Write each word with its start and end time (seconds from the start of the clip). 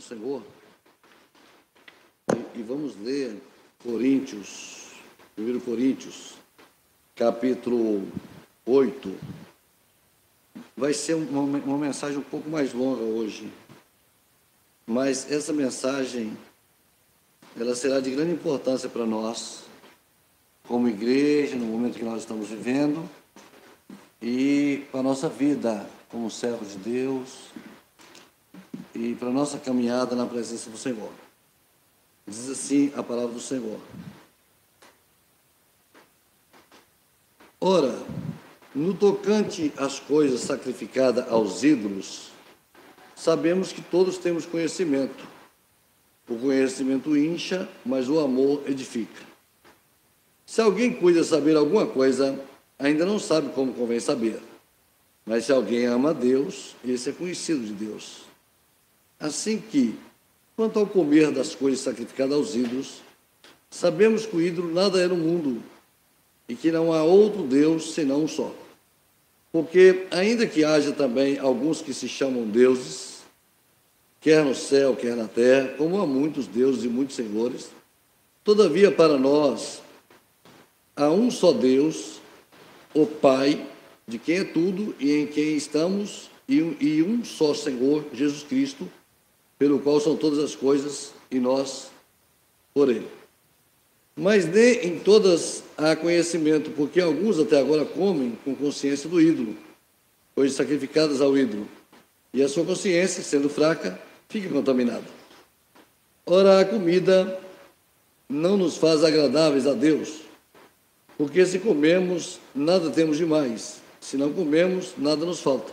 do 0.00 0.02
Senhor 0.02 0.42
e, 2.34 2.60
e 2.60 2.62
vamos 2.62 2.96
ler 2.96 3.36
Coríntios, 3.84 4.94
1 5.36 5.60
Coríntios, 5.60 6.34
capítulo 7.14 8.08
8. 8.64 9.14
Vai 10.74 10.94
ser 10.94 11.14
uma, 11.14 11.42
uma 11.42 11.78
mensagem 11.78 12.18
um 12.18 12.22
pouco 12.22 12.48
mais 12.48 12.72
longa 12.72 13.02
hoje, 13.02 13.52
mas 14.86 15.30
essa 15.30 15.52
mensagem 15.52 16.36
ela 17.58 17.74
será 17.74 18.00
de 18.00 18.10
grande 18.10 18.32
importância 18.32 18.88
para 18.88 19.04
nós, 19.04 19.64
como 20.66 20.88
igreja, 20.88 21.56
no 21.56 21.66
momento 21.66 21.98
que 21.98 22.04
nós 22.04 22.20
estamos 22.20 22.48
vivendo, 22.48 23.08
e 24.22 24.86
para 24.90 25.00
a 25.00 25.02
nossa 25.02 25.28
vida 25.28 25.86
como 26.08 26.30
servo 26.30 26.64
de 26.64 26.78
Deus, 26.78 27.50
e 28.94 29.14
para 29.14 29.28
a 29.28 29.32
nossa 29.32 29.58
caminhada 29.58 30.14
na 30.16 30.26
presença 30.26 30.70
do 30.70 30.78
Senhor. 30.78 31.10
Diz 32.26 32.48
assim 32.48 32.92
a 32.96 33.02
palavra 33.02 33.32
do 33.32 33.40
Senhor. 33.40 33.78
Ora, 37.60 37.94
no 38.74 38.94
tocante 38.94 39.72
às 39.76 39.98
coisas 39.98 40.40
sacrificadas 40.40 41.28
aos 41.28 41.62
ídolos, 41.62 42.30
sabemos 43.14 43.72
que 43.72 43.82
todos 43.82 44.16
temos 44.16 44.46
conhecimento. 44.46 45.28
O 46.28 46.38
conhecimento 46.38 47.16
incha, 47.16 47.68
mas 47.84 48.08
o 48.08 48.20
amor 48.20 48.62
edifica. 48.66 49.22
Se 50.46 50.60
alguém 50.60 50.92
cuida 50.92 51.22
saber 51.24 51.56
alguma 51.56 51.86
coisa, 51.86 52.38
ainda 52.78 53.04
não 53.04 53.18
sabe 53.18 53.50
como 53.52 53.74
convém 53.74 54.00
saber. 54.00 54.40
Mas 55.26 55.44
se 55.44 55.52
alguém 55.52 55.86
ama 55.86 56.10
a 56.10 56.12
Deus, 56.12 56.74
esse 56.84 57.10
é 57.10 57.12
conhecido 57.12 57.64
de 57.66 57.72
Deus. 57.72 58.29
Assim 59.20 59.58
que, 59.58 59.94
quanto 60.56 60.78
ao 60.78 60.86
comer 60.86 61.30
das 61.30 61.54
coisas 61.54 61.80
sacrificadas 61.80 62.34
aos 62.34 62.54
ídolos, 62.54 63.02
sabemos 63.70 64.24
que 64.24 64.34
o 64.34 64.40
ídolo 64.40 64.72
nada 64.72 64.98
é 64.98 65.06
no 65.06 65.16
mundo 65.16 65.62
e 66.48 66.54
que 66.54 66.72
não 66.72 66.90
há 66.90 67.04
outro 67.04 67.42
Deus 67.42 67.92
senão 67.92 68.24
um 68.24 68.28
só. 68.28 68.54
Porque, 69.52 70.06
ainda 70.10 70.46
que 70.46 70.64
haja 70.64 70.92
também 70.92 71.38
alguns 71.38 71.82
que 71.82 71.92
se 71.92 72.08
chamam 72.08 72.46
deuses, 72.46 73.20
quer 74.22 74.42
no 74.42 74.54
céu, 74.54 74.96
quer 74.96 75.14
na 75.14 75.28
terra, 75.28 75.74
como 75.76 76.00
há 76.00 76.06
muitos 76.06 76.46
deuses 76.46 76.84
e 76.84 76.88
muitos 76.88 77.16
senhores. 77.16 77.68
Todavia, 78.42 78.90
para 78.90 79.18
nós, 79.18 79.82
há 80.96 81.10
um 81.10 81.30
só 81.30 81.52
Deus, 81.52 82.20
o 82.94 83.04
Pai, 83.04 83.66
de 84.08 84.18
quem 84.18 84.38
é 84.38 84.44
tudo 84.44 84.94
e 84.98 85.12
em 85.12 85.26
quem 85.26 85.56
estamos, 85.56 86.30
e 86.48 87.02
um 87.02 87.22
só 87.22 87.52
Senhor, 87.52 88.04
Jesus 88.12 88.42
Cristo, 88.42 88.90
pelo 89.60 89.78
qual 89.78 90.00
são 90.00 90.16
todas 90.16 90.38
as 90.38 90.56
coisas 90.56 91.12
e 91.30 91.38
nós 91.38 91.90
por 92.72 92.88
Ele. 92.88 93.06
Mas 94.16 94.46
nem 94.46 94.86
em 94.86 94.98
todas 94.98 95.62
há 95.76 95.94
conhecimento, 95.94 96.70
porque 96.70 96.98
alguns 96.98 97.38
até 97.38 97.60
agora 97.60 97.84
comem 97.84 98.38
com 98.42 98.54
consciência 98.54 99.06
do 99.06 99.20
ídolo, 99.20 99.54
coisas 100.34 100.56
sacrificadas 100.56 101.20
ao 101.20 101.36
ídolo, 101.36 101.68
e 102.32 102.42
a 102.42 102.48
sua 102.48 102.64
consciência, 102.64 103.22
sendo 103.22 103.50
fraca, 103.50 104.00
fica 104.30 104.48
contaminado. 104.48 105.04
Ora, 106.24 106.60
a 106.60 106.64
comida 106.64 107.38
não 108.26 108.56
nos 108.56 108.78
faz 108.78 109.04
agradáveis 109.04 109.66
a 109.66 109.74
Deus, 109.74 110.22
porque 111.18 111.44
se 111.44 111.58
comemos, 111.58 112.40
nada 112.54 112.88
temos 112.88 113.18
demais, 113.18 113.82
se 114.00 114.16
não 114.16 114.32
comemos, 114.32 114.94
nada 114.96 115.26
nos 115.26 115.40
falta. 115.40 115.70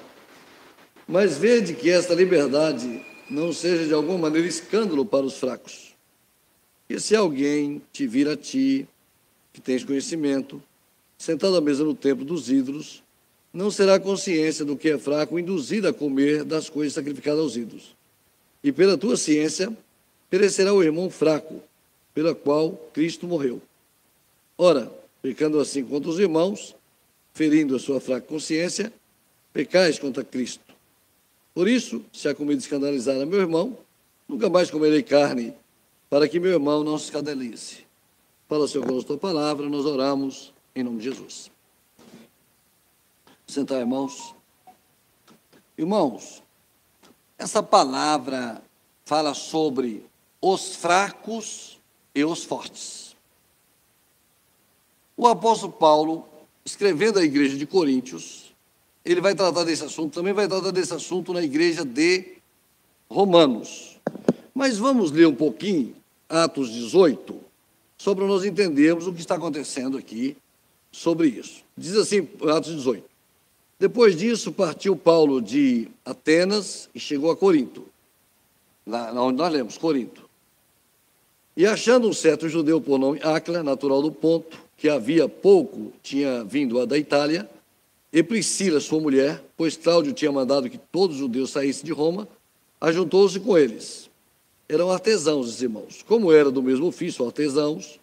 Mas 1.07 1.37
vede 1.37 1.73
que 1.73 1.89
esta 1.89 2.13
liberdade 2.13 3.05
não 3.29 3.51
seja 3.51 3.85
de 3.85 3.93
alguma 3.93 4.17
maneira 4.17 4.47
escândalo 4.47 5.05
para 5.05 5.25
os 5.25 5.37
fracos. 5.37 5.95
E 6.89 6.99
se 6.99 7.15
alguém 7.15 7.81
te 7.91 8.07
vir 8.07 8.27
a 8.27 8.37
ti, 8.37 8.87
que 9.51 9.59
tens 9.59 9.83
conhecimento, 9.83 10.61
sentado 11.17 11.55
à 11.55 11.61
mesa 11.61 11.83
no 11.83 11.93
templo 11.93 12.23
dos 12.23 12.49
ídolos, 12.49 13.03
não 13.53 13.71
será 13.71 13.99
consciência 13.99 14.63
do 14.63 14.77
que 14.77 14.89
é 14.89 14.97
fraco 14.97 15.39
induzido 15.39 15.87
a 15.87 15.93
comer 15.93 16.43
das 16.43 16.69
coisas 16.69 16.93
sacrificadas 16.93 17.39
aos 17.39 17.57
ídolos 17.57 17.97
e 18.63 18.71
pela 18.71 18.97
tua 18.97 19.15
ciência 19.15 19.75
perecerá 20.29 20.73
o 20.73 20.83
irmão 20.83 21.09
fraco, 21.09 21.61
pela 22.13 22.35
qual 22.35 22.71
Cristo 22.93 23.25
morreu. 23.25 23.61
Ora, 24.57 24.91
pecando 25.21 25.59
assim 25.59 25.85
contra 25.85 26.09
os 26.09 26.19
irmãos, 26.19 26.75
ferindo 27.33 27.75
a 27.75 27.79
sua 27.79 28.01
fraca 28.01 28.27
consciência, 28.27 28.91
pecais 29.53 29.99
contra 29.99 30.23
Cristo. 30.23 30.66
Por 31.57 31.67
isso, 31.67 32.05
se 32.13 32.29
a 32.29 32.35
comida 32.35 32.61
escandalizar 32.61 33.19
a 33.19 33.25
meu 33.25 33.39
irmão, 33.39 33.75
nunca 34.27 34.47
mais 34.47 34.69
comerei 34.69 35.01
carne, 35.01 35.55
para 36.07 36.29
que 36.29 36.39
meu 36.39 36.51
irmão 36.51 36.83
não 36.83 36.99
se 36.99 37.05
escandalize. 37.05 37.83
Fala, 38.47 38.67
Senhor, 38.67 38.85
conosco 38.85 39.11
a 39.11 39.17
tua 39.17 39.31
palavra, 39.31 39.67
nós 39.67 39.83
oramos 39.83 40.53
em 40.75 40.83
nome 40.83 40.99
de 40.99 41.05
Jesus. 41.05 41.49
Sentar, 43.47 43.79
irmãos. 43.79 44.35
Irmãos, 45.75 46.43
essa 47.39 47.63
palavra 47.63 48.61
fala 49.03 49.33
sobre 49.33 50.05
os 50.39 50.75
fracos 50.75 51.79
e 52.13 52.23
os 52.23 52.43
fortes. 52.43 53.15
O 55.17 55.25
apóstolo 55.25 55.73
Paulo, 55.73 56.29
escrevendo 56.63 57.17
à 57.17 57.23
igreja 57.23 57.57
de 57.57 57.65
Coríntios, 57.65 58.46
ele 59.07 59.21
vai 59.21 59.33
tratar 59.33 59.63
desse 59.63 59.85
assunto, 59.85 60.13
também 60.13 60.33
vai 60.33 60.47
tratar 60.49 60.71
desse 60.71 60.93
assunto 60.93 61.31
na 61.31 61.41
igreja 61.41 61.85
de 61.85 62.33
Romanos. 63.09 63.97
Mas 64.53 64.77
vamos 64.77 65.11
ler 65.11 65.27
um 65.27 65.35
pouquinho 65.35 65.95
Atos 66.27 66.69
18, 66.71 67.39
só 67.97 68.13
para 68.13 68.25
nós 68.25 68.43
entendermos 68.43 69.07
o 69.07 69.13
que 69.13 69.21
está 69.21 69.35
acontecendo 69.35 69.97
aqui 69.97 70.35
sobre 70.91 71.29
isso. 71.29 71.63
Diz 71.77 71.95
assim, 71.95 72.27
Atos 72.53 72.75
18. 72.75 73.03
Depois 73.79 74.17
disso, 74.17 74.51
partiu 74.51 74.95
Paulo 74.97 75.41
de 75.41 75.87
Atenas 76.03 76.89
e 76.93 76.99
chegou 76.99 77.31
a 77.31 77.37
Corinto, 77.37 77.85
lá 78.85 79.13
onde 79.21 79.37
nós 79.37 79.53
lemos, 79.53 79.77
Corinto. 79.77 80.27
E 81.55 81.65
achando 81.65 82.09
um 82.09 82.13
certo 82.13 82.49
judeu 82.49 82.81
por 82.81 82.99
nome 82.99 83.21
Acla, 83.23 83.63
natural 83.63 84.01
do 84.01 84.11
Ponto, 84.11 84.57
que 84.75 84.89
havia 84.89 85.29
pouco 85.29 85.93
tinha 86.03 86.43
vindo 86.43 86.85
da 86.85 86.97
Itália, 86.97 87.49
e 88.17 88.23
Priscila, 88.23 88.79
sua 88.79 88.99
mulher, 88.99 89.43
pois 89.55 89.77
Cláudio 89.77 90.11
tinha 90.11 90.31
mandado 90.31 90.67
que 90.71 90.79
todos 90.79 91.17
os 91.17 91.19
judeus 91.19 91.51
saíssem 91.51 91.85
de 91.85 91.91
Roma, 91.91 92.27
ajuntou-se 92.81 93.39
com 93.39 93.55
eles. 93.55 94.09
Eram 94.67 94.89
artesãos, 94.89 95.47
os 95.47 95.61
irmãos. 95.61 96.03
Como 96.07 96.31
era 96.31 96.49
do 96.49 96.63
mesmo 96.63 96.87
ofício, 96.87 97.23
artesãos, 97.23 97.99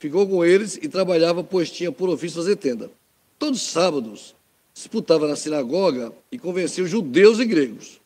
ficou 0.00 0.26
com 0.26 0.44
eles 0.44 0.76
e 0.82 0.88
trabalhava, 0.88 1.44
pois 1.44 1.70
tinha 1.70 1.92
por 1.92 2.08
ofício 2.08 2.38
fazer 2.38 2.56
tenda. 2.56 2.90
Todos 3.38 3.62
os 3.62 3.68
sábados, 3.68 4.34
disputava 4.74 5.28
na 5.28 5.36
sinagoga 5.36 6.12
e 6.32 6.36
convenceu 6.36 6.84
judeus 6.84 7.38
e 7.38 7.44
gregos. 7.44 8.00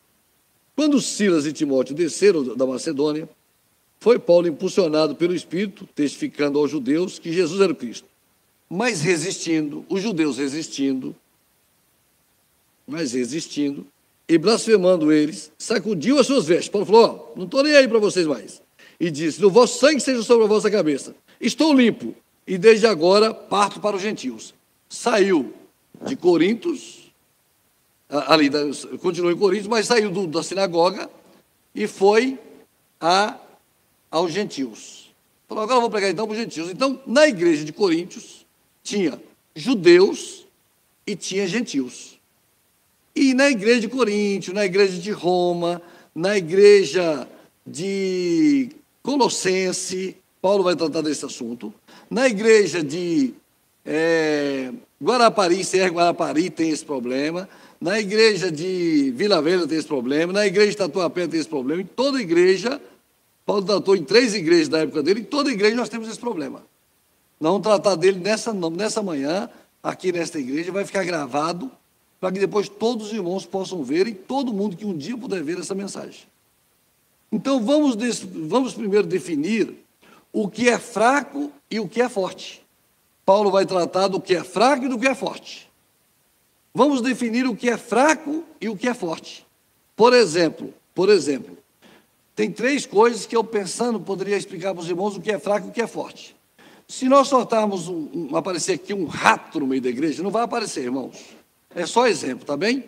Quando 0.75 1.01
Silas 1.01 1.47
e 1.47 1.51
Timóteo 1.51 1.95
desceram 1.95 2.55
da 2.55 2.67
Macedônia, 2.67 3.27
foi 3.99 4.19
Paulo 4.19 4.47
impulsionado 4.47 5.15
pelo 5.15 5.33
Espírito, 5.33 5.89
testificando 5.95 6.59
aos 6.59 6.69
judeus 6.69 7.17
que 7.17 7.33
Jesus 7.33 7.59
era 7.59 7.71
o 7.73 7.75
Cristo. 7.75 8.07
Mas 8.69 9.01
resistindo, 9.01 9.83
os 9.89 10.03
judeus 10.03 10.37
resistindo, 10.37 11.15
mas 12.89 13.13
resistindo, 13.13 13.85
e 14.27 14.37
blasfemando 14.37 15.11
eles, 15.11 15.51
sacudiu 15.57 16.19
as 16.19 16.27
suas 16.27 16.45
vestes. 16.45 16.69
Paulo 16.69 16.85
falou: 16.85 17.33
oh, 17.33 17.39
não 17.39 17.45
estou 17.45 17.63
nem 17.63 17.75
aí 17.75 17.87
para 17.87 17.99
vocês 17.99 18.27
mais. 18.27 18.61
E 18.99 19.09
disse: 19.09 19.41
No 19.41 19.49
vosso 19.49 19.79
sangue 19.79 20.01
seja 20.01 20.21
sobre 20.23 20.45
a 20.45 20.47
vossa 20.47 20.69
cabeça. 20.69 21.15
Estou 21.39 21.73
limpo, 21.73 22.15
e 22.45 22.57
desde 22.57 22.85
agora 22.85 23.33
parto 23.33 23.79
para 23.79 23.95
os 23.95 24.01
gentios. 24.01 24.53
Saiu 24.89 25.53
de 26.05 26.15
Corintos, 26.15 27.11
ali 28.09 28.49
continuou 29.01 29.31
em 29.31 29.37
Corintos, 29.37 29.67
mas 29.67 29.87
saiu 29.87 30.09
do, 30.09 30.25
da 30.27 30.41
sinagoga 30.41 31.09
e 31.73 31.87
foi 31.87 32.39
a, 32.99 33.37
aos 34.09 34.31
gentios. 34.31 35.09
Falou, 35.47 35.63
agora 35.63 35.79
vou 35.79 35.89
pregar 35.89 36.09
então 36.09 36.27
para 36.27 36.33
os 36.33 36.39
gentios. 36.39 36.69
Então, 36.69 37.01
na 37.05 37.27
igreja 37.27 37.63
de 37.63 37.71
Coríntios, 37.71 38.45
tinha 38.83 39.19
judeus 39.55 40.45
e 41.05 41.15
tinha 41.15 41.47
gentios. 41.47 42.18
E 43.19 43.33
na 43.33 43.49
igreja 43.49 43.81
de 43.81 43.89
Coríntios, 43.89 44.55
na 44.55 44.63
igreja 44.63 44.97
de 44.97 45.11
Roma, 45.11 45.81
na 46.15 46.37
igreja 46.37 47.27
de 47.67 48.69
Colossense, 49.03 50.15
Paulo 50.41 50.63
vai 50.63 50.73
tratar 50.73 51.01
desse 51.01 51.25
assunto, 51.25 51.73
na 52.09 52.29
igreja 52.29 52.81
de 52.81 53.33
é, 53.85 54.71
Guarapari, 55.03 55.65
Serra 55.65 55.89
Guarapari 55.89 56.49
tem 56.49 56.69
esse 56.69 56.85
problema. 56.85 57.49
Na 57.81 57.99
igreja 57.99 58.49
de 58.49 59.11
Vila 59.13 59.41
Velha 59.41 59.67
tem 59.67 59.77
esse 59.77 59.87
problema. 59.87 60.31
Na 60.31 60.47
igreja 60.47 60.71
de 60.71 60.77
Tatuapé 60.77 61.27
tem 61.27 61.41
esse 61.41 61.49
problema. 61.49 61.81
Em 61.81 61.85
toda 61.85 62.21
igreja, 62.21 62.81
Paulo 63.45 63.65
tratou 63.65 63.97
em 63.97 64.03
três 64.05 64.33
igrejas 64.33 64.69
da 64.69 64.79
época 64.79 65.03
dele, 65.03 65.19
em 65.19 65.25
toda 65.25 65.51
igreja 65.51 65.75
nós 65.75 65.89
temos 65.89 66.07
esse 66.07 66.19
problema. 66.19 66.63
Vamos 67.37 67.63
tratar 67.63 67.95
dele 67.95 68.19
nessa, 68.19 68.53
nessa 68.53 69.03
manhã, 69.03 69.49
aqui 69.83 70.09
nesta 70.13 70.39
igreja, 70.39 70.71
vai 70.71 70.85
ficar 70.85 71.03
gravado, 71.03 71.69
para 72.19 72.31
que 72.31 72.39
depois 72.39 72.67
todos 72.67 73.07
os 73.07 73.13
irmãos 73.13 73.45
possam 73.45 73.83
ver 73.83 74.07
e 74.07 74.13
todo 74.13 74.53
mundo 74.53 74.75
que 74.75 74.85
um 74.85 74.97
dia 74.97 75.17
puder 75.17 75.43
ver 75.43 75.59
essa 75.59 75.73
mensagem. 75.73 76.21
Então 77.31 77.63
vamos, 77.63 77.95
vamos 78.47 78.73
primeiro 78.73 79.07
definir 79.07 79.73
o 80.33 80.49
que 80.49 80.69
é 80.69 80.77
fraco 80.77 81.51
e 81.69 81.79
o 81.79 81.87
que 81.87 82.01
é 82.01 82.09
forte. 82.09 82.63
Paulo 83.25 83.51
vai 83.51 83.65
tratar 83.65 84.07
do 84.07 84.19
que 84.19 84.35
é 84.35 84.43
fraco 84.43 84.85
e 84.85 84.89
do 84.89 84.97
que 84.97 85.07
é 85.07 85.15
forte. 85.15 85.69
Vamos 86.73 87.01
definir 87.01 87.47
o 87.47 87.55
que 87.55 87.69
é 87.69 87.77
fraco 87.77 88.43
e 88.59 88.69
o 88.69 88.75
que 88.75 88.87
é 88.87 88.93
forte. 88.93 89.45
Por 89.95 90.13
exemplo, 90.13 90.73
por 90.95 91.09
exemplo, 91.09 91.57
tem 92.35 92.51
três 92.51 92.85
coisas 92.85 93.25
que 93.25 93.35
eu 93.35 93.43
pensando 93.43 93.99
poderia 93.99 94.37
explicar 94.37 94.73
para 94.73 94.81
os 94.81 94.89
irmãos 94.89 95.15
o 95.15 95.21
que 95.21 95.31
é 95.31 95.39
fraco 95.39 95.67
e 95.67 95.69
o 95.69 95.73
que 95.73 95.81
é 95.81 95.87
forte. 95.87 96.35
Se 96.87 97.07
nós 97.07 97.27
soltarmos 97.27 97.87
um, 97.87 98.29
um, 98.31 98.35
aparecer 98.35 98.73
aqui 98.73 98.93
um 98.93 99.05
rato 99.05 99.59
no 99.59 99.67
meio 99.67 99.81
da 99.81 99.89
igreja, 99.89 100.23
não 100.23 100.31
vai 100.31 100.43
aparecer, 100.43 100.85
irmãos. 100.85 101.17
É 101.73 101.85
só 101.85 102.07
exemplo, 102.07 102.45
tá 102.45 102.57
bem? 102.57 102.85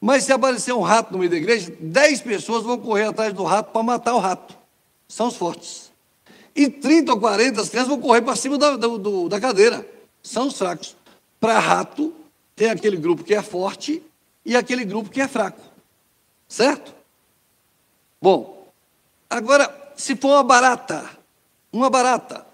Mas 0.00 0.24
se 0.24 0.32
aparecer 0.32 0.72
um 0.72 0.82
rato 0.82 1.12
no 1.12 1.18
meio 1.18 1.30
da 1.30 1.36
igreja, 1.36 1.72
dez 1.80 2.20
pessoas 2.20 2.62
vão 2.62 2.78
correr 2.78 3.04
atrás 3.04 3.32
do 3.32 3.44
rato 3.44 3.72
para 3.72 3.82
matar 3.82 4.14
o 4.14 4.18
rato. 4.18 4.56
São 5.08 5.28
os 5.28 5.36
fortes. 5.36 5.90
E 6.54 6.68
30 6.68 7.12
ou 7.12 7.20
40 7.20 7.60
as 7.60 7.68
crianças 7.68 7.88
vão 7.88 8.00
correr 8.00 8.22
para 8.22 8.36
cima 8.36 8.56
da, 8.56 8.76
do, 8.76 9.28
da 9.28 9.40
cadeira. 9.40 9.86
São 10.22 10.48
os 10.48 10.58
fracos. 10.58 10.96
Para 11.38 11.58
rato, 11.58 12.14
tem 12.54 12.70
aquele 12.70 12.96
grupo 12.96 13.22
que 13.22 13.34
é 13.34 13.42
forte 13.42 14.02
e 14.44 14.56
aquele 14.56 14.84
grupo 14.84 15.10
que 15.10 15.20
é 15.20 15.28
fraco. 15.28 15.60
Certo? 16.48 16.94
Bom, 18.20 18.66
agora, 19.28 19.92
se 19.96 20.16
for 20.16 20.28
uma 20.28 20.42
barata, 20.42 21.08
uma 21.72 21.90
barata, 21.90 22.46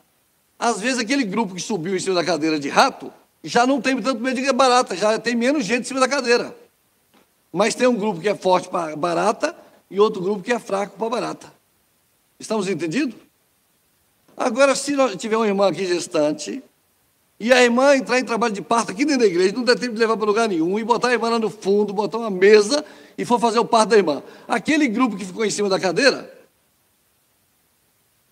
às 0.59 0.81
vezes 0.81 0.99
aquele 0.99 1.25
grupo 1.25 1.55
que 1.55 1.61
subiu 1.61 1.95
em 1.95 2.01
cima 2.01 2.17
da 2.17 2.25
cadeira 2.25 2.59
de 2.59 2.69
rato 2.69 3.13
já 3.43 3.67
não 3.67 3.81
tem 3.81 4.01
tanto 4.01 4.21
medo 4.21 4.41
de 4.41 4.53
barata, 4.53 4.97
já 4.97 5.19
tem 5.19 5.35
menos 5.35 5.65
gente 5.65 5.83
em 5.83 5.85
cima 5.85 6.01
da 6.01 6.09
cadeira. 6.09 6.57
Mas 7.53 7.75
tem 7.75 7.87
um 7.87 7.97
grupo 7.97 8.21
que 8.21 8.29
é 8.29 8.35
forte 8.35 8.69
para 8.69 8.97
barata 8.97 9.55
e 9.91 10.01
outro 10.01 10.23
grupo 10.23 10.43
que 10.43 10.53
é 10.53 10.59
fraco 10.59 10.97
para 10.97 11.09
barata. 11.09 11.53
Estamos 12.39 12.69
entendidos? 12.69 13.15
Agora, 14.37 14.75
se 14.75 14.95
tiver 15.17 15.37
uma 15.37 15.47
irmã 15.47 15.69
aqui 15.69 15.87
gestante, 15.87 16.63
e 17.39 17.53
a 17.53 17.63
irmã 17.63 17.97
entrar 17.97 18.21
em 18.21 18.25
trabalho 18.25 18.55
de 18.55 18.63
parto 18.63 18.93
aqui 18.93 19.05
dentro 19.05 19.21
da 19.21 19.27
igreja, 19.27 19.53
não 19.53 19.65
der 19.65 19.79
tempo 19.79 19.95
de 19.95 19.99
levar 19.99 20.17
para 20.17 20.27
lugar 20.27 20.49
nenhum, 20.49 20.79
e 20.79 20.85
botar 20.85 21.09
a 21.09 21.13
irmã 21.13 21.29
lá 21.29 21.39
no 21.39 21.51
fundo, 21.51 21.93
botar 21.93 22.19
uma 22.19 22.31
mesa 22.31 22.85
e 23.19 23.25
for 23.25 23.39
fazer 23.41 23.59
o 23.59 23.65
parto 23.65 23.91
da 23.91 23.97
irmã. 23.97 24.23
Aquele 24.47 24.87
grupo 24.87 25.17
que 25.17 25.25
ficou 25.25 25.45
em 25.45 25.51
cima 25.51 25.69
da 25.69 25.79
cadeira, 25.79 26.33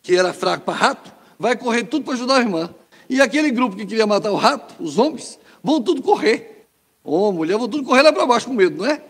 que 0.02 0.14
era 0.16 0.32
fraco 0.32 0.64
para 0.64 0.74
rato, 0.74 1.12
vai 1.38 1.56
correr 1.56 1.84
tudo 1.84 2.04
para 2.04 2.14
ajudar 2.14 2.36
a 2.36 2.40
irmã. 2.40 2.74
E 3.10 3.20
aquele 3.20 3.50
grupo 3.50 3.74
que 3.74 3.84
queria 3.84 4.06
matar 4.06 4.30
o 4.30 4.36
rato, 4.36 4.80
os 4.80 4.96
homens, 4.96 5.36
vão 5.64 5.82
tudo 5.82 6.00
correr. 6.00 6.68
Homem, 7.02 7.38
mulher, 7.38 7.58
vão 7.58 7.68
tudo 7.68 7.82
correr 7.82 8.02
lá 8.02 8.12
para 8.12 8.24
baixo 8.24 8.46
com 8.46 8.54
medo, 8.54 8.76
não 8.76 8.86
é? 8.86 9.02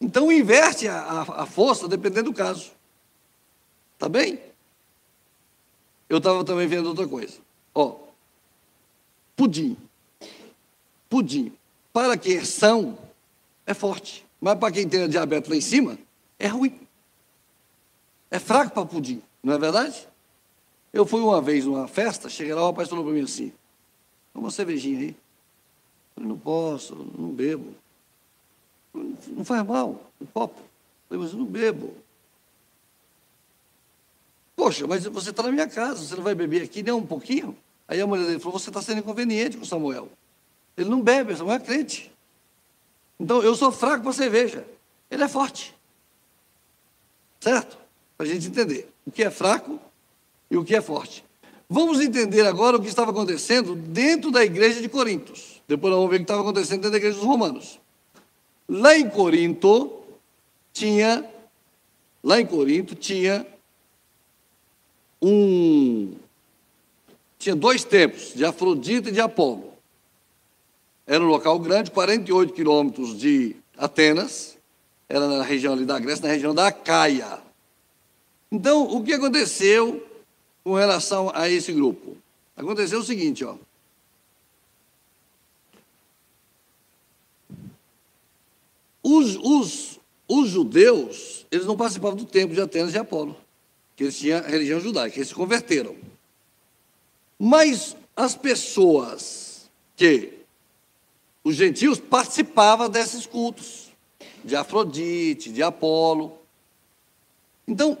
Então 0.00 0.32
inverte 0.32 0.88
a, 0.88 1.00
a, 1.00 1.42
a 1.42 1.46
força 1.46 1.86
dependendo 1.86 2.32
do 2.32 2.36
caso. 2.36 2.72
Tá 3.96 4.08
bem? 4.08 4.40
Eu 6.08 6.18
estava 6.18 6.44
também 6.44 6.66
vendo 6.66 6.88
outra 6.88 7.06
coisa. 7.06 7.38
Ó, 7.72 7.98
pudim. 9.36 9.76
Pudim. 11.08 11.52
Para 11.92 12.16
quem 12.16 12.38
é 12.38 12.44
são, 12.44 12.98
é 13.64 13.72
forte. 13.72 14.26
Mas 14.40 14.58
para 14.58 14.72
quem 14.72 14.88
tem 14.88 15.08
diabetes 15.08 15.48
lá 15.48 15.54
em 15.54 15.60
cima, 15.60 15.96
é 16.36 16.48
ruim. 16.48 16.80
É 18.28 18.40
fraco 18.40 18.72
para 18.72 18.84
pudim, 18.84 19.22
não 19.40 19.54
é 19.54 19.58
verdade? 19.58 20.08
Eu 20.92 21.06
fui 21.06 21.20
uma 21.20 21.40
vez 21.40 21.64
numa 21.64 21.86
festa, 21.86 22.28
cheguei 22.28 22.52
lá, 22.52 22.62
o 22.62 22.66
rapaz 22.66 22.88
falou 22.88 23.04
para 23.04 23.14
mim 23.14 23.22
assim: 23.22 23.52
uma 24.34 24.50
cervejinha 24.50 25.00
aí. 25.00 25.08
Eu 25.08 25.14
falei, 26.14 26.28
não 26.28 26.38
posso, 26.38 26.94
não 27.16 27.28
bebo. 27.28 27.74
Não 28.92 29.44
faz 29.44 29.64
mal, 29.64 30.00
um 30.20 30.26
copo. 30.26 30.58
Eu 30.58 31.08
falei, 31.08 31.24
mas 31.24 31.32
eu 31.32 31.38
não 31.38 31.46
bebo. 31.46 31.94
Poxa, 34.56 34.86
mas 34.86 35.04
você 35.04 35.30
está 35.30 35.42
na 35.42 35.52
minha 35.52 35.68
casa, 35.68 36.04
você 36.04 36.14
não 36.14 36.22
vai 36.22 36.34
beber 36.34 36.62
aqui 36.62 36.82
nem 36.82 36.92
um 36.92 37.06
pouquinho? 37.06 37.56
Aí 37.88 38.00
a 38.00 38.06
mulher 38.06 38.26
dele 38.26 38.38
falou: 38.38 38.58
Você 38.58 38.70
está 38.70 38.82
sendo 38.82 38.98
inconveniente 38.98 39.56
com 39.56 39.64
Samuel. 39.64 40.08
Ele 40.76 40.88
não 40.88 41.00
bebe, 41.00 41.34
Samuel 41.34 41.56
é 41.56 41.60
crente. 41.60 42.12
Então 43.18 43.42
eu 43.42 43.54
sou 43.54 43.72
fraco 43.72 44.02
para 44.02 44.12
cerveja. 44.12 44.66
Ele 45.10 45.24
é 45.24 45.28
forte. 45.28 45.74
Certo? 47.40 47.78
Para 48.16 48.26
a 48.26 48.28
gente 48.28 48.48
entender 48.48 48.88
o 49.06 49.10
que 49.10 49.22
é 49.22 49.30
fraco 49.30 49.80
e 50.50 50.56
o 50.56 50.64
que 50.64 50.74
é 50.74 50.80
forte. 50.80 51.24
Vamos 51.68 52.00
entender 52.00 52.46
agora 52.46 52.76
o 52.76 52.82
que 52.82 52.88
estava 52.88 53.12
acontecendo 53.12 53.76
dentro 53.76 54.32
da 54.32 54.44
igreja 54.44 54.82
de 54.82 54.88
Corintos. 54.88 55.62
Depois 55.68 55.94
vamos 55.94 56.10
ver 56.10 56.16
o 56.16 56.18
que 56.18 56.24
estava 56.24 56.40
acontecendo 56.40 56.78
dentro 56.78 56.90
da 56.90 56.96
igreja 56.96 57.16
dos 57.16 57.26
romanos. 57.26 57.78
Lá 58.68 58.96
em 58.96 59.08
Corinto 59.08 60.02
tinha, 60.72 61.24
lá 62.24 62.40
em 62.40 62.46
Corinto 62.46 62.96
tinha 62.96 63.46
um. 65.22 66.14
Tinha 67.38 67.54
dois 67.54 67.84
templos, 67.84 68.34
de 68.34 68.44
Afrodita 68.44 69.08
e 69.08 69.12
de 69.12 69.20
Apolo. 69.20 69.72
Era 71.06 71.24
um 71.24 71.28
local 71.28 71.58
grande, 71.58 71.90
48 71.90 72.52
quilômetros 72.52 73.16
de 73.18 73.56
Atenas, 73.78 74.58
era 75.08 75.26
na 75.26 75.42
região 75.42 75.72
ali 75.72 75.84
da 75.84 75.98
Grécia, 75.98 76.26
na 76.26 76.32
região 76.32 76.54
da 76.54 76.66
Acaia. 76.66 77.38
Então, 78.52 78.82
o 78.82 79.02
que 79.02 79.12
aconteceu 79.12 80.04
com 80.70 80.76
relação 80.76 81.32
a 81.34 81.48
esse 81.48 81.72
grupo? 81.72 82.16
Aconteceu 82.56 83.00
o 83.00 83.02
seguinte, 83.02 83.44
ó. 83.44 83.56
Os, 89.02 89.34
os, 89.34 90.00
os 90.28 90.48
judeus, 90.48 91.44
eles 91.50 91.66
não 91.66 91.76
participavam 91.76 92.16
do 92.16 92.24
templo 92.24 92.54
de 92.54 92.60
Atenas 92.60 92.94
e 92.94 92.98
Apolo 92.98 93.36
que 93.96 94.04
eles 94.04 94.16
tinham 94.16 94.40
religião 94.42 94.78
judaica, 94.78 95.18
eles 95.18 95.28
se 95.28 95.34
converteram. 95.34 95.96
Mas 97.36 97.96
as 98.14 98.36
pessoas 98.36 99.68
que 99.96 100.34
os 101.42 101.56
gentios 101.56 101.98
participavam 101.98 102.88
desses 102.88 103.26
cultos, 103.26 103.90
de 104.44 104.54
Afrodite, 104.54 105.50
de 105.50 105.64
Apolo. 105.64 106.38
Então, 107.66 107.98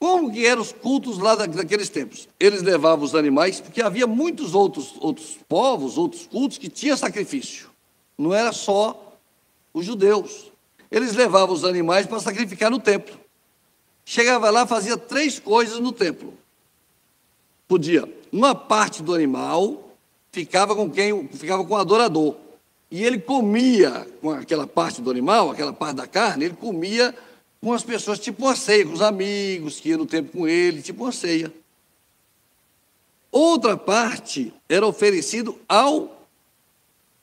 como 0.00 0.32
que 0.32 0.46
eram 0.46 0.62
os 0.62 0.72
cultos 0.72 1.18
lá 1.18 1.34
daqueles 1.34 1.90
tempos? 1.90 2.26
Eles 2.40 2.62
levavam 2.62 3.04
os 3.04 3.14
animais, 3.14 3.60
porque 3.60 3.82
havia 3.82 4.06
muitos 4.06 4.54
outros, 4.54 4.94
outros 4.98 5.38
povos, 5.46 5.98
outros 5.98 6.26
cultos 6.26 6.56
que 6.56 6.70
tinham 6.70 6.96
sacrifício. 6.96 7.68
Não 8.16 8.32
era 8.32 8.50
só 8.50 9.14
os 9.74 9.84
judeus. 9.84 10.50
Eles 10.90 11.14
levavam 11.14 11.54
os 11.54 11.66
animais 11.66 12.06
para 12.06 12.18
sacrificar 12.18 12.70
no 12.70 12.78
templo. 12.78 13.14
Chegava 14.02 14.48
lá, 14.48 14.66
fazia 14.66 14.96
três 14.96 15.38
coisas 15.38 15.78
no 15.78 15.92
templo. 15.92 16.32
Podia, 17.68 18.10
uma 18.32 18.54
parte 18.54 19.02
do 19.02 19.14
animal 19.14 19.94
ficava 20.32 20.74
com 20.74 20.90
quem 20.90 21.28
ficava 21.28 21.62
com 21.62 21.74
o 21.74 21.76
adorador. 21.76 22.36
E 22.90 23.04
ele 23.04 23.18
comia 23.18 24.08
com 24.22 24.30
aquela 24.30 24.66
parte 24.66 25.02
do 25.02 25.10
animal, 25.10 25.50
aquela 25.50 25.74
parte 25.74 25.96
da 25.96 26.06
carne, 26.06 26.46
ele 26.46 26.54
comia 26.54 27.14
com 27.60 27.72
as 27.72 27.82
pessoas, 27.82 28.18
tipo 28.18 28.44
uma 28.44 28.56
ceia, 28.56 28.86
com 28.86 28.92
os 28.92 29.02
amigos 29.02 29.78
que 29.78 29.90
iam 29.90 29.98
no 29.98 30.06
templo 30.06 30.32
com 30.32 30.48
ele, 30.48 30.80
tipo 30.80 31.04
uma 31.04 31.12
ceia. 31.12 31.52
Outra 33.30 33.76
parte 33.76 34.52
era 34.68 34.86
oferecido 34.86 35.58
ao, 35.68 36.26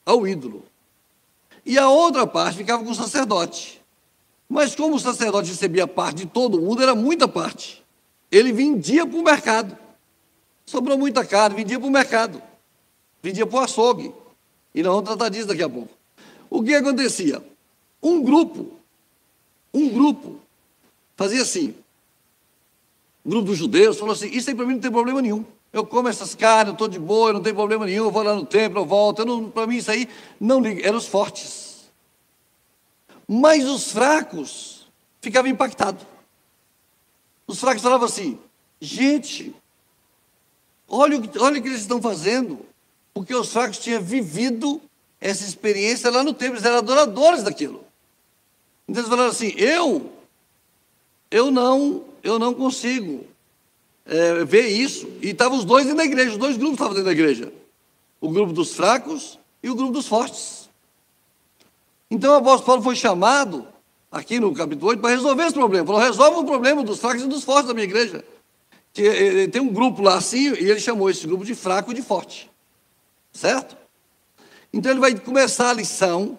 ao 0.06 0.27
ídolo. 0.27 0.63
E 1.65 1.77
a 1.77 1.89
outra 1.89 2.25
parte 2.25 2.58
ficava 2.58 2.84
com 2.84 2.91
o 2.91 2.96
sacerdote. 2.96 3.82
Mas 4.48 4.74
como 4.74 4.96
o 4.96 5.00
sacerdote 5.00 5.50
recebia 5.50 5.86
parte 5.86 6.20
de 6.20 6.25
todo 6.27 6.62
mundo, 6.62 6.82
era 6.82 6.96
muita 6.96 7.27
parte. 7.27 7.84
Ele 8.32 8.53
vendia 8.53 9.06
para 9.06 9.20
o 9.20 9.24
mercado. 9.24 9.77
Sobrou 10.65 10.98
muita 10.98 11.25
carne, 11.25 11.58
vendia 11.58 11.79
para 11.79 11.88
o 11.88 11.91
mercado. 11.91 12.41
Vendia 13.22 13.46
para 13.46 13.60
o 13.60 13.63
açougue. 13.63 14.13
E 14.74 14.82
nós 14.82 14.94
vamos 14.94 15.10
tratar 15.10 15.29
disso 15.29 15.48
daqui 15.48 15.63
a 15.63 15.70
pouco. 15.70 15.89
O 16.50 16.63
que 16.63 16.74
acontecia? 16.74 17.44
Um 18.01 18.24
grupo, 18.24 18.77
um 19.78 19.90
grupo, 19.90 20.40
fazia 21.16 21.42
assim. 21.42 21.76
Um 23.26 23.30
grupo 23.30 23.48
dos 23.48 23.58
judeus 23.58 23.98
falou 23.98 24.14
assim: 24.14 24.28
Isso 24.28 24.50
aí 24.50 24.56
para 24.56 24.66
mim 24.66 24.74
não 24.74 24.82
tem 24.82 24.92
problema 24.92 25.22
nenhum. 25.22 25.46
Eu 25.72 25.86
como 25.86 26.08
essas 26.08 26.34
carnes, 26.34 26.70
eu 26.70 26.74
estou 26.74 26.88
de 26.88 26.98
boa, 26.98 27.34
não 27.34 27.42
tem 27.42 27.54
problema 27.54 27.86
nenhum. 27.86 28.06
Eu 28.06 28.12
vou 28.12 28.24
lá 28.24 28.34
no 28.34 28.46
templo, 28.46 28.80
eu 28.80 28.86
volto. 28.86 29.26
Para 29.50 29.68
mim, 29.68 29.78
isso 29.78 29.92
aí 29.92 30.08
não 30.40 30.60
liga. 30.60 30.88
Eram 30.88 30.98
os 30.98 31.08
fortes. 31.08 31.90
Mas 33.28 33.66
os 33.66 33.92
fracos 33.92 34.88
ficavam 35.22 35.52
impactados. 35.52 36.06
Os 37.46 37.60
fracos 37.60 37.84
falavam 37.84 38.06
assim: 38.06 38.40
gente, 38.80 39.54
olha 40.88 41.22
olha 41.40 41.60
o 41.60 41.62
que 41.62 41.68
eles 41.68 41.82
estão 41.82 42.02
fazendo, 42.02 42.66
porque 43.14 43.36
os 43.36 43.52
fracos 43.52 43.78
tinham 43.78 44.02
vivido 44.02 44.82
essa 45.20 45.44
experiência 45.44 46.10
lá 46.10 46.24
no 46.24 46.34
templo, 46.34 46.56
eles 46.56 46.66
eram 46.66 46.78
adoradores 46.78 47.44
daquilo. 47.44 47.87
Então 48.88 49.01
eles 49.01 49.10
falaram 49.10 49.29
assim: 49.29 49.53
eu, 49.58 50.12
eu 51.29 51.51
não, 51.51 52.06
eu 52.24 52.39
não 52.39 52.53
consigo 52.53 53.25
é, 54.06 54.46
ver 54.46 54.67
isso. 54.67 55.08
E 55.22 55.29
estavam 55.29 55.58
os 55.58 55.65
dois 55.65 55.84
dentro 55.84 55.98
da 55.98 56.06
igreja, 56.06 56.32
os 56.32 56.38
dois 56.38 56.56
grupos 56.56 56.75
estavam 56.75 56.94
dentro 56.94 57.06
da 57.06 57.12
igreja: 57.12 57.51
o 58.22 58.29
grupo 58.29 58.53
dos 58.53 58.74
fracos 58.74 59.38
e 59.62 59.70
o 59.70 59.75
grupo 59.75 59.91
dos 59.91 60.08
fortes. 60.08 60.70
Então 62.10 62.34
o 62.34 62.38
apóstolo 62.38 62.65
Paulo 62.65 62.82
foi 62.82 62.96
chamado 62.96 63.67
aqui 64.12 64.39
no 64.39 64.53
capítulo 64.53 64.89
8, 64.91 65.01
para 65.01 65.10
resolver 65.12 65.44
esse 65.44 65.53
problema. 65.53 65.86
Falou, 65.86 66.01
resolve 66.01 66.39
o 66.39 66.46
problema 66.46 66.84
dos 66.84 67.00
fracos 67.00 67.24
e 67.24 67.27
dos 67.27 67.44
fortes 67.44 67.67
da 67.67 67.74
minha 67.74 67.84
igreja. 67.84 68.24
Que, 68.94 69.01
ele, 69.01 69.48
tem 69.48 69.62
um 69.62 69.72
grupo 69.72 70.01
lá 70.01 70.15
assim, 70.15 70.53
e 70.53 70.70
ele 70.70 70.79
chamou 70.79 71.10
esse 71.10 71.27
grupo 71.27 71.44
de 71.44 71.53
fraco 71.53 71.91
e 71.91 71.94
de 71.94 72.01
forte. 72.01 72.50
Certo? 73.32 73.77
Então 74.72 74.91
ele 74.91 75.00
vai 75.00 75.13
começar 75.20 75.70
a 75.70 75.74
lição, 75.74 76.38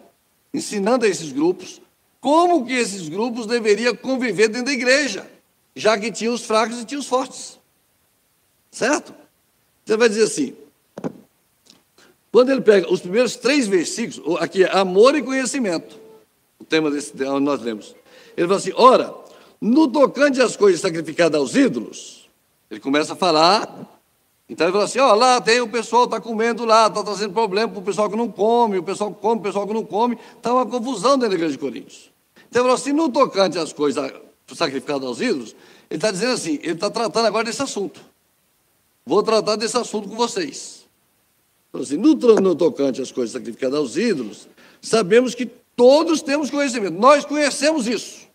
ensinando 0.53 1.05
a 1.05 1.09
esses 1.09 1.31
grupos, 1.31 1.81
como 2.21 2.67
que 2.67 2.73
esses 2.73 3.09
grupos 3.09 3.47
deveriam 3.47 3.95
conviver 3.95 4.49
dentro 4.49 4.67
da 4.67 4.73
igreja, 4.73 5.29
já 5.75 5.99
que 5.99 6.11
tinha 6.11 6.33
os 6.33 6.45
fracos 6.45 6.81
e 6.81 6.85
tinha 6.85 6.99
os 6.99 7.07
fortes. 7.07 7.59
Certo? 8.71 9.15
Você 9.85 9.97
vai 9.97 10.09
dizer 10.09 10.25
assim, 10.25 10.57
quando 12.31 12.51
ele 12.51 12.61
pega 12.61 12.93
os 12.93 13.01
primeiros 13.01 13.37
três 13.37 13.67
versículos, 13.67 14.41
aqui 14.41 14.65
é 14.65 14.77
amor 14.77 15.17
e 15.17 15.23
conhecimento, 15.23 15.99
o 16.59 16.65
tema 16.65 16.91
desse 16.91 17.13
onde 17.25 17.45
nós 17.45 17.63
lemos. 17.63 17.95
Ele 18.37 18.47
fala 18.47 18.59
assim: 18.59 18.73
ora, 18.75 19.15
no 19.61 19.89
tocante 19.89 20.41
às 20.41 20.57
coisas 20.57 20.81
sacrificadas 20.81 21.41
aos 21.41 21.55
ídolos, 21.57 22.29
ele 22.71 22.81
começa 22.81 23.15
a 23.15 23.17
falar. 23.17 23.98
Então 24.49 24.67
ele 24.67 24.73
fala 24.73 24.85
assim: 24.85 24.99
ó, 24.99 25.15
lá 25.15 25.41
tem 25.41 25.61
o 25.61 25.69
pessoal 25.69 26.05
está 26.05 26.21
comendo 26.21 26.65
lá, 26.65 26.87
está 26.87 27.03
trazendo 27.03 27.33
problema 27.33 27.69
para 27.69 27.81
o 27.81 27.83
pessoal 27.83 28.09
que 28.09 28.17
não 28.17 28.31
come, 28.31 28.79
o 28.79 28.83
pessoal 28.83 29.13
que 29.13 29.21
come, 29.21 29.41
o 29.41 29.43
pessoal 29.43 29.67
que 29.67 29.75
não 29.75 29.85
come, 29.85 30.19
está 30.37 30.53
uma 30.53 30.65
confusão 30.65 31.19
dentro 31.19 31.31
da 31.31 31.35
igreja 31.35 31.53
de 31.53 31.59
Coríntios. 31.59 32.11
Então 32.49 32.63
ele 32.63 32.69
falou 32.71 32.75
assim: 32.75 32.93
no 32.93 33.09
tocante 33.11 33.59
às 33.59 33.73
coisas 33.73 34.13
sacrificadas 34.55 35.07
aos 35.07 35.21
ídolos, 35.21 35.55
ele 35.91 35.99
está 35.99 36.11
dizendo 36.11 36.33
assim: 36.33 36.55
ele 36.63 36.73
está 36.73 36.91
tratando 36.91 37.27
agora 37.27 37.45
desse 37.45 37.63
assunto. 37.63 38.01
Vou 39.05 39.23
tratar 39.23 39.57
desse 39.57 39.77
assunto 39.77 40.09
com 40.09 40.17
vocês. 40.17 40.87
Então, 41.69 41.83
assim, 41.83 41.97
no, 41.97 42.15
no 42.15 42.55
tocante 42.55 43.01
às 43.01 43.13
coisas 43.13 43.33
sacrificadas 43.33 43.79
aos 43.79 43.97
ídolos, 43.97 44.49
sabemos 44.81 45.35
que 45.35 45.47
todos 45.47 46.23
temos 46.23 46.51
conhecimento. 46.51 46.99
Nós 46.99 47.25
conhecemos 47.25 47.87
isso. 47.87 48.27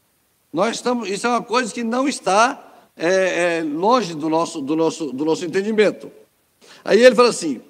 Nós 0.52 0.76
estamos, 0.76 1.10
isso 1.10 1.26
é 1.26 1.30
uma 1.30 1.42
coisa 1.42 1.74
que 1.74 1.84
não 1.84 2.08
está 2.08 2.73
é, 2.96 3.58
é, 3.58 3.64
longe 3.64 4.14
do 4.14 4.30
nosso, 4.30 4.62
do, 4.62 4.76
nosso, 4.76 5.12
do 5.12 5.26
nosso 5.26 5.46
entendimento. 5.46 6.12
Aí 6.84 7.02
ele 7.04 7.16
fala 7.16 7.30
assim: 7.30 7.62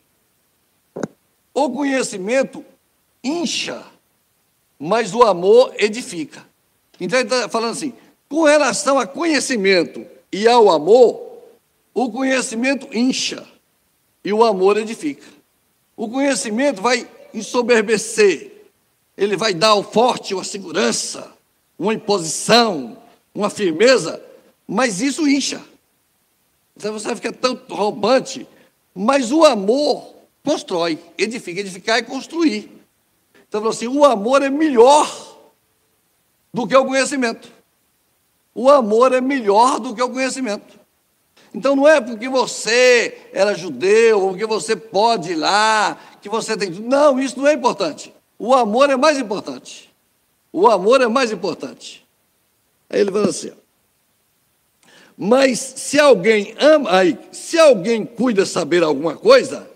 o 1.54 1.70
conhecimento 1.70 2.64
incha, 3.24 3.84
mas 4.80 5.14
o 5.14 5.24
amor 5.24 5.74
edifica. 5.78 6.46
Então 7.00 7.20
ele 7.20 7.28
está 7.28 7.48
falando 7.48 7.72
assim: 7.72 7.94
com 8.28 8.44
relação 8.44 9.00
a 9.00 9.08
conhecimento 9.08 10.06
e 10.32 10.48
ao 10.48 10.70
amor, 10.70 11.22
o 11.94 12.12
conhecimento 12.12 12.88
incha 12.96 13.46
e 14.24 14.34
o 14.34 14.44
amor 14.44 14.78
edifica. 14.78 15.28
O 15.96 16.10
conhecimento 16.10 16.82
vai 16.82 17.08
ensoberbecer, 17.34 18.52
ele 19.16 19.38
vai 19.38 19.54
dar 19.54 19.70
ao 19.70 19.84
forte 19.84 20.34
uma 20.34 20.44
segurança, 20.44 21.32
uma 21.78 21.94
imposição, 21.94 22.98
uma 23.34 23.50
firmeza, 23.50 24.22
mas 24.68 25.02
isso 25.02 25.28
incha. 25.28 25.62
Então 26.76 26.94
você 26.94 27.16
fica 27.16 27.32
tão 27.32 27.60
roubante, 27.70 28.48
mas 28.94 29.32
o 29.32 29.44
amor 29.46 30.14
constrói, 30.44 31.00
edifica. 31.18 31.60
Edificar 31.60 31.98
é 31.98 32.02
construir. 32.02 32.72
Então 33.48 33.68
assim, 33.68 33.88
o 33.88 34.04
amor 34.04 34.42
é 34.42 34.50
melhor 34.50 35.08
do 36.54 36.68
que 36.68 36.76
o 36.76 36.86
conhecimento. 36.86 37.52
O 38.54 38.70
amor 38.70 39.14
é 39.14 39.22
melhor 39.22 39.80
do 39.80 39.96
que 39.96 40.02
o 40.02 40.10
conhecimento. 40.10 40.80
Então 41.54 41.76
não 41.76 41.88
é 41.88 42.02
porque 42.02 42.28
você 42.28 43.30
era 43.32 43.54
judeu, 43.54 44.22
ou 44.22 44.30
porque 44.30 44.46
você 44.46 44.76
pode 44.76 45.34
ir 45.34 45.36
lá, 45.36 46.00
que 46.22 46.30
você 46.30 46.58
tem. 46.58 46.70
Não, 46.72 47.20
isso 47.20 47.38
não 47.38 47.48
é 47.48 47.54
importante. 47.54 48.14
O 48.40 48.54
amor 48.54 48.90
é 48.90 48.96
mais 48.96 49.20
importante. 49.20 49.94
O 50.52 50.68
amor 50.68 51.02
é 51.02 51.08
mais 51.08 51.32
importante. 51.32 52.06
Aí 52.90 53.02
ele 53.02 53.12
fala 53.12 53.30
assim: 53.30 53.52
mas 55.18 55.60
se 55.60 56.00
alguém 56.00 56.56
ama, 56.60 56.92
aí, 56.92 57.18
se 57.32 57.60
alguém 57.60 58.06
cuida 58.06 58.46
saber 58.46 58.84
alguma 58.84 59.16
coisa, 59.16 59.70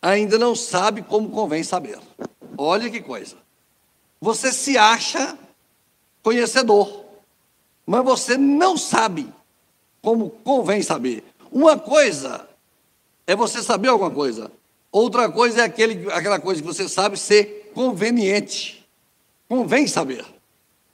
ainda 0.00 0.38
não 0.38 0.54
sabe 0.54 1.02
como 1.02 1.30
convém 1.30 1.62
saber. 1.62 1.98
Olha 2.56 2.88
que 2.88 3.00
coisa. 3.00 3.36
Você 4.20 4.52
se 4.52 4.78
acha 4.78 5.36
conhecedor, 6.22 7.04
mas 7.84 8.04
você 8.04 8.36
não 8.36 8.76
sabe 8.76 9.32
como 10.00 10.30
convém 10.30 10.82
saber. 10.82 11.24
Uma 11.50 11.78
coisa 11.78 12.48
é 13.26 13.34
você 13.34 13.62
saber 13.62 13.88
alguma 13.88 14.10
coisa, 14.10 14.50
outra 14.90 15.30
coisa 15.30 15.62
é 15.62 15.64
aquele, 15.64 16.10
aquela 16.12 16.38
coisa 16.38 16.60
que 16.60 16.66
você 16.66 16.88
sabe 16.88 17.18
ser 17.18 17.70
conveniente. 17.74 18.86
Convém 19.48 19.86
saber. 19.86 20.24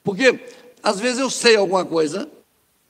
Porque 0.03 0.41
às 0.83 0.99
vezes 0.99 1.19
eu 1.19 1.31
sei 1.31 1.57
alguma 1.57 1.85
coisa, 1.85 2.29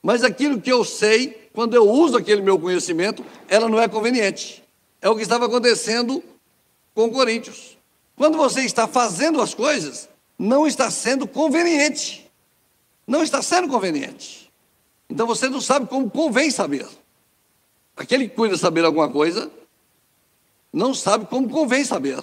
mas 0.02 0.25
aquilo 0.25 0.61
que 0.61 0.73
eu 0.73 0.85
sei, 0.85 1.49
quando 1.52 1.75
eu 1.75 1.88
uso 1.88 2.16
aquele 2.16 2.42
meu 2.42 2.59
conhecimento, 2.59 3.25
ela 3.49 3.68
não 3.68 3.80
é 3.80 3.87
conveniente. 3.87 4.64
É 5.00 5.09
o 5.09 5.14
que 5.14 5.23
estava 5.23 5.47
acontecendo 5.47 6.23
com 6.94 7.11
Coríntios. 7.11 7.78
Quando 8.16 8.37
você 8.37 8.62
está 8.62 8.88
fazendo 8.88 9.40
as 9.40 9.54
coisas, 9.54 10.09
não 10.38 10.66
está 10.66 10.90
sendo 10.90 11.26
conveniente. 11.26 12.30
Não 13.06 13.23
está 13.23 13.40
sendo 13.42 13.68
conveniente. 13.68 14.50
Então 15.09 15.26
você 15.26 15.49
não 15.49 15.61
sabe 15.61 15.87
como 15.87 16.11
convém 16.11 16.50
saber. 16.50 16.87
Aquele 17.97 18.28
que 18.28 18.35
cuida 18.35 18.56
saber 18.56 18.85
alguma 18.85 19.09
coisa, 19.09 19.50
não 20.73 20.94
sabe 20.94 21.26
como 21.26 21.49
convém 21.49 21.85
saber. 21.85 22.23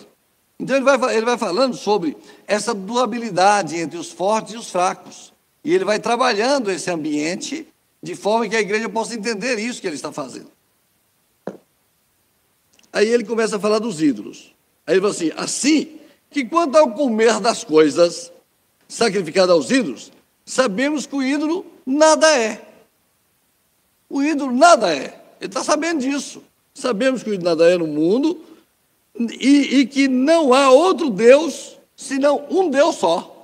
Então 0.59 0.75
ele 0.75 0.83
vai, 0.83 1.15
ele 1.15 1.25
vai 1.25 1.38
falando 1.38 1.75
sobre 1.75 2.17
essa 2.48 2.74
dualidade 2.74 3.77
entre 3.77 3.98
os 3.98 4.12
fortes 4.12 4.53
e 4.53 4.57
os 4.57 4.69
fracos. 4.69 5.31
E 5.69 5.75
ele 5.75 5.85
vai 5.85 5.99
trabalhando 5.99 6.71
esse 6.71 6.89
ambiente 6.89 7.67
de 8.01 8.15
forma 8.15 8.49
que 8.49 8.55
a 8.55 8.59
igreja 8.59 8.89
possa 8.89 9.13
entender 9.13 9.59
isso 9.59 9.79
que 9.79 9.85
ele 9.85 9.95
está 9.95 10.11
fazendo. 10.11 10.49
Aí 12.91 13.07
ele 13.07 13.23
começa 13.23 13.57
a 13.57 13.59
falar 13.59 13.77
dos 13.77 14.01
ídolos. 14.01 14.55
Aí 14.88 14.95
ele 14.95 15.01
fala 15.01 15.13
assim: 15.13 15.31
assim 15.38 15.99
que 16.31 16.43
quanto 16.43 16.75
ao 16.75 16.91
comer 16.95 17.39
das 17.39 17.63
coisas 17.63 18.31
sacrificadas 18.88 19.51
aos 19.51 19.69
ídolos, 19.69 20.11
sabemos 20.43 21.05
que 21.05 21.15
o 21.15 21.21
ídolo 21.21 21.63
nada 21.85 22.35
é, 22.35 22.67
o 24.09 24.23
ídolo 24.23 24.51
nada 24.51 24.91
é. 24.91 25.21
Ele 25.39 25.49
está 25.49 25.63
sabendo 25.63 26.01
disso. 26.01 26.41
Sabemos 26.73 27.21
que 27.21 27.29
o 27.29 27.33
ídolo 27.35 27.47
nada 27.47 27.69
é 27.69 27.77
no 27.77 27.85
mundo 27.85 28.43
e, 29.19 29.81
e, 29.81 29.85
que 29.85 30.07
não 30.07 30.51
há 30.51 30.71
outro 30.71 31.11
Deus 31.11 31.77
senão 31.95 32.47
um 32.49 32.71
Deus 32.71 32.95
só. 32.95 33.38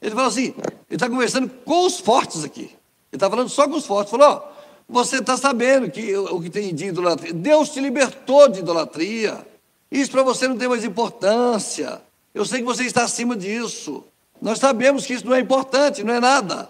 Ele 0.00 0.14
fala 0.14 0.28
assim: 0.28 0.54
ele 0.56 0.74
está 0.90 1.08
conversando 1.08 1.50
com 1.64 1.86
os 1.86 1.98
fortes 1.98 2.44
aqui. 2.44 2.62
Ele 2.62 2.76
está 3.12 3.28
falando 3.28 3.48
só 3.48 3.68
com 3.68 3.76
os 3.76 3.86
fortes. 3.86 4.10
Falou: 4.10 4.28
ó, 4.28 4.42
você 4.88 5.16
está 5.16 5.36
sabendo 5.36 5.90
que 5.90 6.16
o 6.16 6.40
que 6.40 6.50
tem 6.50 6.74
de 6.74 6.86
idolatria. 6.86 7.32
Deus 7.32 7.70
te 7.70 7.80
libertou 7.80 8.48
de 8.48 8.60
idolatria. 8.60 9.46
Isso 9.90 10.10
para 10.10 10.22
você 10.22 10.46
não 10.46 10.56
tem 10.56 10.68
mais 10.68 10.84
importância. 10.84 12.00
Eu 12.34 12.44
sei 12.44 12.60
que 12.60 12.66
você 12.66 12.84
está 12.84 13.04
acima 13.04 13.34
disso. 13.36 14.04
Nós 14.40 14.58
sabemos 14.58 15.04
que 15.04 15.14
isso 15.14 15.26
não 15.26 15.34
é 15.34 15.40
importante, 15.40 16.04
não 16.04 16.14
é 16.14 16.20
nada. 16.20 16.68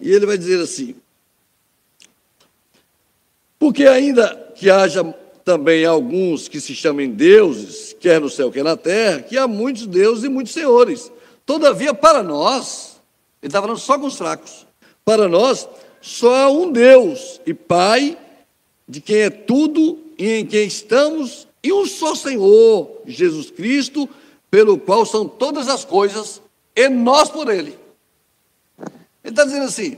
E 0.00 0.10
ele 0.10 0.26
vai 0.26 0.36
dizer 0.36 0.60
assim: 0.60 0.94
porque 3.62 3.86
ainda 3.86 4.52
que 4.56 4.68
haja 4.68 5.04
também 5.44 5.84
alguns 5.84 6.48
que 6.48 6.60
se 6.60 6.74
chamem 6.74 7.10
deuses, 7.10 7.94
quer 7.98 8.20
no 8.20 8.28
céu, 8.28 8.50
quer 8.50 8.64
na 8.64 8.76
terra, 8.76 9.22
que 9.22 9.38
há 9.38 9.46
muitos 9.46 9.86
deuses 9.86 10.24
e 10.24 10.28
muitos 10.28 10.52
senhores. 10.52 11.12
Todavia, 11.44 11.92
para 11.92 12.22
nós, 12.22 13.00
ele 13.42 13.48
está 13.48 13.60
falando 13.60 13.78
só 13.78 13.98
com 13.98 14.06
os 14.06 14.16
fracos, 14.16 14.66
para 15.04 15.28
nós, 15.28 15.68
só 16.00 16.34
há 16.34 16.50
um 16.50 16.70
Deus 16.70 17.40
e 17.44 17.52
Pai, 17.52 18.16
de 18.88 19.00
quem 19.00 19.18
é 19.18 19.30
tudo 19.30 19.98
e 20.18 20.40
em 20.40 20.46
quem 20.46 20.66
estamos, 20.66 21.48
e 21.62 21.72
um 21.72 21.86
só 21.86 22.14
Senhor, 22.14 23.02
Jesus 23.06 23.50
Cristo, 23.50 24.08
pelo 24.50 24.78
qual 24.78 25.06
são 25.06 25.26
todas 25.26 25.68
as 25.68 25.84
coisas, 25.84 26.40
e 26.74 26.88
nós 26.88 27.30
por 27.30 27.48
Ele. 27.48 27.78
Ele 29.24 29.32
está 29.32 29.44
dizendo 29.44 29.64
assim, 29.64 29.96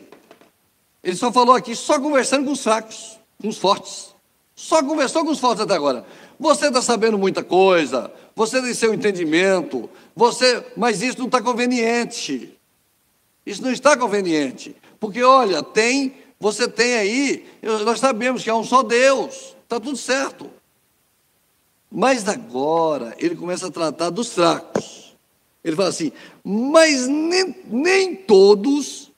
ele 1.03 1.17
só 1.17 1.33
falou 1.33 1.55
aqui, 1.55 1.75
só 1.75 1.99
conversando 2.01 2.45
com 2.47 2.53
os 2.53 2.63
fracos 2.63 3.19
com 3.41 3.49
os 3.49 3.59
fortes. 3.59 4.15
Só 4.57 4.83
conversou 4.83 5.25
com 5.25 5.31
os 5.31 5.39
fortes 5.39 5.63
até 5.63 5.75
agora. 5.75 6.05
Você 6.39 6.69
está 6.69 6.81
sabendo 6.81 7.19
muita 7.19 7.43
coisa, 7.45 8.11
você 8.35 8.61
tem 8.61 8.75
seu 8.75 8.93
entendimento, 8.93 9.89
você, 10.15 10.65
mas 10.77 11.03
isso 11.03 11.19
não 11.19 11.27
está 11.27 11.41
conveniente. 11.41 12.59
Isso 13.47 13.63
não 13.63 13.71
está 13.71 13.97
conveniente. 13.97 14.75
Porque, 14.99 15.23
olha, 15.23 15.63
tem, 15.63 16.17
você 16.41 16.67
tem 16.69 16.95
aí, 16.95 17.47
nós 17.63 18.01
sabemos 18.01 18.43
que 18.43 18.51
há 18.51 18.57
um 18.57 18.65
só 18.65 18.83
Deus, 18.83 19.55
está 19.63 19.79
tudo 19.79 19.97
certo. 19.97 20.51
Mas 21.91 22.29
agora 22.29 23.15
ele 23.19 23.37
começa 23.37 23.69
a 23.69 23.71
tratar 23.71 24.11
dos 24.11 24.33
fracos. 24.33 25.15
Ele 25.63 25.77
fala 25.77 25.91
assim: 25.91 26.11
mas 26.43 27.07
nem, 27.07 27.57
nem 27.67 28.17
todos 28.17 29.13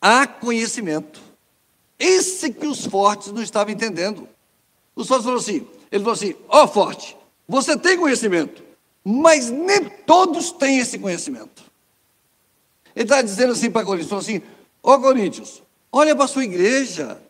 há 0.00 0.26
conhecimento. 0.26 1.20
Esse 1.98 2.52
que 2.52 2.66
os 2.66 2.86
fortes 2.86 3.32
não 3.32 3.42
estavam 3.42 3.72
entendendo. 3.72 4.28
Os 4.94 5.08
fortes 5.08 5.24
falaram 5.24 5.42
assim: 5.42 5.66
ele 5.90 6.04
falou 6.04 6.12
assim, 6.12 6.34
ó 6.48 6.64
oh, 6.64 6.68
forte, 6.68 7.15
você 7.48 7.76
tem 7.76 7.96
conhecimento, 7.96 8.62
mas 9.04 9.50
nem 9.50 9.84
todos 10.04 10.50
têm 10.52 10.78
esse 10.78 10.98
conhecimento. 10.98 11.64
Ele 12.94 13.04
está 13.04 13.22
dizendo 13.22 13.52
assim 13.52 13.70
para 13.70 13.84
Coríntios, 13.84 14.12
assim, 14.12 14.42
ó 14.82 14.94
oh, 14.94 15.00
Coríntios, 15.00 15.62
olha 15.92 16.14
para 16.14 16.24
a 16.24 16.28
sua 16.28 16.44
igreja, 16.44 17.20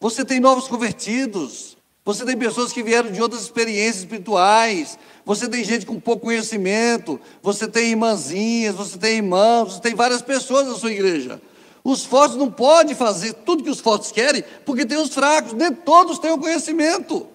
você 0.00 0.24
tem 0.24 0.40
novos 0.40 0.68
convertidos, 0.68 1.76
você 2.04 2.24
tem 2.26 2.36
pessoas 2.36 2.72
que 2.72 2.82
vieram 2.82 3.10
de 3.10 3.22
outras 3.22 3.42
experiências 3.42 4.00
espirituais, 4.00 4.98
você 5.24 5.48
tem 5.48 5.64
gente 5.64 5.86
com 5.86 5.98
pouco 5.98 6.26
conhecimento, 6.26 7.18
você 7.42 7.66
tem 7.66 7.90
irmãzinhas, 7.90 8.74
você 8.74 8.98
tem 8.98 9.16
irmãos, 9.16 9.74
você 9.74 9.80
tem 9.80 9.94
várias 9.94 10.20
pessoas 10.20 10.66
na 10.66 10.74
sua 10.74 10.92
igreja. 10.92 11.40
Os 11.82 12.04
fortes 12.04 12.36
não 12.36 12.50
podem 12.50 12.94
fazer 12.94 13.32
tudo 13.32 13.62
que 13.62 13.70
os 13.70 13.80
fortes 13.80 14.12
querem, 14.12 14.44
porque 14.66 14.84
tem 14.84 14.98
os 14.98 15.14
fracos, 15.14 15.52
nem 15.52 15.72
todos 15.72 16.18
têm 16.18 16.30
o 16.30 16.38
conhecimento. 16.38 17.26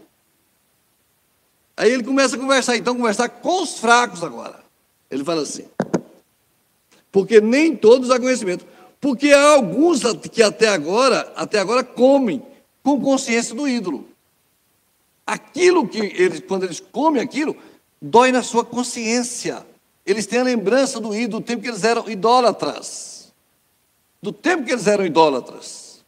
Aí 1.80 1.94
ele 1.94 2.04
começa 2.04 2.36
a 2.36 2.40
conversar, 2.40 2.76
então, 2.76 2.94
conversar 2.94 3.30
com 3.30 3.64
os 3.64 3.80
fracos 3.80 4.22
agora. 4.22 4.60
Ele 5.10 5.24
fala 5.24 5.44
assim: 5.44 5.66
porque 7.10 7.40
nem 7.40 7.74
todos 7.74 8.12
há 8.12 8.20
conhecimento. 8.20 8.66
Porque 9.00 9.32
há 9.32 9.52
alguns 9.52 10.02
que 10.30 10.44
até 10.44 10.68
agora, 10.68 11.32
até 11.38 11.58
agora 11.58 11.82
comem 11.82 12.44
com 12.84 13.00
consciência 13.00 13.56
do 13.56 13.66
ídolo. 13.66 14.06
Aquilo 15.26 15.88
que 15.88 16.00
eles, 16.00 16.42
quando 16.46 16.66
eles 16.66 16.82
comem 16.82 17.22
aquilo, 17.22 17.56
dói 18.02 18.34
na 18.34 18.44
sua 18.44 18.66
consciência. 18.66 19.66
Eles 20.06 20.26
têm 20.26 20.40
a 20.40 20.44
lembrança 20.44 21.00
do 21.00 21.16
ídolo, 21.16 21.40
do 21.40 21.46
tempo 21.46 21.62
que 21.62 21.70
eles 21.70 21.86
eram 21.86 22.10
idólatras. 22.10 23.32
Do 24.22 24.34
tempo 24.34 24.66
que 24.66 24.74
eles 24.74 24.86
eram 24.86 25.06
idólatras. 25.06 26.04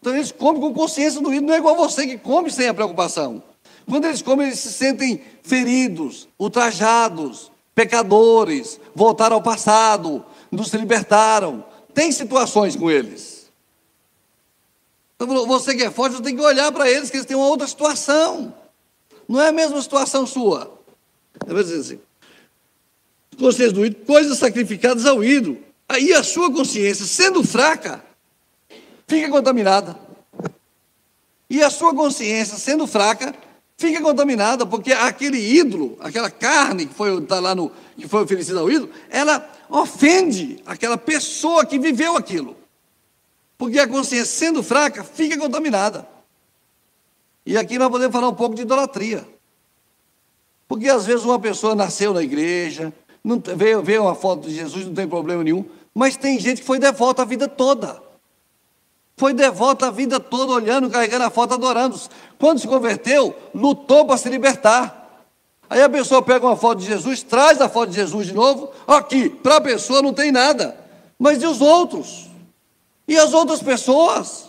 Então 0.00 0.14
eles 0.14 0.32
comem 0.32 0.62
com 0.62 0.72
consciência 0.72 1.20
do 1.20 1.30
ídolo, 1.30 1.48
não 1.48 1.54
é 1.54 1.58
igual 1.58 1.76
você 1.76 2.06
que 2.06 2.16
come 2.16 2.50
sem 2.50 2.68
a 2.68 2.72
preocupação. 2.72 3.42
Quando 3.88 4.06
eles 4.06 4.22
comem, 4.22 4.46
eles 4.46 4.58
se 4.58 4.72
sentem 4.72 5.22
feridos, 5.42 6.28
ultrajados, 6.38 7.52
pecadores, 7.74 8.80
voltaram 8.94 9.36
ao 9.36 9.42
passado, 9.42 10.24
nos 10.50 10.72
libertaram. 10.72 11.64
Tem 11.92 12.10
situações 12.10 12.76
com 12.76 12.90
eles. 12.90 13.50
Então, 15.16 15.46
você 15.46 15.74
que 15.74 15.82
é 15.82 15.90
forte, 15.90 16.16
você 16.16 16.22
tem 16.22 16.36
que 16.36 16.42
olhar 16.42 16.72
para 16.72 16.90
eles, 16.90 17.10
que 17.10 17.16
eles 17.16 17.26
têm 17.26 17.36
uma 17.36 17.46
outra 17.46 17.66
situação. 17.66 18.54
Não 19.28 19.40
é 19.40 19.48
a 19.48 19.52
mesma 19.52 19.80
situação 19.80 20.26
sua. 20.26 20.78
É 21.46 21.54
dizer 21.54 21.80
assim. 21.80 22.00
Consciência 23.38 23.72
do 23.72 23.84
ídolo, 23.84 24.04
coisas 24.04 24.38
sacrificadas 24.38 25.06
ao 25.06 25.22
ídolo. 25.22 25.58
Aí 25.88 26.12
a 26.12 26.22
sua 26.22 26.52
consciência, 26.52 27.04
sendo 27.04 27.44
fraca, 27.44 28.04
fica 29.06 29.28
contaminada. 29.28 29.98
E 31.48 31.62
a 31.62 31.70
sua 31.70 31.94
consciência, 31.94 32.56
sendo 32.58 32.86
fraca, 32.86 33.34
fica 33.76 34.00
contaminada, 34.00 34.64
porque 34.64 34.92
aquele 34.92 35.38
ídolo, 35.38 35.96
aquela 36.00 36.30
carne 36.30 36.86
que 36.86 36.94
foi, 36.94 37.20
tá 37.22 37.40
lá 37.40 37.54
no, 37.54 37.70
que 37.96 38.08
foi 38.08 38.22
oferecida 38.22 38.60
ao 38.60 38.70
ídolo, 38.70 38.90
ela 39.10 39.48
ofende 39.68 40.62
aquela 40.66 40.96
pessoa 40.96 41.64
que 41.66 41.78
viveu 41.78 42.16
aquilo. 42.16 42.56
Porque 43.56 43.78
a 43.78 43.86
consciência, 43.86 44.26
sendo 44.26 44.62
fraca, 44.62 45.02
fica 45.04 45.38
contaminada. 45.38 46.06
E 47.46 47.56
aqui 47.56 47.78
nós 47.78 47.90
podemos 47.90 48.12
falar 48.12 48.28
um 48.28 48.34
pouco 48.34 48.54
de 48.54 48.62
idolatria. 48.62 49.26
Porque 50.66 50.88
às 50.88 51.04
vezes 51.04 51.24
uma 51.24 51.38
pessoa 51.38 51.74
nasceu 51.74 52.14
na 52.14 52.22
igreja, 52.22 52.92
não, 53.22 53.40
veio, 53.56 53.82
veio 53.82 54.02
uma 54.02 54.14
foto 54.14 54.48
de 54.48 54.54
Jesus, 54.54 54.86
não 54.86 54.94
tem 54.94 55.08
problema 55.08 55.44
nenhum, 55.44 55.64
mas 55.94 56.16
tem 56.16 56.38
gente 56.38 56.60
que 56.60 56.66
foi 56.66 56.78
devota 56.78 57.22
a 57.22 57.24
vida 57.24 57.46
toda. 57.46 58.02
Foi 59.16 59.32
devota 59.32 59.86
a 59.86 59.90
vida 59.90 60.18
toda, 60.18 60.52
olhando, 60.52 60.90
carregando 60.90 61.24
a 61.24 61.30
foto, 61.30 61.54
adorando. 61.54 62.00
Quando 62.38 62.58
se 62.58 62.66
converteu, 62.66 63.34
lutou 63.54 64.04
para 64.04 64.16
se 64.16 64.28
libertar. 64.28 65.24
Aí 65.70 65.82
a 65.82 65.88
pessoa 65.88 66.20
pega 66.20 66.46
uma 66.46 66.56
foto 66.56 66.80
de 66.80 66.86
Jesus, 66.86 67.22
traz 67.22 67.60
a 67.60 67.68
foto 67.68 67.90
de 67.90 67.96
Jesus 67.96 68.26
de 68.26 68.34
novo, 68.34 68.70
aqui, 68.86 69.28
para 69.28 69.56
a 69.56 69.60
pessoa 69.60 70.02
não 70.02 70.12
tem 70.12 70.30
nada. 70.30 70.76
Mas 71.18 71.42
e 71.42 71.46
os 71.46 71.60
outros? 71.60 72.28
E 73.06 73.16
as 73.16 73.32
outras 73.32 73.62
pessoas? 73.62 74.48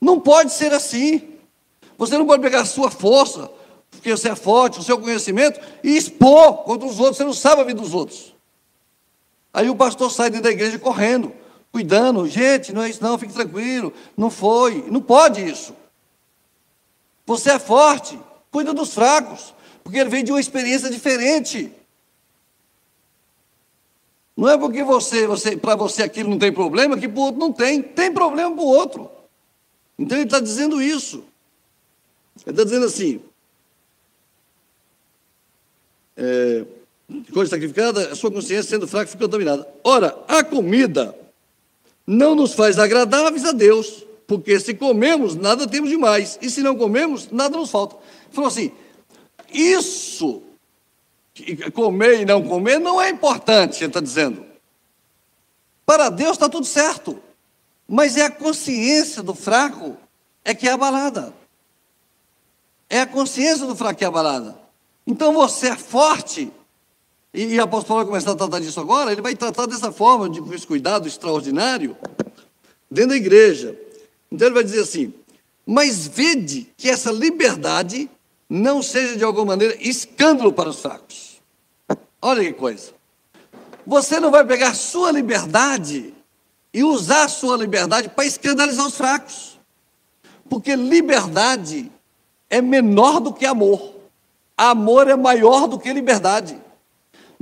Não 0.00 0.20
pode 0.20 0.52
ser 0.52 0.72
assim. 0.72 1.30
Você 1.96 2.18
não 2.18 2.26
pode 2.26 2.42
pegar 2.42 2.60
a 2.60 2.66
sua 2.66 2.90
força, 2.90 3.50
porque 3.90 4.10
você 4.10 4.28
é 4.30 4.36
forte, 4.36 4.78
o 4.78 4.82
seu 4.82 4.98
conhecimento, 4.98 5.60
e 5.82 5.96
expor 5.96 6.64
contra 6.64 6.86
os 6.86 6.98
outros, 6.98 7.16
você 7.16 7.24
não 7.24 7.32
sabe 7.32 7.62
a 7.62 7.64
vida 7.64 7.80
dos 7.80 7.94
outros. 7.94 8.34
Aí 9.54 9.70
o 9.70 9.76
pastor 9.76 10.10
sai 10.10 10.30
da 10.30 10.50
igreja 10.50 10.78
correndo 10.78 11.32
cuidando. 11.72 12.28
Gente, 12.28 12.72
não 12.72 12.82
é 12.82 12.90
isso 12.90 13.02
não, 13.02 13.18
fique 13.18 13.32
tranquilo. 13.32 13.92
Não 14.16 14.30
foi. 14.30 14.84
Não 14.90 15.00
pode 15.00 15.40
isso. 15.44 15.74
Você 17.26 17.50
é 17.52 17.58
forte, 17.58 18.18
cuida 18.50 18.74
dos 18.74 18.92
fracos, 18.92 19.54
porque 19.82 19.98
ele 19.98 20.10
vem 20.10 20.22
de 20.22 20.30
uma 20.30 20.40
experiência 20.40 20.90
diferente. 20.90 21.72
Não 24.36 24.48
é 24.48 24.58
porque 24.58 24.82
você, 24.82 25.26
você 25.26 25.56
para 25.56 25.76
você 25.76 26.02
aquilo 26.02 26.28
não 26.28 26.38
tem 26.38 26.52
problema, 26.52 26.98
que 26.98 27.08
para 27.08 27.20
o 27.20 27.22
outro 27.22 27.40
não 27.40 27.52
tem. 27.52 27.82
Tem 27.82 28.12
problema 28.12 28.54
para 28.54 28.62
o 28.62 28.66
outro. 28.66 29.10
Então 29.98 30.18
ele 30.18 30.26
está 30.26 30.40
dizendo 30.40 30.82
isso. 30.82 31.24
Ele 32.44 32.50
está 32.50 32.64
dizendo 32.64 32.86
assim. 32.86 33.20
É, 36.16 36.64
coisa 37.32 37.50
sacrificada, 37.50 38.12
a 38.12 38.16
sua 38.16 38.30
consciência 38.30 38.70
sendo 38.70 38.88
fraca 38.88 39.06
fica 39.06 39.24
contaminada. 39.24 39.66
Ora, 39.84 40.18
a 40.28 40.42
comida 40.42 41.16
não 42.06 42.34
nos 42.34 42.54
faz 42.54 42.78
agradáveis 42.78 43.44
a 43.44 43.52
Deus, 43.52 44.04
porque 44.26 44.58
se 44.58 44.74
comemos, 44.74 45.34
nada 45.34 45.66
temos 45.66 45.90
demais, 45.90 46.38
e 46.40 46.50
se 46.50 46.62
não 46.62 46.76
comemos, 46.76 47.30
nada 47.30 47.56
nos 47.56 47.70
falta. 47.70 47.96
Ele 47.96 48.34
falou 48.34 48.48
assim: 48.48 48.72
isso, 49.52 50.42
comer 51.74 52.20
e 52.20 52.24
não 52.24 52.42
comer, 52.42 52.78
não 52.78 53.00
é 53.00 53.10
importante, 53.10 53.78
ele 53.78 53.86
está 53.86 54.00
dizendo. 54.00 54.44
Para 55.84 56.08
Deus 56.08 56.32
está 56.32 56.48
tudo 56.48 56.66
certo, 56.66 57.20
mas 57.86 58.16
é 58.16 58.24
a 58.24 58.30
consciência 58.30 59.22
do 59.22 59.34
fraco 59.34 59.96
é 60.44 60.54
que 60.54 60.68
é 60.68 60.72
abalada. 60.72 61.34
É 62.88 63.00
a 63.00 63.06
consciência 63.06 63.66
do 63.66 63.74
fraco 63.74 63.98
que 63.98 64.04
é 64.04 64.08
abalada. 64.08 64.58
Então 65.06 65.32
você 65.32 65.68
é 65.68 65.76
forte 65.76 66.52
e, 67.34 67.54
e 67.54 67.58
o 67.58 67.62
apóstolo 67.62 67.98
vai 68.00 68.06
começar 68.06 68.32
a 68.32 68.36
tratar 68.36 68.60
disso 68.60 68.80
agora, 68.80 69.12
ele 69.12 69.22
vai 69.22 69.34
tratar 69.34 69.66
dessa 69.66 69.90
forma, 69.90 70.28
de, 70.28 70.40
com 70.40 70.52
esse 70.52 70.66
cuidado 70.66 71.08
extraordinário, 71.08 71.96
dentro 72.90 73.10
da 73.10 73.16
igreja. 73.16 73.78
Então 74.30 74.48
ele 74.48 74.54
vai 74.54 74.64
dizer 74.64 74.80
assim: 74.80 75.14
mas 75.66 76.06
vede 76.06 76.68
que 76.76 76.88
essa 76.88 77.10
liberdade 77.10 78.10
não 78.48 78.82
seja 78.82 79.16
de 79.16 79.24
alguma 79.24 79.46
maneira 79.46 79.76
escândalo 79.80 80.52
para 80.52 80.68
os 80.68 80.80
fracos. 80.80 81.40
Olha 82.20 82.44
que 82.44 82.52
coisa. 82.52 82.92
Você 83.86 84.20
não 84.20 84.30
vai 84.30 84.44
pegar 84.44 84.74
sua 84.74 85.10
liberdade 85.10 86.14
e 86.72 86.84
usar 86.84 87.28
sua 87.28 87.56
liberdade 87.56 88.08
para 88.08 88.24
escandalizar 88.24 88.86
os 88.86 88.94
fracos. 88.94 89.58
Porque 90.48 90.76
liberdade 90.76 91.90
é 92.50 92.60
menor 92.60 93.20
do 93.20 93.32
que 93.32 93.46
amor. 93.46 93.94
Amor 94.56 95.08
é 95.08 95.16
maior 95.16 95.66
do 95.66 95.78
que 95.78 95.92
liberdade. 95.92 96.61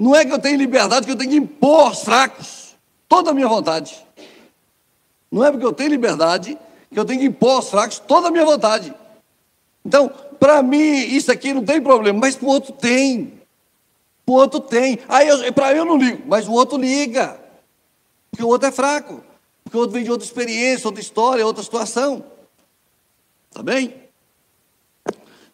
Não 0.00 0.16
é 0.16 0.24
que 0.24 0.32
eu 0.32 0.38
tenho 0.38 0.56
liberdade 0.56 1.04
que 1.04 1.12
eu 1.12 1.16
tenho 1.16 1.28
que 1.28 1.36
impor 1.36 1.88
aos 1.88 2.02
fracos 2.02 2.74
toda 3.06 3.32
a 3.32 3.34
minha 3.34 3.46
vontade. 3.46 4.02
Não 5.30 5.44
é 5.44 5.50
porque 5.50 5.66
eu 5.66 5.74
tenho 5.74 5.90
liberdade 5.90 6.56
que 6.90 6.98
eu 6.98 7.04
tenho 7.04 7.20
que 7.20 7.26
impor 7.26 7.56
aos 7.56 7.68
fracos 7.68 7.98
toda 7.98 8.28
a 8.28 8.30
minha 8.30 8.46
vontade. 8.46 8.94
Então, 9.84 10.10
para 10.38 10.62
mim, 10.62 10.78
isso 10.78 11.30
aqui 11.30 11.52
não 11.52 11.62
tem 11.62 11.82
problema, 11.82 12.18
mas 12.18 12.34
para 12.34 12.46
o 12.46 12.48
outro 12.48 12.72
tem. 12.72 13.42
Para 14.24 14.32
o 14.32 14.36
outro 14.36 14.58
tem. 14.58 14.98
Aí 15.06 15.52
para 15.52 15.76
eu 15.76 15.84
não 15.84 15.98
ligo, 15.98 16.22
mas 16.26 16.48
o 16.48 16.52
outro 16.52 16.78
liga. 16.78 17.38
Porque 18.30 18.42
o 18.42 18.48
outro 18.48 18.68
é 18.68 18.72
fraco. 18.72 19.22
Porque 19.62 19.76
o 19.76 19.80
outro 19.80 19.92
vem 19.92 20.04
de 20.04 20.10
outra 20.10 20.26
experiência, 20.26 20.88
outra 20.88 21.02
história, 21.02 21.44
outra 21.44 21.62
situação. 21.62 22.24
Está 23.50 23.62
bem? 23.62 23.94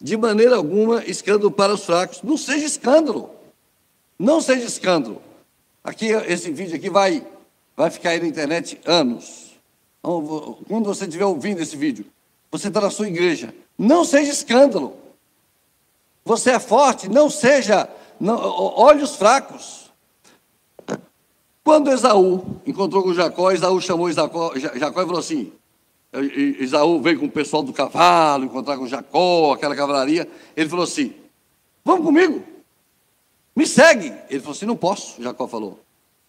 De 0.01 0.17
maneira 0.17 0.55
alguma, 0.55 1.03
escândalo 1.05 1.51
para 1.51 1.75
os 1.75 1.85
fracos. 1.85 2.23
Não 2.23 2.37
seja 2.37 2.65
escândalo. 2.65 3.35
Não 4.19 4.41
seja 4.41 4.67
escândalo. 4.67 5.23
Aqui, 5.85 6.07
esse 6.07 6.51
vídeo 6.51 6.77
aqui 6.77 6.91
vai, 6.91 7.25
vai 7.77 7.91
ficar 7.91 8.11
aí 8.11 8.21
na 8.21 8.27
internet 8.27 8.81
anos. 8.85 9.53
Então, 10.01 10.59
quando 10.69 10.87
você 10.87 11.05
estiver 11.05 11.25
ouvindo 11.25 11.61
esse 11.61 11.77
vídeo, 11.77 12.07
você 12.51 12.69
está 12.69 12.81
na 12.81 12.91
sua 12.91 13.09
igreja. 13.09 13.55
Não 13.79 14.05
seja 14.05 14.33
escândalo. 14.33 14.97
Você 16.25 16.51
é 16.51 16.59
forte, 16.59 17.09
não 17.09 17.29
seja. 17.31 17.89
Não, 18.19 18.37
olhe 18.37 19.03
os 19.03 19.17
fracos. 19.17 19.91
Quando 21.63 21.91
Esaú 21.91 22.61
encontrou 22.65 23.03
com 23.03 23.13
Jacó, 23.13 23.51
Esaú 23.51 23.81
chamou 23.81 24.11
Jacó, 24.11 24.53
Jacó 24.57 25.03
e 25.03 25.07
falou 25.07 25.19
assim: 25.19 25.53
Esaú 26.13 27.01
veio 27.01 27.19
com 27.19 27.27
o 27.27 27.31
pessoal 27.31 27.63
do 27.63 27.73
cavalo 27.73 28.45
encontrar 28.45 28.79
com 28.79 28.87
Jacó, 28.87 29.53
aquela 29.53 29.75
cavalaria. 29.75 30.29
Ele 30.57 30.69
falou 30.69 30.85
assim: 30.85 31.13
Vamos 31.85 32.05
comigo. 32.05 32.43
Me 33.57 33.67
segue. 33.67 34.13
Ele 34.29 34.41
falou 34.41 34.55
assim: 34.55 34.67
Não 34.67 34.77
posso, 34.77 35.21
Jacó 35.23 35.49
falou. 35.49 35.81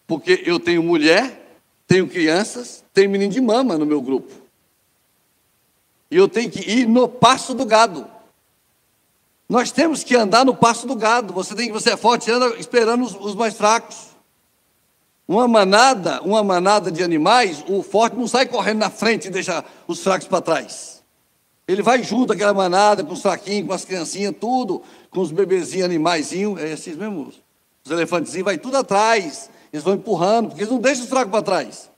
Porque 0.08 0.42
eu 0.46 0.58
tenho 0.58 0.82
mulher, 0.82 1.60
tenho 1.86 2.08
crianças, 2.08 2.84
tenho 2.94 3.10
menino 3.10 3.32
de 3.32 3.42
mama 3.42 3.78
no 3.78 3.86
meu 3.86 4.02
grupo. 4.02 4.32
E 6.10 6.16
eu 6.16 6.30
tenho 6.30 6.50
que 6.50 6.62
ir 6.62 6.88
no 6.88 7.10
passo 7.10 7.54
do 7.54 7.66
gado. 7.66 8.08
Nós 9.50 9.72
temos 9.72 10.04
que 10.04 10.16
andar 10.16 10.46
no 10.46 10.56
passo 10.56 10.88
do 10.88 10.96
gado. 10.96 11.34
Você 11.34 11.54
tem 11.54 11.68
que 11.68 11.74
você 11.74 11.92
é 11.92 11.98
forte, 11.98 12.32
anda 12.32 12.56
esperando 12.58 13.04
os, 13.04 13.14
os 13.14 13.36
mais 13.36 13.56
fracos. 13.56 14.16
Uma 15.28 15.46
manada, 15.46 16.22
uma 16.22 16.42
manada 16.42 16.90
de 16.90 17.04
animais, 17.04 17.62
o 17.68 17.84
forte 17.84 18.16
não 18.16 18.30
sai 18.30 18.46
correndo 18.46 18.80
na 18.80 18.90
frente 18.90 19.28
e 19.28 19.30
deixa 19.30 19.64
os 19.86 20.02
fracos 20.02 20.26
para 20.26 20.40
trás. 20.40 20.97
Ele 21.68 21.82
vai 21.82 22.02
junto 22.02 22.32
aquela 22.32 22.54
manada, 22.54 23.04
com 23.04 23.14
os 23.14 23.22
fraquinhos, 23.22 23.68
com 23.68 23.74
as 23.74 23.84
criancinhas, 23.84 24.34
tudo, 24.40 24.82
com 25.10 25.20
os 25.20 25.32
bebezinhos, 25.32 25.86
animaizinhos, 25.86 26.62
é 26.62 26.72
esses 26.72 26.96
mesmos, 26.96 27.42
os 27.84 27.92
elefantezinhos, 27.92 28.46
vai 28.46 28.58
tudo 28.58 28.78
atrás. 28.78 29.50
Eles 29.72 29.84
vão 29.84 29.96
empurrando, 29.96 30.48
porque 30.48 30.62
eles 30.62 30.72
não 30.72 30.80
deixam 30.80 31.04
os 31.04 31.10
fracos 31.10 31.30
para 31.30 31.42
trás. 31.42 31.90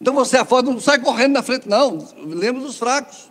Então 0.00 0.12
você, 0.14 0.36
a 0.36 0.44
forte, 0.44 0.66
não 0.66 0.80
sai 0.80 0.98
correndo 0.98 1.34
na 1.34 1.42
frente, 1.42 1.68
não. 1.68 1.98
Lembra 2.16 2.60
dos 2.60 2.76
fracos. 2.76 3.30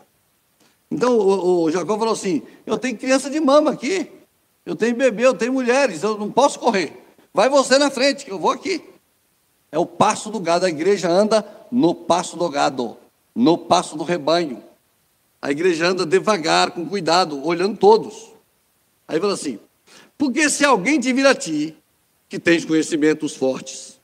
Então 0.89 1.17
o, 1.17 1.63
o 1.63 1.71
Jacó 1.71 1.97
falou 1.97 2.13
assim: 2.13 2.41
Eu 2.65 2.77
tenho 2.77 2.97
criança 2.97 3.29
de 3.29 3.39
mama 3.39 3.71
aqui. 3.71 4.11
Eu 4.65 4.75
tenho 4.75 4.95
bebê, 4.95 5.25
eu 5.25 5.33
tenho 5.33 5.53
mulheres, 5.53 6.01
eu 6.01 6.17
não 6.17 6.31
posso 6.31 6.59
correr. 6.59 7.05
Vai 7.31 7.49
você 7.49 7.77
na 7.77 7.91
frente, 7.91 8.25
que 8.25 8.31
eu 8.31 8.39
vou 8.39 8.51
aqui. 8.51 8.83
É 9.71 9.77
o 9.77 9.85
passo 9.85 10.29
do 10.31 10.39
gado. 10.39 10.65
A 10.65 10.69
igreja 10.69 11.09
anda 11.09 11.45
no 11.71 11.93
passo 11.93 12.35
do 12.35 12.49
gado, 12.49 12.97
no 13.35 13.57
passo 13.57 13.95
do 13.95 14.03
rebanho. 14.03 14.63
A 15.45 15.51
igreja 15.51 15.85
anda 15.85 16.07
devagar, 16.07 16.71
com 16.71 16.87
cuidado, 16.87 17.45
olhando 17.45 17.77
todos. 17.77 18.33
Aí 19.07 19.19
fala 19.19 19.35
assim: 19.35 19.59
porque 20.17 20.49
se 20.49 20.65
alguém 20.65 20.99
te 20.99 21.13
vir 21.13 21.27
a 21.27 21.35
ti, 21.35 21.77
que 22.27 22.39
tens 22.39 22.65
conhecimentos 22.65 23.35
fortes, 23.35 23.99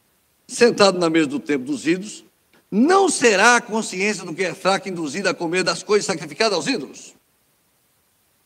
sentado 0.47 0.99
na 0.99 1.09
mesa 1.09 1.25
do 1.25 1.39
templo 1.39 1.65
dos 1.65 1.87
ídolos, 1.87 2.23
não 2.69 3.09
será 3.09 3.55
a 3.55 3.61
consciência 3.61 4.23
do 4.23 4.35
que 4.35 4.43
é 4.43 4.53
fraco 4.53 4.87
induzida 4.87 5.31
a 5.31 5.33
comer 5.33 5.63
das 5.63 5.81
coisas 5.81 6.05
sacrificadas 6.05 6.53
aos 6.53 6.67
ídolos? 6.67 7.15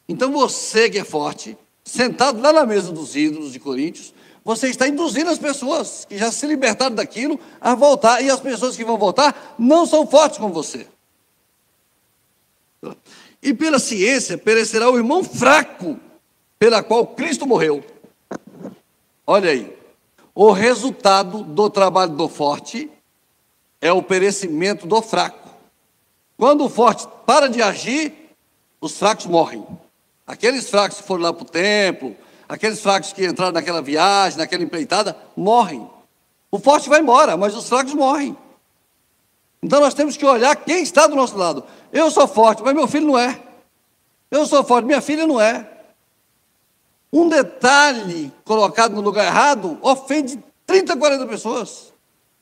Então 0.07 0.31
você 0.31 0.89
que 0.89 0.97
é 0.97 1.03
forte, 1.03 1.57
sentado 1.83 2.39
lá 2.39 2.53
na 2.53 2.65
mesa 2.65 2.93
dos 2.93 3.13
ídolos 3.13 3.51
de 3.51 3.59
Coríntios, 3.59 4.13
você 4.41 4.69
está 4.69 4.87
induzindo 4.87 5.29
as 5.29 5.37
pessoas 5.37 6.05
que 6.07 6.17
já 6.17 6.31
se 6.31 6.47
libertaram 6.47 6.95
daquilo 6.95 7.37
a 7.59 7.75
voltar, 7.75 8.21
e 8.21 8.29
as 8.29 8.39
pessoas 8.39 8.77
que 8.77 8.85
vão 8.85 8.97
voltar 8.97 9.53
não 9.59 9.85
são 9.85 10.07
fortes 10.07 10.37
como 10.37 10.53
você. 10.53 10.87
E 13.41 13.53
pela 13.53 13.79
ciência 13.79 14.37
perecerá 14.37 14.89
o 14.89 14.97
irmão 14.97 15.23
fraco, 15.23 15.99
pela 16.59 16.83
qual 16.83 17.07
Cristo 17.07 17.45
morreu. 17.45 17.83
Olha 19.25 19.51
aí, 19.51 19.75
o 20.33 20.51
resultado 20.51 21.43
do 21.43 21.69
trabalho 21.69 22.11
do 22.11 22.27
forte 22.27 22.91
é 23.81 23.91
o 23.91 24.03
perecimento 24.03 24.85
do 24.85 25.01
fraco. 25.01 25.49
Quando 26.37 26.65
o 26.65 26.69
forte 26.69 27.07
para 27.25 27.47
de 27.47 27.61
agir, 27.61 28.13
os 28.81 28.97
fracos 28.97 29.25
morrem. 29.25 29.65
Aqueles 30.27 30.69
fracos 30.69 30.97
que 30.97 31.07
foram 31.07 31.23
lá 31.23 31.33
para 31.33 31.43
o 31.43 31.45
templo, 31.45 32.15
aqueles 32.49 32.81
fracos 32.81 33.13
que 33.13 33.25
entraram 33.25 33.53
naquela 33.53 33.81
viagem, 33.81 34.37
naquela 34.37 34.63
empreitada, 34.63 35.15
morrem. 35.35 35.89
O 36.51 36.59
forte 36.59 36.89
vai 36.89 36.99
embora, 36.99 37.37
mas 37.37 37.55
os 37.55 37.69
fracos 37.69 37.93
morrem. 37.93 38.35
Então 39.61 39.79
nós 39.79 39.93
temos 39.93 40.15
que 40.17 40.25
olhar 40.25 40.55
quem 40.55 40.83
está 40.83 41.07
do 41.07 41.15
nosso 41.15 41.37
lado. 41.37 41.63
Eu 41.95 42.11
sou 42.11 42.27
forte, 42.27 42.61
mas 42.61 42.75
meu 42.75 42.89
filho 42.89 43.07
não 43.07 43.17
é. 43.17 43.41
Eu 44.29 44.45
sou 44.45 44.61
forte, 44.65 44.83
minha 44.85 44.99
filha 44.99 45.25
não 45.25 45.39
é. 45.39 45.65
Um 47.11 47.29
detalhe 47.29 48.33
colocado 48.43 48.93
no 48.93 48.99
lugar 48.99 49.25
errado 49.25 49.79
ofende 49.81 50.43
30, 50.67 50.97
40 50.97 51.25
pessoas. 51.25 51.93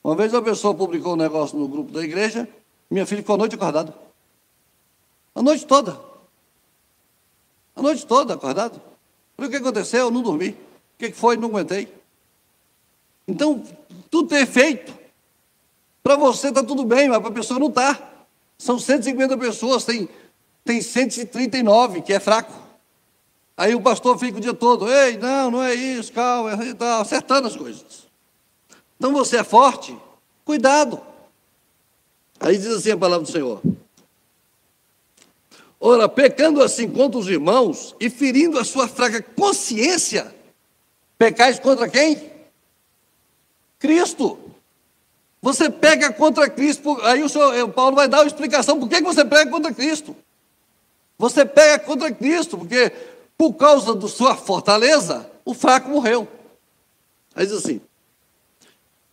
Uma 0.03 0.15
vez 0.15 0.33
uma 0.33 0.41
pessoa 0.41 0.73
publicou 0.73 1.13
um 1.13 1.17
negócio 1.17 1.55
no 1.55 1.67
grupo 1.67 1.91
da 1.91 2.01
igreja, 2.01 2.49
minha 2.89 3.05
filha 3.05 3.21
ficou 3.21 3.35
a 3.35 3.37
noite 3.37 3.53
acordada. 3.53 3.93
A 5.35 5.41
noite 5.43 5.67
toda. 5.67 5.99
A 7.75 7.81
noite 7.83 8.07
toda 8.07 8.33
acordado. 8.33 8.81
Falei, 9.37 9.49
o 9.49 9.51
que 9.51 9.57
aconteceu? 9.57 10.05
Eu 10.05 10.11
não 10.11 10.23
dormi. 10.23 10.49
O 10.49 10.57
que 10.97 11.11
foi? 11.11 11.37
Não 11.37 11.49
aguentei. 11.49 11.93
Então, 13.27 13.63
tudo 14.09 14.29
tem 14.29 14.39
efeito. 14.39 14.91
Para 16.01 16.15
você 16.15 16.47
está 16.47 16.63
tudo 16.63 16.83
bem, 16.83 17.07
mas 17.07 17.19
para 17.19 17.29
a 17.29 17.33
pessoa 17.33 17.59
não 17.59 17.67
está. 17.67 18.12
São 18.57 18.79
150 18.79 19.37
pessoas, 19.37 19.83
tem, 19.83 20.07
tem 20.63 20.81
139, 20.81 22.01
que 22.01 22.13
é 22.13 22.19
fraco. 22.19 22.53
Aí 23.55 23.75
o 23.75 23.81
pastor 23.81 24.17
fica 24.17 24.37
o 24.37 24.41
dia 24.41 24.53
todo, 24.53 24.91
ei, 24.91 25.17
não, 25.17 25.51
não 25.51 25.63
é 25.63 25.75
isso, 25.75 26.11
calma, 26.11 26.53
está 26.63 27.01
acertando 27.01 27.47
as 27.47 27.55
coisas. 27.55 28.07
Então 28.97 29.13
você 29.13 29.37
é 29.37 29.43
forte, 29.43 29.95
cuidado. 30.43 30.99
Aí 32.39 32.57
diz 32.57 32.67
assim 32.67 32.91
a 32.91 32.97
palavra 32.97 33.25
do 33.25 33.31
Senhor. 33.31 33.61
Ora, 35.79 36.07
pecando 36.07 36.63
assim 36.63 36.89
contra 36.89 37.19
os 37.19 37.27
irmãos 37.27 37.93
e 37.99 38.09
ferindo 38.09 38.57
a 38.57 38.63
sua 38.63 38.87
fraca 38.87 39.21
consciência, 39.21 40.33
pecais 41.17 41.59
contra 41.59 41.89
quem? 41.89 42.31
Cristo. 43.77 44.39
Você 45.43 45.69
pega 45.69 46.09
contra 46.09 46.49
Cristo, 46.49 46.97
aí 47.01 47.21
o 47.21 47.27
senhor, 47.27 47.67
Paulo 47.73 47.97
vai 47.97 48.07
dar 48.07 48.19
uma 48.21 48.27
explicação 48.27 48.79
por 48.79 48.87
que 48.87 49.01
você 49.01 49.25
pega 49.25 49.51
contra 49.51 49.73
Cristo. 49.73 50.15
Você 51.17 51.43
pega 51.43 51.83
contra 51.83 52.09
Cristo, 52.13 52.57
porque 52.57 52.89
por 53.37 53.51
causa 53.55 53.93
da 53.93 54.07
sua 54.07 54.37
fortaleza, 54.37 55.29
o 55.43 55.53
fraco 55.53 55.89
morreu. 55.89 56.29
Aí 57.35 57.45
diz 57.45 57.57
assim: 57.57 57.81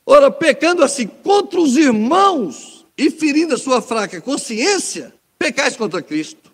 Ora, 0.07 0.31
pecando 0.31 0.85
assim 0.85 1.09
contra 1.09 1.61
os 1.61 1.77
irmãos 1.77 2.87
e 2.97 3.11
ferindo 3.11 3.57
a 3.57 3.59
sua 3.59 3.83
fraca 3.83 4.21
consciência, 4.21 5.13
pecais 5.37 5.77
contra 5.77 6.01
Cristo. 6.01 6.53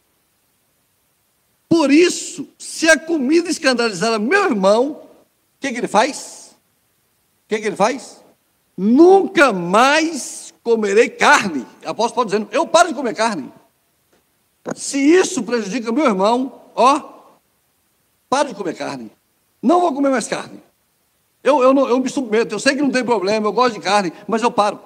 Por 1.68 1.90
isso, 1.90 2.48
se 2.58 2.88
a 2.88 2.98
comida 2.98 3.50
escandalizar 3.50 4.18
meu 4.18 4.44
irmão, 4.44 4.92
o 4.92 5.00
que, 5.60 5.70
que 5.70 5.76
ele 5.76 5.86
faz? 5.86 6.56
O 7.44 7.48
que, 7.50 7.58
que 7.58 7.66
ele 7.66 7.76
faz? 7.76 8.24
Nunca 8.76 9.52
mais 9.52 10.52
comerei 10.62 11.08
carne. 11.08 11.66
Apóstolo 11.84 12.14
Paulo 12.14 12.30
dizendo, 12.30 12.48
eu 12.52 12.66
paro 12.66 12.88
de 12.88 12.94
comer 12.94 13.14
carne. 13.14 13.52
Se 14.74 14.98
isso 14.98 15.42
prejudica 15.42 15.92
meu 15.92 16.04
irmão, 16.04 16.60
ó, 16.74 17.00
paro 18.28 18.48
de 18.48 18.54
comer 18.54 18.74
carne. 18.74 19.10
Não 19.62 19.80
vou 19.80 19.94
comer 19.94 20.10
mais 20.10 20.26
carne. 20.26 20.62
Eu, 21.42 21.62
eu, 21.62 21.72
não, 21.72 21.88
eu 21.88 22.00
me 22.00 22.08
submeto, 22.08 22.54
eu 22.54 22.58
sei 22.58 22.74
que 22.74 22.82
não 22.82 22.90
tem 22.90 23.04
problema, 23.04 23.46
eu 23.46 23.52
gosto 23.52 23.74
de 23.74 23.80
carne, 23.80 24.12
mas 24.26 24.42
eu 24.42 24.50
paro. 24.50 24.80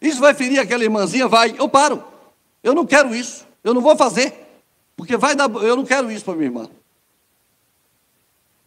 Isso 0.00 0.20
vai 0.20 0.34
ferir 0.34 0.58
aquela 0.58 0.84
irmãzinha? 0.84 1.26
Vai, 1.26 1.54
eu 1.58 1.68
paro. 1.68 2.04
Eu 2.62 2.74
não 2.74 2.84
quero 2.84 3.14
isso, 3.14 3.46
eu 3.64 3.72
não 3.72 3.80
vou 3.80 3.96
fazer. 3.96 4.44
Porque 4.96 5.16
vai 5.16 5.34
dar. 5.34 5.50
Eu 5.50 5.76
não 5.76 5.84
quero 5.84 6.10
isso 6.10 6.24
para 6.24 6.34
minha 6.34 6.46
irmã. 6.46 6.68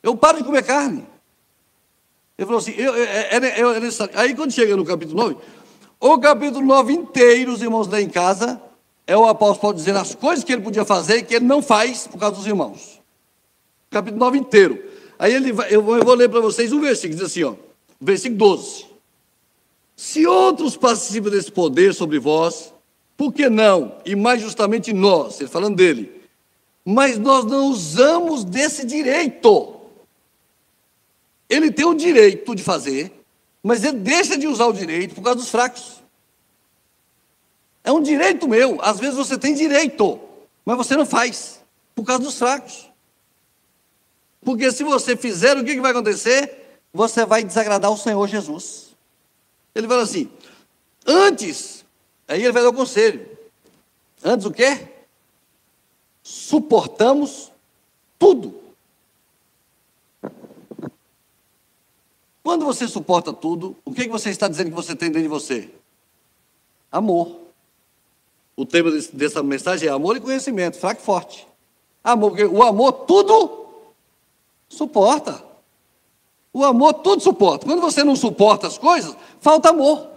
Eu 0.01 0.15
paro 0.17 0.39
de 0.39 0.43
comer 0.43 0.63
carne. 0.63 1.05
Ele 2.37 2.45
falou 2.45 2.59
assim, 2.59 2.73
eu, 2.77 2.93
é, 2.93 3.29
é, 3.31 3.59
é 3.59 3.79
necessário. 3.79 4.13
Aí 4.15 4.35
quando 4.35 4.51
chega 4.51 4.75
no 4.75 4.85
capítulo 4.85 5.17
9, 5.17 5.37
o 5.99 6.19
capítulo 6.19 6.65
9 6.65 6.93
inteiro, 6.93 7.51
os 7.51 7.61
irmãos 7.61 7.87
lá 7.87 7.99
em 7.99 8.09
casa, 8.09 8.61
é 9.07 9.17
o 9.17 9.25
apóstolo 9.25 9.73
dizendo 9.73 9.99
as 9.99 10.13
coisas 10.13 10.43
que 10.43 10.53
ele 10.53 10.61
podia 10.61 10.85
fazer 10.85 11.23
que 11.23 11.33
ele 11.33 11.45
não 11.45 11.61
faz 11.61 12.05
por 12.05 12.19
causa 12.19 12.35
dos 12.35 12.45
irmãos. 12.45 12.99
Capítulo 13.89 14.19
9 14.19 14.37
inteiro. 14.37 14.83
Aí 15.17 15.33
ele 15.33 15.51
vai, 15.51 15.73
eu, 15.73 15.81
vou, 15.81 15.97
eu 15.97 16.05
vou 16.05 16.13
ler 16.13 16.29
para 16.29 16.39
vocês 16.39 16.71
um 16.71 16.79
versículo, 16.79 17.17
diz 17.19 17.25
assim, 17.25 17.43
ó, 17.43 17.55
versículo 17.99 18.37
12. 18.37 18.85
Se 19.95 20.27
outros 20.27 20.77
participam 20.77 21.31
desse 21.31 21.51
poder 21.51 21.93
sobre 21.95 22.19
vós, 22.19 22.71
por 23.15 23.33
que 23.33 23.49
não? 23.49 23.95
E 24.05 24.15
mais 24.15 24.41
justamente 24.41 24.93
nós, 24.93 25.39
ele 25.39 25.49
falando 25.49 25.75
dele, 25.75 26.21
mas 26.85 27.17
nós 27.17 27.45
não 27.45 27.67
usamos 27.67 28.43
desse 28.43 28.85
direito. 28.85 29.76
Ele 31.49 31.71
tem 31.71 31.85
o 31.85 31.93
direito 31.93 32.53
de 32.55 32.63
fazer, 32.63 33.11
mas 33.63 33.83
ele 33.83 33.97
deixa 33.97 34.37
de 34.37 34.47
usar 34.47 34.65
o 34.65 34.73
direito 34.73 35.15
por 35.15 35.23
causa 35.23 35.39
dos 35.39 35.49
fracos. 35.49 36.01
É 37.83 37.91
um 37.91 38.01
direito 38.01 38.47
meu. 38.47 38.79
Às 38.81 38.99
vezes 38.99 39.15
você 39.15 39.37
tem 39.37 39.53
direito, 39.53 40.19
mas 40.65 40.77
você 40.77 40.95
não 40.95 41.05
faz 41.05 41.63
por 41.95 42.03
causa 42.03 42.23
dos 42.23 42.37
fracos. 42.37 42.89
Porque 44.41 44.71
se 44.71 44.83
você 44.83 45.15
fizer, 45.15 45.57
o 45.57 45.63
que, 45.63 45.75
que 45.75 45.81
vai 45.81 45.91
acontecer? 45.91 46.79
Você 46.93 47.25
vai 47.25 47.43
desagradar 47.43 47.91
o 47.91 47.97
Senhor 47.97 48.27
Jesus. 48.27 48.95
Ele 49.73 49.87
fala 49.87 50.03
assim: 50.03 50.29
antes, 51.05 51.85
aí 52.27 52.43
ele 52.43 52.51
vai 52.51 52.63
dar 52.63 52.69
o 52.69 52.73
conselho. 52.73 53.25
Antes 54.23 54.45
o 54.45 54.51
quê? 54.51 54.97
suportamos 56.27 57.53
tudo. 58.19 58.53
Quando 62.47 62.63
você 62.63 62.87
suporta 62.87 63.33
tudo, 63.33 63.75
o 63.83 63.91
que 63.91 64.07
você 64.07 64.29
está 64.29 64.47
dizendo 64.47 64.69
que 64.69 64.73
você 64.73 64.95
tem 64.95 65.09
dentro 65.09 65.23
de 65.23 65.27
você? 65.27 65.69
Amor. 66.89 67.41
O 68.55 68.65
tema 68.65 68.89
dessa 69.11 69.43
mensagem 69.43 69.89
é 69.89 69.91
amor 69.91 70.15
e 70.15 70.21
conhecimento, 70.21 70.77
fraco 70.77 71.01
e 71.01 71.03
forte. 71.03 71.45
Amor, 72.01 72.29
porque 72.29 72.45
o 72.45 72.63
amor 72.63 72.93
tudo 73.05 73.65
suporta. 74.69 75.43
O 76.53 76.63
amor 76.63 76.93
tudo 76.93 77.21
suporta. 77.21 77.65
Quando 77.65 77.81
você 77.81 78.01
não 78.01 78.15
suporta 78.15 78.65
as 78.65 78.77
coisas, 78.77 79.13
falta 79.41 79.71
amor. 79.71 80.07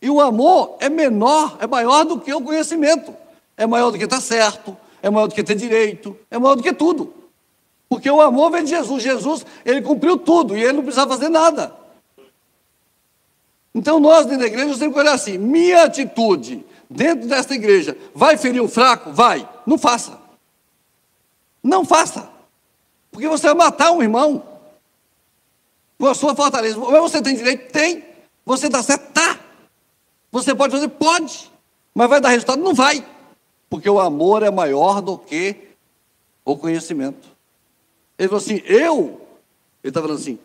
E 0.00 0.10
o 0.10 0.20
amor 0.20 0.78
é 0.80 0.88
menor, 0.88 1.58
é 1.60 1.66
maior 1.68 2.04
do 2.04 2.18
que 2.18 2.34
o 2.34 2.42
conhecimento 2.42 3.14
é 3.56 3.68
maior 3.68 3.92
do 3.92 3.98
que 3.98 4.02
estar 4.02 4.20
certo, 4.20 4.76
é 5.00 5.08
maior 5.08 5.28
do 5.28 5.34
que 5.36 5.44
ter 5.44 5.54
direito, 5.54 6.16
é 6.28 6.36
maior 6.40 6.56
do 6.56 6.62
que 6.64 6.72
tudo. 6.72 7.21
Porque 7.92 8.10
o 8.10 8.22
amor 8.22 8.50
vem 8.50 8.64
de 8.64 8.70
Jesus. 8.70 9.02
Jesus, 9.02 9.44
ele 9.66 9.82
cumpriu 9.82 10.16
tudo 10.16 10.56
e 10.56 10.62
ele 10.62 10.72
não 10.72 10.82
precisava 10.82 11.12
fazer 11.12 11.28
nada. 11.28 11.76
Então 13.74 14.00
nós 14.00 14.24
dentro 14.24 14.40
da 14.40 14.46
igreja 14.46 14.90
que 14.90 14.98
olhar 14.98 15.12
assim: 15.12 15.36
minha 15.36 15.82
atitude 15.84 16.64
dentro 16.88 17.28
desta 17.28 17.54
igreja 17.54 17.94
vai 18.14 18.38
ferir 18.38 18.62
o 18.62 18.68
fraco? 18.68 19.12
Vai. 19.12 19.46
Não 19.66 19.76
faça. 19.76 20.18
Não 21.62 21.84
faça. 21.84 22.30
Porque 23.10 23.28
você 23.28 23.48
vai 23.48 23.56
matar 23.56 23.92
um 23.92 24.02
irmão 24.02 24.42
com 25.98 26.06
a 26.06 26.14
sua 26.14 26.34
fortaleza. 26.34 26.78
Mas 26.78 27.02
você 27.02 27.20
tem 27.20 27.36
direito? 27.36 27.70
Tem. 27.72 28.02
Você 28.46 28.68
está 28.68 28.82
certo? 28.82 29.12
Tá. 29.12 29.38
Você 30.30 30.54
pode 30.54 30.72
fazer? 30.72 30.88
Pode. 30.88 31.52
Mas 31.94 32.08
vai 32.08 32.22
dar 32.22 32.30
resultado? 32.30 32.62
Não 32.62 32.72
vai. 32.72 33.06
Porque 33.68 33.90
o 33.90 34.00
amor 34.00 34.42
é 34.42 34.50
maior 34.50 35.02
do 35.02 35.18
que 35.18 35.74
o 36.42 36.56
conhecimento. 36.56 37.31
Ele 38.18 38.28
falou 38.28 38.42
assim: 38.42 38.62
eu. 38.64 39.20
Ele 39.82 39.90
está 39.90 40.00
falando 40.00 40.18
assim. 40.18 40.38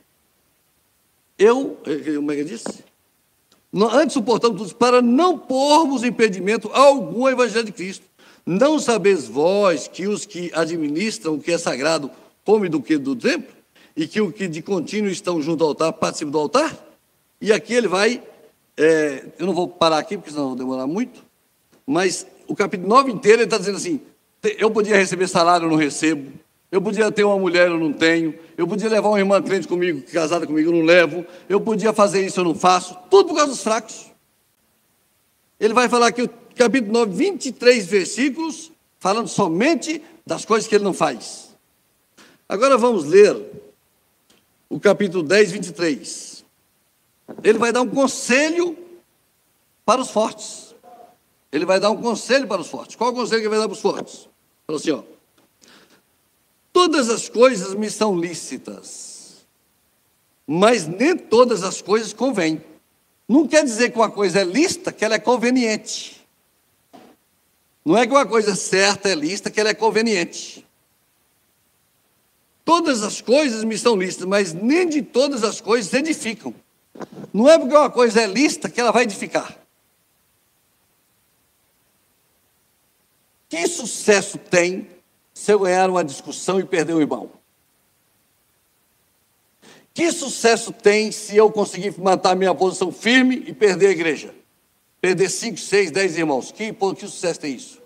Eu. 1.38 1.78
Como 2.16 2.32
é 2.32 2.36
que 2.36 2.42
ele 2.42 2.50
disse? 2.50 2.84
Antes 3.74 4.14
suportamos 4.14 4.62
tudo 4.62 4.76
para 4.76 5.02
não 5.02 5.38
pormos 5.38 6.04
impedimento 6.04 6.70
algum 6.74 7.26
ao 7.26 7.32
Evangelho 7.32 7.66
de 7.66 7.72
Cristo. 7.72 8.06
Não 8.46 8.80
sabeis 8.80 9.28
vós 9.28 9.88
que 9.88 10.08
os 10.08 10.26
que 10.26 10.52
administram 10.54 11.36
o 11.36 11.40
que 11.40 11.52
é 11.52 11.58
sagrado 11.58 12.10
comem 12.46 12.70
do 12.70 12.82
que 12.82 12.98
do 12.98 13.16
templo? 13.16 13.56
E 13.96 14.08
que 14.08 14.22
o 14.22 14.32
que 14.32 14.48
de 14.48 14.62
contínuo 14.62 15.12
estão 15.12 15.42
junto 15.42 15.64
ao 15.64 15.72
altar 15.72 15.92
participam 15.94 16.32
do 16.32 16.40
altar? 16.40 16.88
E 17.42 17.52
aqui 17.52 17.74
ele 17.74 17.88
vai, 17.88 18.24
é, 18.78 19.26
eu 19.38 19.46
não 19.46 19.54
vou 19.54 19.68
parar 19.68 19.98
aqui, 19.98 20.18
porque 20.18 20.32
senão 20.32 20.50
vou 20.50 20.56
demorar 20.56 20.88
muito, 20.88 21.24
mas 21.86 22.26
o 22.48 22.56
capítulo 22.56 22.90
9 22.90 23.12
inteiro 23.12 23.40
ele 23.40 23.44
está 23.46 23.58
dizendo 23.58 23.78
assim: 23.78 24.00
eu 24.58 24.72
podia 24.72 24.96
receber 24.96 25.28
salário, 25.28 25.66
eu 25.66 25.70
não 25.70 25.78
recebo. 25.78 26.32
Eu 26.72 26.82
podia 26.82 27.12
ter 27.12 27.24
uma 27.24 27.38
mulher, 27.40 27.68
eu 27.70 27.80
não 27.80 27.94
tenho. 27.94 28.38
Eu 28.58 28.68
podia 28.68 28.90
levar 28.90 29.10
uma 29.10 29.20
irmã 29.20 29.42
crente 29.42 29.68
comigo, 29.68 30.02
casada 30.12 30.46
comigo, 30.46 30.70
eu 30.70 30.74
não 30.74 30.84
levo. 30.84 31.26
Eu 31.48 31.62
podia 31.62 31.94
fazer 31.94 32.26
isso, 32.26 32.40
eu 32.40 32.44
não 32.44 32.56
faço. 32.56 32.98
Tudo 33.10 33.30
por 33.30 33.36
causa 33.36 33.52
dos 33.52 33.64
fracos. 33.64 34.12
Ele 35.60 35.74
vai 35.74 35.88
falar 35.88 36.08
aqui, 36.08 36.24
o 36.24 36.30
capítulo 36.56 36.92
9, 36.92 37.12
23 37.12 37.86
versículos, 37.86 38.72
falando 39.00 39.28
somente 39.28 40.04
das 40.26 40.44
coisas 40.44 40.68
que 40.68 40.76
ele 40.76 40.84
não 40.84 40.94
faz. 40.94 41.56
Agora 42.50 42.78
vamos 42.78 43.06
ler 43.06 43.36
o 44.70 44.80
capítulo 44.80 45.24
10, 45.24 45.52
23. 45.54 46.46
Ele 47.44 47.58
vai 47.58 47.72
dar 47.72 47.82
um 47.82 47.90
conselho 47.90 48.78
para 49.86 50.02
os 50.02 50.10
fortes. 50.10 50.76
Ele 51.52 51.66
vai 51.66 51.80
dar 51.80 51.92
um 51.92 52.02
conselho 52.02 52.46
para 52.46 52.62
os 52.62 52.68
fortes. 52.68 52.96
Qual 52.96 53.12
o 53.12 53.14
conselho 53.14 53.40
que 53.40 53.48
ele 53.48 53.56
vai 53.56 53.60
dar 53.60 53.68
para 53.68 53.76
os 53.76 53.82
fortes? 53.82 54.28
Fala 54.66 54.80
assim, 54.80 54.92
ó. 54.92 55.02
Todas 56.78 57.10
as 57.10 57.28
coisas 57.28 57.74
me 57.74 57.90
são 57.90 58.16
lícitas, 58.16 59.48
mas 60.46 60.86
nem 60.86 61.18
todas 61.18 61.64
as 61.64 61.82
coisas 61.82 62.14
convêm. 62.14 62.64
Não 63.28 63.48
quer 63.48 63.64
dizer 63.64 63.90
que 63.90 63.98
uma 63.98 64.12
coisa 64.12 64.42
é 64.42 64.44
lícita 64.44 64.92
que 64.92 65.04
ela 65.04 65.16
é 65.16 65.20
conveniente. 65.20 66.24
Não 67.84 67.98
é 67.98 68.06
que 68.06 68.14
uma 68.14 68.28
coisa 68.28 68.56
certa 68.56 69.10
é 69.10 69.16
lícita 69.16 69.50
que 69.50 69.60
ela 69.60 69.70
é 69.70 69.74
conveniente. 69.74 70.64
Todas 72.64 73.02
as 73.02 73.22
coisas 73.22 73.64
me 73.64 73.76
são 73.76 73.96
lícitas, 73.96 74.28
mas 74.28 74.54
nem 74.54 74.88
de 74.88 75.02
todas 75.02 75.44
as 75.44 75.60
coisas 75.60 75.92
edificam. 75.92 76.54
Não 77.34 77.50
é 77.50 77.58
porque 77.58 77.76
uma 77.76 77.90
coisa 77.90 78.22
é 78.22 78.28
lícita 78.28 78.70
que 78.70 78.80
ela 78.80 78.92
vai 78.92 79.02
edificar. 79.02 79.58
Que 83.50 83.68
sucesso 83.68 84.38
tem 84.38 84.96
se 85.38 85.54
eu 85.54 85.60
ganhar 85.60 85.88
uma 85.88 86.04
discussão 86.04 86.60
e 86.60 86.66
perder 86.66 86.94
o 86.94 87.00
irmão? 87.00 87.30
Que 89.94 90.12
sucesso 90.12 90.74
tem 90.74 91.12
se 91.12 91.38
eu 91.38 91.52
conseguir 91.52 91.94
manter 92.00 92.36
minha 92.36 92.56
posição 92.56 92.92
firme 92.92 93.44
e 93.46 93.54
perder 93.54 93.90
a 93.90 93.92
igreja? 93.92 94.34
Perder 95.00 95.30
5, 95.30 95.58
6, 95.58 95.92
10 95.92 96.18
irmãos. 96.18 96.52
Que, 96.52 96.74
que 96.74 97.08
sucesso 97.08 97.40
tem 97.40 97.54
isso? 97.54 97.80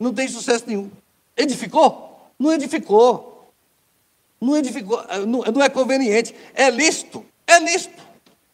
Não 0.00 0.12
tem 0.12 0.26
sucesso 0.26 0.64
nenhum. 0.66 0.90
Edificou? 1.36 2.28
Não 2.36 2.52
edificou. 2.52 3.48
Não 4.40 4.56
edificou. 4.56 5.00
Não, 5.24 5.42
não 5.42 5.62
é 5.62 5.68
conveniente. 5.68 6.34
É 6.54 6.68
lícito. 6.68 7.24
É 7.46 7.60
lícito. 7.60 8.02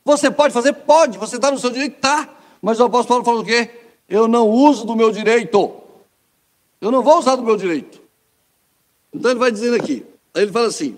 Você 0.04 0.30
pode 0.30 0.52
fazer? 0.52 0.74
Pode. 0.74 1.16
Você 1.16 1.36
está 1.36 1.50
no 1.50 1.58
seu 1.58 1.70
direito? 1.70 1.96
Está. 1.96 2.28
Mas 2.60 2.80
o 2.80 2.84
apóstolo 2.84 3.24
Paulo 3.24 3.24
falou 3.24 3.40
o 3.42 3.46
quê? 3.46 3.70
Eu 4.06 4.28
não 4.28 4.46
uso 4.46 4.84
do 4.84 4.94
meu 4.94 5.10
direito. 5.10 5.87
Eu 6.80 6.90
não 6.90 7.02
vou 7.02 7.18
usar 7.18 7.36
do 7.36 7.42
meu 7.42 7.56
direito. 7.56 8.00
Então 9.12 9.30
ele 9.30 9.40
vai 9.40 9.50
dizendo 9.50 9.76
aqui. 9.76 10.04
Aí 10.34 10.42
ele 10.42 10.52
fala 10.52 10.66
assim: 10.66 10.96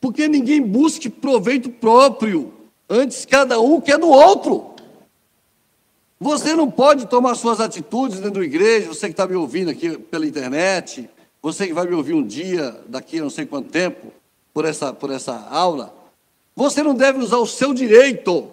porque 0.00 0.28
ninguém 0.28 0.62
busque 0.62 1.08
proveito 1.08 1.70
próprio, 1.70 2.52
antes 2.88 3.24
cada 3.24 3.60
um 3.60 3.80
quer 3.80 3.98
do 3.98 4.08
outro. 4.08 4.74
Você 6.18 6.54
não 6.54 6.70
pode 6.70 7.06
tomar 7.06 7.34
suas 7.34 7.60
atitudes 7.60 8.20
dentro 8.20 8.40
da 8.40 8.46
igreja, 8.46 8.88
você 8.88 9.06
que 9.06 9.12
está 9.12 9.26
me 9.26 9.34
ouvindo 9.34 9.70
aqui 9.70 9.98
pela 9.98 10.26
internet, 10.26 11.10
você 11.42 11.66
que 11.66 11.74
vai 11.74 11.86
me 11.86 11.94
ouvir 11.94 12.14
um 12.14 12.26
dia, 12.26 12.80
daqui 12.86 13.18
a 13.18 13.22
não 13.22 13.30
sei 13.30 13.44
quanto 13.44 13.68
tempo, 13.68 14.12
por 14.54 14.64
essa, 14.64 14.92
por 14.92 15.10
essa 15.10 15.46
aula, 15.50 15.94
você 16.54 16.82
não 16.82 16.94
deve 16.94 17.18
usar 17.18 17.36
o 17.36 17.46
seu 17.46 17.74
direito. 17.74 18.32
O 18.32 18.50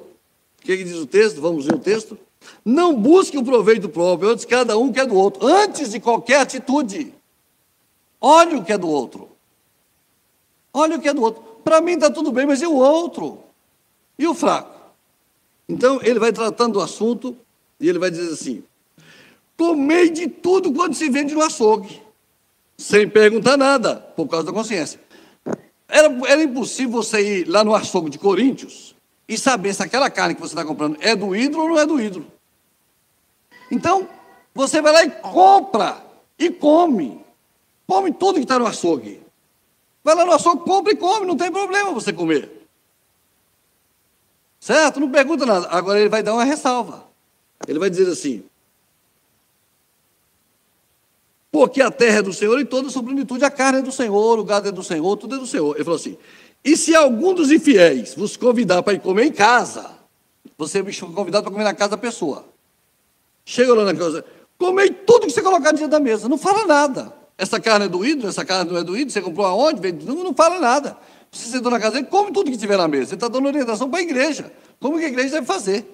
que, 0.62 0.76
que 0.76 0.84
diz 0.84 0.98
o 0.98 1.06
texto? 1.06 1.40
Vamos 1.40 1.66
ver 1.66 1.76
o 1.76 1.80
texto. 1.80 2.18
Não 2.64 2.94
busque 2.94 3.38
o 3.38 3.44
proveito 3.44 3.90
próprio, 3.90 4.30
antes 4.30 4.46
cada 4.46 4.78
um 4.78 4.92
quer 4.92 5.06
do 5.06 5.16
outro, 5.16 5.46
antes 5.46 5.92
de 5.92 6.00
qualquer 6.00 6.42
atitude. 6.42 7.14
Olhe 8.20 8.56
o 8.56 8.64
que 8.64 8.72
é 8.72 8.78
do 8.78 8.88
outro. 8.88 9.30
Olha 10.74 10.98
o 10.98 11.02
que 11.02 11.10
é 11.10 11.14
do 11.14 11.22
outro. 11.22 11.44
Para 11.64 11.82
mim 11.82 11.94
está 11.94 12.10
tudo 12.10 12.32
bem, 12.32 12.46
mas 12.46 12.62
e 12.62 12.66
o 12.66 12.76
outro? 12.76 13.40
E 14.18 14.26
o 14.28 14.34
fraco? 14.34 14.74
Então 15.68 16.00
ele 16.04 16.20
vai 16.20 16.32
tratando 16.32 16.78
o 16.78 16.82
assunto 16.82 17.36
e 17.80 17.88
ele 17.88 18.00
vai 18.00 18.10
dizer 18.12 18.34
assim: 18.34 18.64
comei 19.58 20.10
de 20.10 20.28
tudo 20.28 20.74
quando 20.74 20.94
se 20.94 21.10
vende 21.10 21.34
no 21.34 21.42
açougue, 21.42 22.02
sem 22.78 23.10
perguntar 23.10 23.58
nada, 23.58 23.96
por 23.96 24.28
causa 24.28 24.48
da 24.48 24.54
consciência. 24.54 25.00
Era, 25.88 26.08
era 26.28 26.44
impossível 26.44 26.92
você 26.92 27.42
ir 27.42 27.48
lá 27.48 27.64
no 27.64 27.76
açougue 27.76 28.10
de 28.10 28.18
Coríntios 28.18 28.96
e 29.28 29.38
saber 29.38 29.74
se 29.74 29.84
aquela 29.84 30.10
carne 30.10 30.36
que 30.36 30.42
você 30.42 30.54
está 30.54 30.66
comprando 30.66 30.98
é 31.00 31.16
do 31.16 31.36
ídolo 31.36 31.64
ou 31.64 31.70
não 31.70 31.80
é 31.80 31.86
do 31.86 32.02
ídolo. 32.02 32.26
Então, 33.74 34.08
você 34.54 34.80
vai 34.82 34.94
lá 34.94 35.04
e 35.04 35.10
compra 35.10 35.98
e 36.38 36.52
come. 36.52 37.20
Come 37.88 38.14
tudo 38.14 38.36
que 38.36 38.42
está 38.42 38.60
no 38.60 38.68
açougue. 38.68 39.20
Vai 40.04 40.14
lá 40.14 40.24
no 40.24 40.32
açougue, 40.32 40.64
compra 40.64 40.94
e 40.94 40.96
come, 40.96 41.26
não 41.26 41.36
tem 41.36 41.52
problema 41.52 41.92
você 41.92 42.14
comer. 42.14 42.68
Certo? 44.60 45.00
Não 45.00 45.10
pergunta 45.10 45.44
nada. 45.44 45.68
Agora 45.70 46.00
ele 46.00 46.08
vai 46.08 46.22
dar 46.22 46.34
uma 46.34 46.44
ressalva. 46.44 47.04
Ele 47.68 47.80
vai 47.80 47.90
dizer 47.90 48.08
assim: 48.08 48.44
Porque 51.52 51.82
a 51.82 51.90
terra 51.90 52.20
é 52.20 52.22
do 52.22 52.32
Senhor 52.32 52.60
e 52.60 52.66
toda 52.66 52.90
a 52.90 52.92
sua 52.92 53.04
a 53.42 53.52
carne 53.52 53.80
é 53.80 53.82
do 53.82 53.92
Senhor, 53.92 54.40
o 54.40 54.44
gado 54.44 54.70
é 54.70 54.72
do 54.72 54.84
Senhor, 54.84 55.18
tudo 55.18 55.36
é 55.36 55.40
do 55.40 55.48
Senhor. 55.48 55.76
Ele 55.76 55.84
falou 55.84 56.00
assim: 56.00 56.16
E 56.64 56.78
se 56.78 56.96
algum 56.96 57.34
dos 57.34 57.52
infiéis 57.52 58.14
vos 58.14 58.38
convidar 58.38 58.84
para 58.84 58.94
ir 58.94 59.00
comer 59.00 59.26
em 59.26 59.32
casa, 59.32 59.98
você 60.58 60.80
é 60.80 60.84
convidado 60.84 61.44
para 61.44 61.52
comer 61.52 61.64
na 61.64 61.74
casa 61.74 61.92
da 61.92 61.98
pessoa. 61.98 62.53
Chega 63.46 63.74
lá 63.74 63.86
na 63.86 63.94
casa, 63.94 64.24
comei 64.58 64.90
tudo 64.90 65.28
que 65.28 65.34
você 65.34 65.42
colocar 65.42 65.72
diante 65.72 65.92
da 65.92 66.00
mesa, 66.00 66.30
não 66.30 66.38
fala 66.38 66.66
nada. 66.66 67.14
Essa 67.38 67.60
carne 67.60 67.86
é 67.86 67.90
do 67.90 68.06
ídolo, 68.06 68.30
essa 68.30 68.46
carne 68.46 68.72
não 68.72 68.80
é 68.80 68.84
do 68.84 68.96
ídolo, 68.96 69.12
você 69.12 69.22
comprou 69.22 69.46
aonde? 69.46 69.92
Não, 70.06 70.16
não 70.24 70.34
fala 70.34 70.60
nada. 70.60 70.98
Você 71.32 71.50
sentou 71.50 71.72
na 71.72 71.80
casa 71.80 71.96
dele, 71.96 72.08
come 72.08 72.32
tudo 72.32 72.52
que 72.52 72.58
tiver 72.58 72.78
na 72.78 72.88
mesa. 72.88 73.08
Você 73.08 73.16
está 73.16 73.28
dando 73.28 73.48
orientação 73.48 73.90
para 73.90 74.00
a 74.00 74.04
igreja. 74.04 74.54
Como 74.80 75.00
que 75.00 75.06
a 75.06 75.08
igreja 75.08 75.32
deve 75.32 75.48
fazer? 75.48 75.86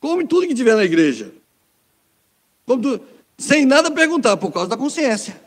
Come 0.00 0.26
tudo 0.26 0.46
que 0.46 0.54
tiver 0.54 0.74
na 0.74 0.84
igreja. 0.84 1.32
Tudo, 2.66 3.00
sem 3.38 3.64
nada 3.64 3.90
perguntar, 3.90 4.36
por 4.36 4.50
causa 4.52 4.68
da 4.68 4.76
consciência. 4.76 5.40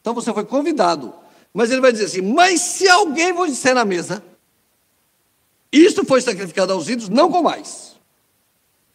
Então 0.00 0.14
você 0.14 0.32
foi 0.32 0.44
convidado. 0.44 1.12
Mas 1.52 1.70
ele 1.70 1.82
vai 1.82 1.92
dizer 1.92 2.06
assim: 2.06 2.22
Mas 2.22 2.60
se 2.62 2.88
alguém 2.88 3.32
vos 3.32 3.50
disser 3.50 3.74
na 3.74 3.84
mesa, 3.84 4.22
isto 5.70 6.04
foi 6.04 6.20
sacrificado 6.20 6.72
aos 6.72 6.88
ídolos, 6.88 7.10
não 7.10 7.30
com 7.30 7.42
mais. 7.42 7.91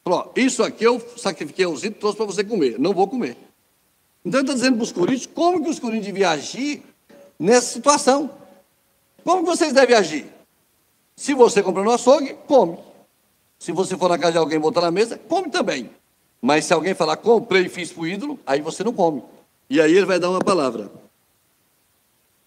Falou, 0.07 0.31
isso 0.37 0.63
aqui 0.63 0.85
eu 0.85 1.05
sacrifiquei 1.17 1.65
aos 1.65 1.81
trouxe 1.81 2.15
para 2.15 2.25
você 2.25 2.41
comer. 2.41 2.79
Não 2.79 2.93
vou 2.93 3.09
comer. 3.09 3.35
Então 4.23 4.39
ele 4.39 4.47
está 4.47 4.53
dizendo 4.53 4.77
para 4.77 4.83
os 4.83 4.91
coríntios 4.93 5.25
como 5.25 5.61
que 5.61 5.69
os 5.69 5.79
coríntios 5.79 6.05
deviam 6.05 6.31
agir 6.31 6.81
nessa 7.37 7.73
situação. 7.73 8.31
Como 9.21 9.43
que 9.43 9.49
vocês 9.49 9.73
devem 9.73 9.97
agir? 9.97 10.25
Se 11.13 11.33
você 11.33 11.61
comprar 11.61 11.83
no 11.83 11.91
açougue, 11.91 12.37
come. 12.47 12.77
Se 13.59 13.73
você 13.73 13.97
for 13.97 14.07
na 14.07 14.17
casa 14.17 14.31
de 14.31 14.37
alguém 14.37 14.55
e 14.55 14.61
botar 14.61 14.79
na 14.79 14.91
mesa, 14.91 15.19
come 15.27 15.49
também. 15.49 15.89
Mas 16.41 16.63
se 16.63 16.73
alguém 16.73 16.93
falar, 16.93 17.17
comprei 17.17 17.63
e 17.65 17.69
fiz 17.69 17.91
para 17.91 18.03
o 18.03 18.07
ídolo, 18.07 18.39
aí 18.45 18.61
você 18.61 18.85
não 18.85 18.93
come. 18.93 19.21
E 19.69 19.81
aí 19.81 19.93
ele 19.93 20.05
vai 20.05 20.19
dar 20.19 20.29
uma 20.29 20.39
palavra. 20.39 20.89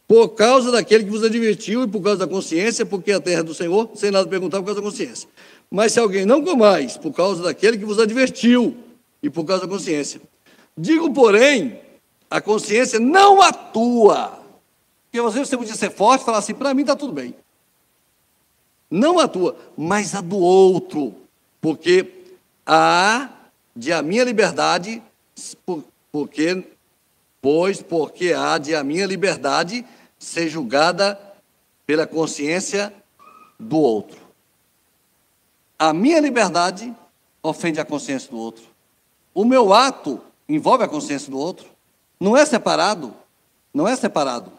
Por 0.08 0.30
causa 0.30 0.72
daquele 0.72 1.04
que 1.04 1.10
vos 1.10 1.22
advertiu 1.22 1.84
e 1.84 1.86
por 1.86 2.02
causa 2.02 2.20
da 2.20 2.26
consciência, 2.26 2.86
porque 2.86 3.12
a 3.12 3.20
terra 3.20 3.40
é 3.40 3.44
do 3.44 3.52
Senhor, 3.52 3.90
sem 3.96 4.10
nada 4.10 4.26
perguntar 4.26 4.60
por 4.60 4.64
causa 4.64 4.80
da 4.80 4.86
consciência. 4.86 5.28
Mas 5.70 5.92
se 5.92 6.00
alguém 6.00 6.26
não 6.26 6.42
comais, 6.42 6.96
por 6.96 7.12
causa 7.12 7.42
daquele 7.42 7.78
que 7.78 7.84
vos 7.84 7.98
advertiu 7.98 8.76
e 9.22 9.30
por 9.30 9.44
causa 9.44 9.66
da 9.66 9.72
consciência. 9.72 10.20
Digo, 10.76 11.12
porém, 11.12 11.80
a 12.28 12.40
consciência 12.40 12.98
não 12.98 13.40
atua 13.40 14.40
Porque 15.10 15.26
às 15.26 15.34
vezes 15.34 15.48
você 15.48 15.56
podia 15.56 15.74
ser 15.74 15.90
forte 15.90 16.22
e 16.22 16.24
falar 16.24 16.38
assim: 16.38 16.54
para 16.54 16.72
mim 16.72 16.82
está 16.82 16.94
tudo 16.94 17.12
bem. 17.12 17.34
Não 18.90 19.18
a 19.18 19.28
tua, 19.28 19.56
mas 19.76 20.14
a 20.14 20.20
do 20.20 20.38
outro. 20.38 21.14
Porque 21.60 22.24
a 22.64 23.28
de 23.74 23.92
a 23.92 24.02
minha 24.02 24.24
liberdade, 24.24 25.02
porque, 26.10 26.64
pois, 27.40 27.82
porque 27.82 28.32
há 28.32 28.58
de 28.58 28.74
a 28.74 28.82
minha 28.82 29.06
liberdade 29.06 29.84
ser 30.18 30.48
julgada 30.48 31.18
pela 31.86 32.06
consciência 32.06 32.92
do 33.58 33.78
outro. 33.78 34.19
A 35.80 35.94
minha 35.94 36.20
liberdade 36.20 36.94
ofende 37.42 37.80
a 37.80 37.84
consciência 37.86 38.30
do 38.30 38.36
outro. 38.36 38.62
O 39.32 39.46
meu 39.46 39.72
ato 39.72 40.20
envolve 40.46 40.84
a 40.84 40.88
consciência 40.88 41.30
do 41.30 41.38
outro. 41.38 41.66
Não 42.20 42.36
é 42.36 42.44
separado. 42.44 43.14
Não 43.72 43.88
é 43.88 43.96
separado. 43.96 44.52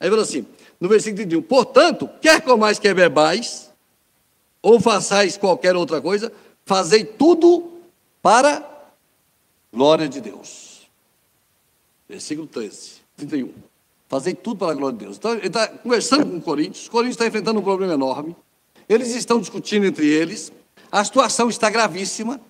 Aí 0.00 0.08
fala 0.08 0.22
assim, 0.22 0.46
no 0.80 0.88
versículo 0.88 1.18
31, 1.18 1.42
portanto, 1.42 2.08
quer 2.22 2.40
comais, 2.40 2.78
quer 2.78 2.94
bebais, 2.94 3.70
ou 4.62 4.80
façais 4.80 5.36
qualquer 5.36 5.76
outra 5.76 6.00
coisa, 6.00 6.32
fazei 6.64 7.04
tudo 7.04 7.72
para 8.22 8.64
glória 9.70 10.08
de 10.08 10.22
Deus. 10.22 10.88
Versículo 12.08 12.46
13, 12.46 12.92
31. 13.14 13.52
Fazei 14.08 14.34
tudo 14.34 14.60
para 14.60 14.72
a 14.72 14.74
glória 14.74 14.96
de 14.96 15.04
Deus. 15.04 15.18
Então, 15.18 15.32
ele 15.32 15.48
está 15.48 15.68
conversando 15.68 16.30
com 16.30 16.40
Coríntios, 16.40 16.84
os 16.84 16.88
Coríntios 16.88 17.16
está 17.16 17.26
enfrentando 17.26 17.60
um 17.60 17.62
problema 17.62 17.92
enorme, 17.92 18.34
eles 18.88 19.14
estão 19.14 19.40
discutindo 19.40 19.86
entre 19.86 20.06
eles, 20.06 20.52
a 20.90 21.04
situação 21.04 21.48
está 21.48 21.68
gravíssima, 21.68 22.40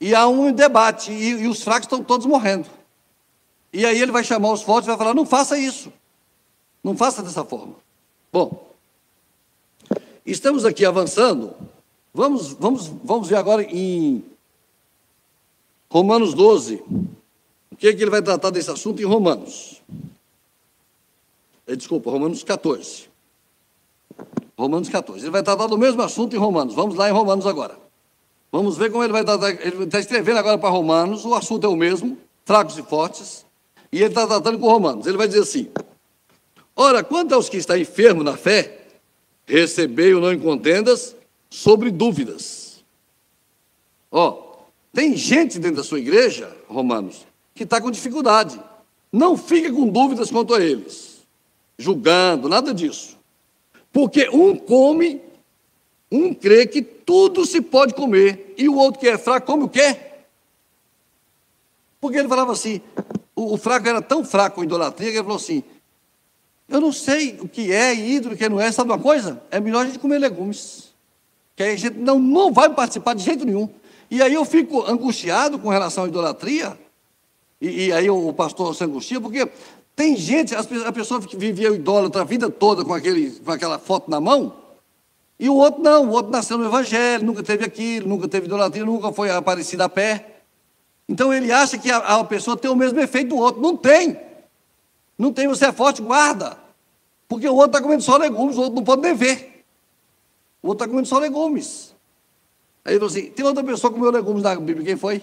e 0.00 0.14
há 0.14 0.26
um 0.26 0.50
debate, 0.50 1.12
e, 1.12 1.42
e 1.42 1.48
os 1.48 1.62
fracos 1.62 1.84
estão 1.84 2.02
todos 2.02 2.26
morrendo. 2.26 2.66
E 3.72 3.84
aí 3.84 4.00
ele 4.00 4.10
vai 4.10 4.24
chamar 4.24 4.52
os 4.52 4.62
fortes 4.62 4.86
e 4.86 4.90
vai 4.90 4.96
falar: 4.96 5.14
não 5.14 5.26
faça 5.26 5.58
isso, 5.58 5.92
não 6.82 6.96
faça 6.96 7.22
dessa 7.22 7.44
forma. 7.44 7.74
Bom, 8.32 8.72
estamos 10.24 10.64
aqui 10.64 10.84
avançando, 10.84 11.54
vamos, 12.12 12.52
vamos, 12.52 12.86
vamos 12.86 13.28
ver 13.28 13.36
agora 13.36 13.62
em 13.62 14.24
Romanos 15.90 16.32
12. 16.34 16.82
O 17.70 17.76
que, 17.76 17.88
é 17.88 17.94
que 17.94 18.02
ele 18.02 18.10
vai 18.10 18.22
tratar 18.22 18.50
desse 18.50 18.70
assunto 18.70 19.00
em 19.00 19.06
Romanos? 19.06 19.82
É, 21.66 21.76
desculpa, 21.76 22.10
Romanos 22.10 22.42
14. 22.42 23.09
Romanos 24.60 24.90
14. 24.90 25.24
Ele 25.24 25.30
vai 25.30 25.42
tratar 25.42 25.66
do 25.66 25.78
mesmo 25.78 26.02
assunto 26.02 26.36
em 26.36 26.38
Romanos. 26.38 26.74
Vamos 26.74 26.94
lá 26.94 27.08
em 27.08 27.12
Romanos 27.12 27.46
agora. 27.46 27.78
Vamos 28.52 28.76
ver 28.76 28.90
como 28.90 29.02
ele 29.02 29.12
vai 29.12 29.24
tratar. 29.24 29.50
Ele 29.50 29.84
está 29.84 29.98
escrevendo 29.98 30.36
agora 30.36 30.58
para 30.58 30.68
Romanos, 30.68 31.24
o 31.24 31.34
assunto 31.34 31.66
é 31.66 31.68
o 31.68 31.74
mesmo, 31.74 32.18
fracos 32.44 32.76
e 32.76 32.82
fortes, 32.82 33.46
e 33.90 33.98
ele 33.98 34.08
está 34.08 34.26
tratando 34.26 34.58
com 34.58 34.66
Romanos. 34.68 35.06
Ele 35.06 35.16
vai 35.16 35.26
dizer 35.26 35.40
assim: 35.40 35.70
Ora, 36.76 37.02
quanto 37.02 37.34
aos 37.34 37.48
que 37.48 37.56
estão 37.56 37.74
enfermos 37.76 38.22
na 38.22 38.36
fé, 38.36 38.86
recebei 39.46 40.12
o 40.12 40.20
não 40.20 40.30
em 40.30 40.38
contendas 40.38 41.16
sobre 41.48 41.90
dúvidas. 41.90 42.84
Ó, 44.12 44.56
tem 44.92 45.16
gente 45.16 45.58
dentro 45.58 45.78
da 45.78 45.84
sua 45.84 46.00
igreja, 46.00 46.54
Romanos, 46.68 47.24
que 47.54 47.62
está 47.62 47.80
com 47.80 47.90
dificuldade. 47.90 48.60
Não 49.10 49.38
fique 49.38 49.72
com 49.72 49.88
dúvidas 49.88 50.30
quanto 50.30 50.52
a 50.52 50.60
eles, 50.60 51.20
julgando, 51.78 52.46
nada 52.46 52.74
disso. 52.74 53.19
Porque 53.92 54.28
um 54.30 54.56
come, 54.56 55.20
um 56.10 56.32
crê 56.32 56.66
que 56.66 56.82
tudo 56.82 57.44
se 57.44 57.60
pode 57.60 57.94
comer, 57.94 58.54
e 58.56 58.68
o 58.68 58.76
outro 58.76 59.00
que 59.00 59.08
é 59.08 59.18
fraco 59.18 59.46
come 59.46 59.64
o 59.64 59.68
quê? 59.68 59.96
Porque 62.00 62.18
ele 62.18 62.28
falava 62.28 62.52
assim, 62.52 62.80
o, 63.34 63.54
o 63.54 63.56
fraco 63.56 63.88
era 63.88 64.00
tão 64.00 64.24
fraco 64.24 64.56
com 64.56 64.64
idolatria 64.64 65.10
que 65.10 65.16
ele 65.16 65.24
falou 65.24 65.36
assim: 65.36 65.62
eu 66.70 66.80
não 66.80 66.92
sei 66.92 67.36
o 67.40 67.48
que 67.48 67.72
é 67.72 67.92
ídolo, 67.92 68.34
o 68.34 68.38
que 68.38 68.48
não 68.48 68.60
é, 68.60 68.70
sabe 68.70 68.90
uma 68.90 68.98
coisa? 68.98 69.42
É 69.50 69.58
melhor 69.58 69.82
a 69.82 69.86
gente 69.86 69.98
comer 69.98 70.18
legumes. 70.18 70.90
Que 71.56 71.64
aí 71.64 71.72
a 71.72 71.76
gente 71.76 71.98
não, 71.98 72.18
não 72.18 72.52
vai 72.52 72.72
participar 72.72 73.14
de 73.14 73.24
jeito 73.24 73.44
nenhum. 73.44 73.68
E 74.08 74.22
aí 74.22 74.34
eu 74.34 74.44
fico 74.44 74.82
angustiado 74.86 75.58
com 75.58 75.68
relação 75.68 76.04
à 76.04 76.08
idolatria, 76.08 76.78
e, 77.60 77.86
e 77.86 77.92
aí 77.92 78.08
o 78.08 78.32
pastor 78.32 78.74
se 78.74 78.84
angustia, 78.84 79.20
porque 79.20 79.48
tem 79.94 80.16
gente, 80.16 80.54
a 80.54 80.92
pessoa 80.92 81.20
que 81.20 81.36
vivia 81.36 81.68
idólatra 81.68 82.22
a 82.22 82.24
vida 82.24 82.48
toda 82.48 82.84
com, 82.84 82.94
aquele, 82.94 83.30
com 83.32 83.50
aquela 83.50 83.78
foto 83.78 84.10
na 84.10 84.20
mão, 84.20 84.54
e 85.40 85.48
o 85.48 85.56
outro 85.56 85.82
não, 85.82 86.06
o 86.06 86.10
outro 86.10 86.30
nasceu 86.30 86.58
no 86.58 86.66
Evangelho, 86.66 87.24
nunca 87.24 87.42
teve 87.42 87.64
aquilo, 87.64 88.06
nunca 88.06 88.28
teve 88.28 88.44
idolatria, 88.44 88.84
nunca 88.84 89.10
foi 89.10 89.30
aparecido 89.30 89.82
a 89.82 89.88
pé. 89.88 90.42
Então 91.08 91.32
ele 91.32 91.50
acha 91.50 91.78
que 91.78 91.90
a, 91.90 91.96
a 91.96 92.24
pessoa 92.24 92.58
tem 92.58 92.70
o 92.70 92.76
mesmo 92.76 93.00
efeito 93.00 93.30
do 93.30 93.38
outro. 93.38 93.60
Não 93.60 93.74
tem. 93.74 94.20
Não 95.18 95.32
tem, 95.32 95.48
você 95.48 95.64
é 95.64 95.72
forte, 95.72 96.02
guarda. 96.02 96.58
Porque 97.26 97.48
o 97.48 97.54
outro 97.54 97.70
está 97.70 97.80
comendo 97.80 98.02
só 98.02 98.18
legumes, 98.18 98.58
o 98.58 98.60
outro 98.60 98.76
não 98.76 98.84
pode 98.84 99.00
nem 99.00 99.14
ver. 99.14 99.64
O 100.62 100.68
outro 100.68 100.84
está 100.84 100.88
comendo 100.90 101.08
só 101.08 101.18
legumes. 101.18 101.94
Aí 102.84 102.92
ele 102.92 103.00
falou 103.00 103.10
assim: 103.10 103.30
tem 103.30 103.44
outra 103.44 103.64
pessoa 103.64 103.90
que 103.90 103.98
comeu 103.98 104.12
legumes 104.12 104.42
na 104.42 104.54
Bíblia, 104.56 104.84
quem 104.84 104.96
foi? 104.96 105.22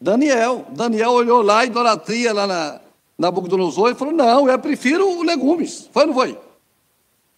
Daniel. 0.00 0.66
Daniel 0.70 1.10
olhou 1.10 1.42
lá, 1.42 1.64
idolatria 1.64 2.32
lá 2.32 2.46
na, 2.46 2.72
na 2.72 2.80
Nabucodonosor, 3.18 3.90
e 3.90 3.94
falou: 3.94 4.14
não, 4.14 4.48
eu 4.48 4.58
prefiro 4.58 5.22
legumes. 5.22 5.88
Foi 5.92 6.02
ou 6.02 6.08
não 6.08 6.14
foi? 6.14 6.38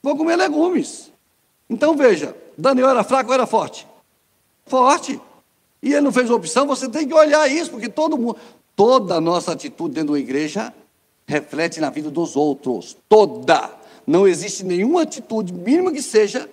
Vou 0.03 0.17
comer 0.17 0.37
legumes. 0.37 1.11
Então 1.69 1.97
veja: 1.97 2.37
Daniel 2.57 2.91
era 2.91 3.05
fraco 3.05 3.31
ou 3.31 3.35
era 3.35 3.47
forte? 3.47 3.87
Forte. 4.67 5.21
E 5.83 5.93
ele 5.93 6.01
não 6.01 6.13
fez 6.13 6.31
opção, 6.31 6.67
você 6.67 6.89
tem 6.89 7.07
que 7.07 7.15
olhar 7.15 7.49
isso, 7.49 7.71
porque 7.71 7.89
todo 7.89 8.19
mundo, 8.19 8.37
toda 8.75 9.17
a 9.17 9.21
nossa 9.21 9.53
atitude 9.53 9.95
dentro 9.95 10.15
da 10.15 10.19
igreja 10.19 10.73
reflete 11.27 11.81
na 11.81 11.91
vida 11.91 12.11
dos 12.11 12.37
outros. 12.37 12.97
Toda. 13.09 13.71
Não 14.07 14.27
existe 14.27 14.65
nenhuma 14.65 15.03
atitude, 15.03 15.53
mínima 15.53 15.93
que 15.93 16.03
seja, 16.03 16.49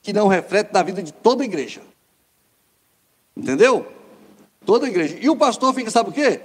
que 0.00 0.12
não 0.12 0.28
reflete 0.28 0.72
na 0.72 0.82
vida 0.82 1.02
de 1.02 1.12
toda 1.12 1.42
a 1.42 1.46
igreja. 1.46 1.80
Entendeu? 3.36 3.86
Toda 4.64 4.86
a 4.86 4.88
igreja. 4.88 5.18
E 5.20 5.28
o 5.28 5.36
pastor 5.36 5.74
fica, 5.74 5.90
sabe 5.90 6.10
o 6.10 6.12
quê? 6.12 6.40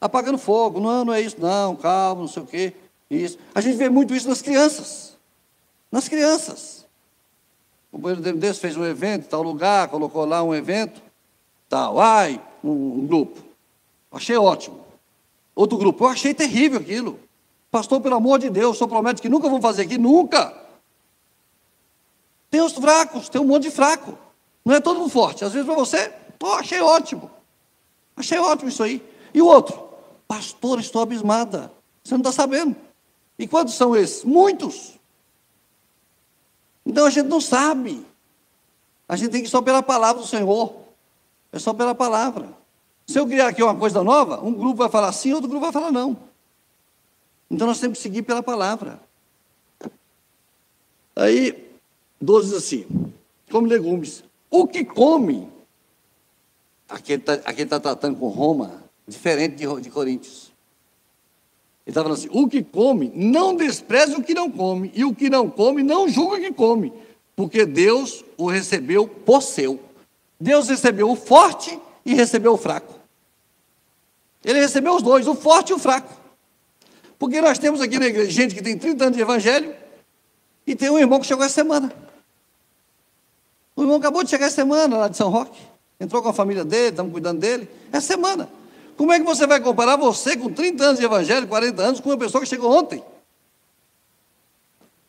Apagando 0.00 0.38
fogo. 0.38 0.80
Não, 0.80 1.04
não 1.04 1.12
é 1.12 1.20
isso, 1.20 1.36
não, 1.40 1.76
calma, 1.76 2.22
não 2.22 2.28
sei 2.28 2.42
o 2.42 2.46
quê. 2.46 2.72
Isso. 3.10 3.38
A 3.54 3.60
gente 3.60 3.76
vê 3.76 3.88
muito 3.88 4.14
isso 4.14 4.28
nas 4.28 4.40
crianças. 4.40 5.16
Nas 5.90 6.08
crianças. 6.08 6.86
O 7.92 7.98
banheiro 7.98 8.36
desse 8.36 8.60
fez 8.60 8.76
um 8.76 8.84
evento 8.84 9.28
tal 9.28 9.42
lugar, 9.42 9.88
colocou 9.88 10.24
lá 10.24 10.42
um 10.42 10.54
evento, 10.54 11.02
tal, 11.68 11.98
ai, 11.98 12.40
um, 12.62 12.70
um 12.70 13.06
grupo. 13.06 13.42
Achei 14.12 14.36
ótimo. 14.36 14.80
Outro 15.54 15.76
grupo, 15.76 16.04
eu 16.04 16.08
achei 16.08 16.32
terrível 16.32 16.78
aquilo. 16.80 17.18
Pastor, 17.70 18.00
pelo 18.00 18.14
amor 18.14 18.38
de 18.38 18.48
Deus, 18.48 18.76
o 18.76 18.78
senhor 18.78 18.88
promete 18.88 19.20
que 19.20 19.28
nunca 19.28 19.48
vão 19.48 19.60
fazer 19.60 19.82
aqui? 19.82 19.98
Nunca. 19.98 20.56
Tem 22.50 22.60
os 22.60 22.72
fracos, 22.72 23.28
tem 23.28 23.40
um 23.40 23.44
monte 23.44 23.64
de 23.64 23.70
fraco. 23.70 24.18
Não 24.64 24.74
é 24.74 24.80
todo 24.80 24.98
mundo 24.98 25.10
forte. 25.10 25.44
Às 25.44 25.52
vezes 25.52 25.66
para 25.66 25.76
você, 25.76 26.12
oh, 26.42 26.54
achei 26.54 26.80
ótimo. 26.80 27.30
Achei 28.20 28.38
ótimo 28.38 28.68
isso 28.68 28.82
aí. 28.82 29.02
E 29.32 29.40
o 29.40 29.46
outro? 29.46 29.88
Pastor, 30.28 30.78
estou 30.78 31.02
abismada. 31.02 31.72
Você 32.04 32.14
não 32.14 32.20
está 32.20 32.30
sabendo. 32.30 32.76
E 33.38 33.48
quantos 33.48 33.74
são 33.74 33.96
esses? 33.96 34.24
Muitos. 34.24 34.98
Então 36.84 37.06
a 37.06 37.10
gente 37.10 37.26
não 37.26 37.40
sabe. 37.40 38.06
A 39.08 39.16
gente 39.16 39.30
tem 39.30 39.40
que 39.40 39.48
ir 39.48 39.50
só 39.50 39.62
pela 39.62 39.82
palavra 39.82 40.22
do 40.22 40.28
Senhor. 40.28 40.74
É 41.50 41.58
só 41.58 41.72
pela 41.72 41.94
palavra. 41.94 42.48
Se 43.06 43.18
eu 43.18 43.26
criar 43.26 43.48
aqui 43.48 43.62
uma 43.62 43.74
coisa 43.74 44.04
nova, 44.04 44.40
um 44.44 44.52
grupo 44.52 44.76
vai 44.76 44.88
falar 44.88 45.12
sim, 45.12 45.32
outro 45.32 45.48
grupo 45.48 45.64
vai 45.64 45.72
falar 45.72 45.90
não. 45.90 46.16
Então 47.50 47.66
nós 47.66 47.80
temos 47.80 47.98
que 47.98 48.02
seguir 48.02 48.22
pela 48.22 48.42
palavra. 48.42 49.00
Aí, 51.16 51.68
12 52.20 52.48
diz 52.48 52.56
assim: 52.56 53.12
come 53.50 53.68
legumes. 53.68 54.22
O 54.50 54.66
que 54.66 54.84
come, 54.84 55.49
aqui 56.90 57.12
ele 57.12 57.22
está 57.22 57.38
tá 57.64 57.80
tratando 57.80 58.18
com 58.18 58.28
Roma, 58.28 58.82
diferente 59.06 59.56
de, 59.56 59.80
de 59.80 59.90
Coríntios. 59.90 60.50
Ele 61.86 61.92
está 61.92 62.02
falando 62.02 62.18
assim: 62.18 62.28
o 62.32 62.48
que 62.48 62.62
come, 62.62 63.10
não 63.14 63.54
despreze 63.54 64.14
o 64.14 64.22
que 64.22 64.34
não 64.34 64.50
come, 64.50 64.90
e 64.94 65.04
o 65.04 65.14
que 65.14 65.30
não 65.30 65.48
come, 65.48 65.82
não 65.82 66.08
julga 66.08 66.36
o 66.36 66.40
que 66.40 66.52
come, 66.52 66.92
porque 67.34 67.64
Deus 67.64 68.24
o 68.36 68.48
recebeu 68.48 69.06
por 69.06 69.42
seu. 69.42 69.80
Deus 70.38 70.68
recebeu 70.68 71.10
o 71.10 71.16
forte 71.16 71.78
e 72.04 72.14
recebeu 72.14 72.54
o 72.54 72.56
fraco. 72.56 72.94
Ele 74.44 74.58
recebeu 74.58 74.94
os 74.94 75.02
dois, 75.02 75.26
o 75.26 75.34
forte 75.34 75.70
e 75.70 75.74
o 75.74 75.78
fraco. 75.78 76.18
Porque 77.18 77.40
nós 77.42 77.58
temos 77.58 77.82
aqui 77.82 77.98
na 77.98 78.06
igreja 78.06 78.30
gente 78.30 78.54
que 78.54 78.62
tem 78.62 78.78
30 78.78 79.04
anos 79.04 79.16
de 79.16 79.22
evangelho 79.22 79.74
e 80.66 80.74
tem 80.74 80.88
um 80.88 80.98
irmão 80.98 81.20
que 81.20 81.26
chegou 81.26 81.44
essa 81.44 81.54
semana. 81.54 81.92
O 83.76 83.82
irmão 83.82 83.96
acabou 83.96 84.24
de 84.24 84.30
chegar 84.30 84.46
essa 84.46 84.56
semana 84.56 84.96
lá 84.96 85.08
de 85.08 85.16
São 85.16 85.28
Roque. 85.28 85.69
Entrou 86.00 86.22
com 86.22 86.30
a 86.30 86.32
família 86.32 86.64
dele, 86.64 86.88
estamos 86.88 87.12
cuidando 87.12 87.38
dele. 87.38 87.68
Essa 87.92 88.06
semana. 88.06 88.48
Como 88.96 89.12
é 89.12 89.18
que 89.18 89.24
você 89.24 89.46
vai 89.46 89.60
comparar 89.60 89.96
você 89.96 90.36
com 90.36 90.50
30 90.50 90.82
anos 90.82 90.98
de 90.98 91.04
evangelho, 91.04 91.46
40 91.46 91.82
anos, 91.82 92.00
com 92.00 92.08
uma 92.08 92.18
pessoa 92.18 92.42
que 92.42 92.48
chegou 92.48 92.72
ontem? 92.72 93.02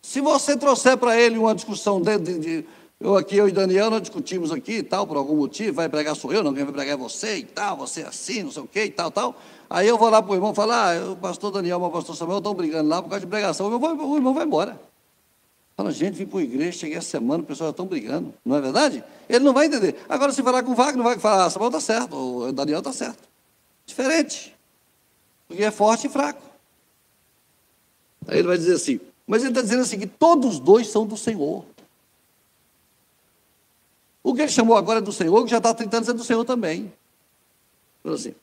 Se 0.01 0.19
você 0.19 0.57
trouxer 0.57 0.97
para 0.97 1.19
ele 1.19 1.37
uma 1.37 1.55
discussão 1.55 2.01
de, 2.01 2.17
de, 2.17 2.39
de, 2.39 2.65
Eu 2.99 3.15
aqui, 3.15 3.37
eu 3.37 3.47
e 3.47 3.51
Daniel, 3.51 3.89
nós 3.89 4.01
discutimos 4.01 4.51
aqui 4.51 4.77
e 4.77 4.83
tal, 4.83 5.07
por 5.07 5.15
algum 5.15 5.35
motivo, 5.35 5.73
vai 5.73 5.87
pregar 5.87 6.15
sou 6.15 6.33
eu, 6.33 6.43
não, 6.43 6.53
quem 6.53 6.63
vai 6.63 6.73
pregar 6.73 6.93
é 6.95 6.97
você 6.97 7.37
e 7.37 7.43
tal, 7.43 7.77
você 7.77 8.01
é 8.01 8.07
assim, 8.07 8.43
não 8.43 8.51
sei 8.51 8.63
o 8.63 8.67
quê 8.67 8.85
e 8.85 8.91
tal, 8.91 9.09
tal. 9.11 9.35
Aí 9.69 9.87
eu 9.87 9.97
vou 9.97 10.09
lá 10.09 10.21
para 10.21 10.31
o 10.31 10.35
irmão 10.35 10.53
falar, 10.53 10.97
ah, 10.97 11.11
o 11.11 11.15
pastor 11.15 11.51
Daniel 11.51 11.81
o 11.81 11.89
pastor 11.89 12.15
Samuel 12.15 12.39
estão 12.39 12.53
brigando 12.53 12.89
lá 12.89 13.01
por 13.01 13.09
causa 13.09 13.25
de 13.25 13.29
pregação, 13.29 13.69
o 13.69 13.73
irmão, 13.73 14.11
o 14.11 14.15
irmão 14.15 14.33
vai 14.33 14.45
embora. 14.45 14.90
Fala, 15.81 15.91
gente, 15.91 16.13
vim 16.13 16.27
para 16.27 16.37
a 16.37 16.43
igreja, 16.43 16.77
cheguei 16.77 16.95
essa 16.95 17.09
semana, 17.09 17.41
o 17.41 17.45
pessoal 17.45 17.69
já 17.69 17.71
estão 17.71 17.87
brigando, 17.87 18.31
não 18.45 18.55
é 18.55 18.61
verdade? 18.61 19.03
Ele 19.27 19.43
não 19.43 19.51
vai 19.51 19.65
entender. 19.65 19.95
Agora, 20.07 20.31
se 20.31 20.43
falar 20.43 20.61
com 20.61 20.73
o 20.73 20.75
Wagner, 20.75 21.03
vai 21.03 21.17
falar, 21.17 21.45
ah, 21.45 21.49
Samuel 21.49 21.69
está 21.69 21.81
certo, 21.81 22.15
o 22.15 22.51
Daniel 22.51 22.77
está 22.77 22.93
certo. 22.93 23.27
Diferente. 23.83 24.55
Porque 25.47 25.63
é 25.63 25.71
forte 25.71 26.05
e 26.05 26.09
fraco. 26.11 26.39
Aí 28.27 28.37
ele 28.37 28.47
vai 28.47 28.59
dizer 28.59 28.75
assim, 28.75 28.99
mas 29.25 29.41
ele 29.41 29.49
está 29.49 29.63
dizendo 29.63 29.81
assim, 29.81 29.97
que 29.97 30.05
todos 30.05 30.59
dois 30.59 30.87
são 30.87 31.03
do 31.03 31.17
Senhor. 31.17 31.65
O 34.21 34.35
que 34.35 34.41
ele 34.43 34.51
chamou 34.51 34.77
agora 34.77 34.99
é 34.99 35.01
do 35.01 35.11
Senhor, 35.11 35.43
que 35.43 35.49
já 35.49 35.57
está 35.57 35.73
tentando 35.73 36.05
ser 36.05 36.13
do 36.13 36.23
Senhor 36.23 36.45
também. 36.45 36.93
Falou 38.03 38.19
assim, 38.19 38.35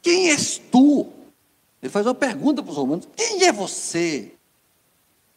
quem 0.00 0.30
és 0.30 0.56
tu? 0.72 1.12
Ele 1.82 1.92
faz 1.92 2.06
uma 2.06 2.14
pergunta 2.14 2.62
para 2.62 2.70
os 2.70 2.76
romanos, 2.78 3.06
quem 3.14 3.44
é 3.44 3.52
você? 3.52 4.32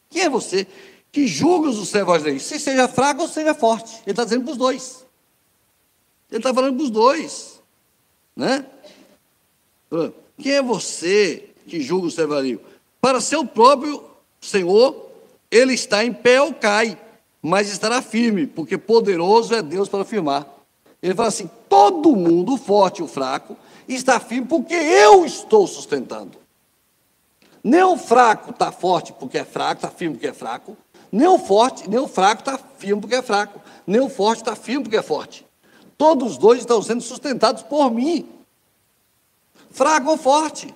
Quem 0.09 0.21
é 0.21 0.29
você 0.29 0.65
que 1.14 1.28
julgas 1.28 1.78
os 1.78 1.89
servos 1.89 2.24
dele? 2.24 2.39
Se 2.39 2.59
seja 2.59 2.88
fraco 2.88 3.22
ou 3.22 3.28
seja 3.28 3.53
forte. 3.53 3.97
Ele 4.01 4.11
está 4.11 4.24
dizendo 4.24 4.45
para 4.45 4.51
os 4.51 4.57
dois. 4.57 5.05
Ele 6.32 6.39
está 6.39 6.51
falando 6.51 6.76
para 6.76 6.84
os 6.84 6.89
dois. 6.89 7.61
Né? 8.36 8.66
Quem 10.39 10.53
é 10.53 10.61
você 10.61 11.51
que 11.68 11.80
julga 11.80 12.07
o 12.07 12.11
servario? 12.11 12.59
Para 12.99 13.22
seu 13.22 13.45
próprio 13.45 14.03
Senhor, 14.41 15.11
ele 15.51 15.76
está 15.76 16.03
em 16.03 16.11
pé 16.11 16.41
ou 16.41 16.51
cai, 16.51 16.97
mas 17.39 17.70
estará 17.70 18.01
firme, 18.01 18.47
porque 18.47 18.76
poderoso 18.76 19.53
é 19.53 19.61
Deus 19.61 19.88
para 19.88 20.03
firmar. 20.03 20.47
Ele 20.99 21.14
fala 21.14 21.28
assim: 21.28 21.47
todo 21.70 22.16
mundo, 22.16 22.57
forte 22.57 23.01
e 23.01 23.03
o 23.03 23.07
fraco, 23.07 23.55
está 23.88 24.20
firme 24.20 24.47
porque 24.47 24.74
eu 24.74 25.24
estou 25.24 25.68
sustentando. 25.68 26.39
Nem 27.64 27.84
o 27.84 27.97
fraco 27.97 28.49
está 28.49 28.72
forte 28.72 29.14
porque 29.14 29.38
é 29.38 29.45
fraco, 29.45 29.86
está 29.86 29.91
firme 29.91 30.16
porque 30.16 30.28
é 30.28 30.34
fraco. 30.34 30.76
Nem 31.14 31.28
o 31.28 31.38
forte, 31.38 31.88
nem 31.88 31.99
o 31.99 32.07
fraco 32.07 32.41
está 32.41 32.57
firme 32.57 32.99
porque 32.99 33.14
é 33.14 33.22
fraco. 33.22 33.61
Nem 33.86 34.01
o 34.01 34.09
forte 34.09 34.39
está 34.39 34.55
firme 34.55 34.82
porque 34.82 34.97
é 34.97 35.03
forte. 35.03 35.45
Todos 35.95 36.32
os 36.32 36.38
dois 36.39 36.61
estão 36.61 36.82
sendo 36.82 37.01
sustentados 37.03 37.61
por 37.61 37.91
mim 37.91 38.28
fraco 39.70 40.09
ou 40.09 40.18
forte. 40.18 40.74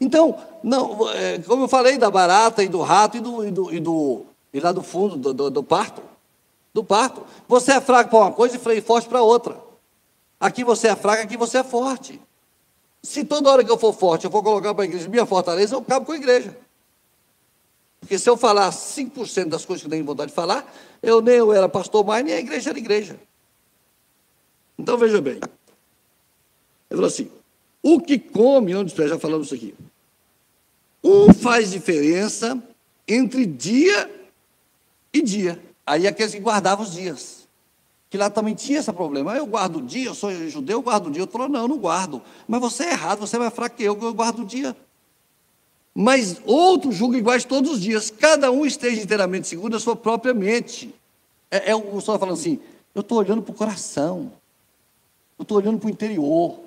Então, 0.00 0.36
não, 0.64 1.08
é, 1.10 1.38
como 1.38 1.62
eu 1.62 1.68
falei 1.68 1.96
da 1.96 2.10
barata 2.10 2.64
e 2.64 2.68
do 2.68 2.80
rato 2.80 3.18
e 3.18 3.20
do, 3.20 3.44
e 3.44 3.50
do, 3.52 3.74
e 3.74 3.78
do 3.78 4.26
e 4.52 4.58
lá 4.58 4.72
do 4.72 4.82
fundo 4.82 5.16
do, 5.16 5.32
do, 5.32 5.48
do 5.48 5.62
parto, 5.62 6.02
do 6.74 6.82
parto, 6.82 7.24
você 7.46 7.74
é 7.74 7.80
fraco 7.80 8.10
para 8.10 8.18
uma 8.18 8.32
coisa 8.32 8.56
e 8.56 8.80
forte 8.80 9.08
para 9.08 9.22
outra. 9.22 9.60
Aqui 10.40 10.64
você 10.64 10.88
é 10.88 10.96
fraco, 10.96 11.22
aqui 11.22 11.36
você 11.36 11.58
é 11.58 11.62
forte. 11.62 12.20
Se 13.00 13.24
toda 13.24 13.48
hora 13.48 13.62
que 13.62 13.70
eu 13.70 13.78
for 13.78 13.92
forte, 13.92 14.24
eu 14.24 14.30
for 14.30 14.42
colocar 14.42 14.74
para 14.74 14.82
a 14.82 14.86
igreja 14.86 15.08
minha 15.08 15.24
fortaleza, 15.24 15.76
eu 15.76 15.82
cabo 15.82 16.04
com 16.04 16.12
a 16.12 16.16
igreja. 16.16 16.56
Porque 18.00 18.18
se 18.18 18.28
eu 18.28 18.36
falar 18.36 18.70
5% 18.70 19.48
das 19.48 19.64
coisas 19.64 19.82
que 19.82 19.86
eu 19.86 19.90
tenho 19.90 20.04
vontade 20.04 20.30
de 20.30 20.34
falar, 20.34 20.66
eu 21.02 21.20
nem 21.20 21.36
eu 21.36 21.52
era 21.52 21.68
pastor 21.68 22.04
mais, 22.04 22.24
nem 22.24 22.34
a 22.34 22.40
igreja 22.40 22.70
era 22.70 22.78
igreja. 22.78 23.20
Então 24.78 24.96
veja 24.96 25.20
bem. 25.20 25.34
Ele 25.34 25.42
falou 26.90 27.06
assim: 27.06 27.30
o 27.82 28.00
que 28.00 28.18
come, 28.18 28.72
não 28.72 28.86
já 28.88 29.18
falamos 29.18 29.46
isso 29.46 29.54
aqui. 29.54 29.74
Um 31.04 31.32
faz 31.32 31.70
diferença 31.70 32.62
entre 33.06 33.46
dia 33.46 34.10
e 35.12 35.22
dia. 35.22 35.62
Aí 35.86 36.06
aqueles 36.06 36.34
que 36.34 36.40
guardavam 36.40 36.84
os 36.84 36.92
dias. 36.92 37.48
Que 38.08 38.18
lá 38.18 38.28
também 38.28 38.54
tinha 38.54 38.80
esse 38.80 38.92
problema. 38.92 39.36
Eu 39.36 39.46
guardo 39.46 39.76
o 39.76 39.82
dia, 39.82 40.06
eu 40.06 40.14
sou 40.14 40.32
judeu, 40.48 40.78
eu 40.78 40.82
guardo 40.82 41.06
o 41.06 41.10
dia. 41.10 41.22
Eu 41.22 41.28
falou, 41.28 41.48
não, 41.48 41.60
eu 41.60 41.68
não 41.68 41.78
guardo. 41.78 42.20
Mas 42.46 42.60
você 42.60 42.84
é 42.84 42.90
errado, 42.90 43.20
você 43.20 43.36
é 43.36 43.38
mais 43.38 43.54
fraco 43.54 43.76
que 43.76 43.84
eu, 43.84 43.96
eu 44.00 44.14
guardo 44.14 44.40
o 44.40 44.44
dia. 44.44 44.76
Mas 45.94 46.40
outros 46.44 46.94
julgam 46.94 47.18
iguais 47.18 47.44
todos 47.44 47.70
os 47.72 47.80
dias. 47.80 48.10
Cada 48.10 48.50
um 48.50 48.64
esteja 48.64 49.02
inteiramente 49.02 49.48
seguro 49.48 49.72
da 49.72 49.80
sua 49.80 49.96
própria 49.96 50.32
mente. 50.32 50.94
É, 51.50 51.70
é 51.70 51.76
o 51.76 52.00
senhor 52.00 52.18
falando 52.18 52.34
assim, 52.34 52.60
eu 52.94 53.00
estou 53.00 53.18
olhando 53.18 53.42
para 53.42 53.52
o 53.52 53.54
coração. 53.54 54.32
Eu 55.38 55.42
estou 55.42 55.56
olhando 55.56 55.78
para 55.78 55.86
o 55.86 55.90
interior. 55.90 56.60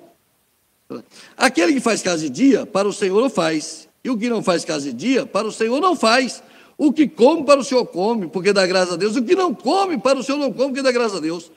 Aquele 1.36 1.72
que 1.74 1.80
faz 1.80 2.02
casa 2.02 2.22
de 2.22 2.30
dia, 2.30 2.66
para 2.66 2.86
o 2.86 2.92
Senhor 2.92 3.20
não 3.20 3.30
faz. 3.30 3.88
E 4.02 4.10
o 4.10 4.18
que 4.18 4.28
não 4.28 4.42
faz 4.42 4.64
casa 4.64 4.84
de 4.84 4.92
dia, 4.92 5.24
para 5.24 5.46
o 5.46 5.52
Senhor 5.52 5.80
não 5.80 5.96
faz. 5.96 6.42
O 6.76 6.92
que 6.92 7.08
come, 7.08 7.44
para 7.44 7.60
o 7.60 7.64
Senhor 7.64 7.86
come, 7.86 8.26
porque 8.26 8.52
dá 8.52 8.66
graças 8.66 8.94
a 8.94 8.96
Deus. 8.96 9.16
O 9.16 9.22
que 9.22 9.34
não 9.34 9.54
come, 9.54 9.98
para 9.98 10.18
o 10.18 10.22
Senhor 10.22 10.38
não 10.38 10.52
come, 10.52 10.68
porque 10.68 10.82
dá 10.82 10.92
graças 10.92 11.16
a 11.16 11.20
Deus. 11.20 11.50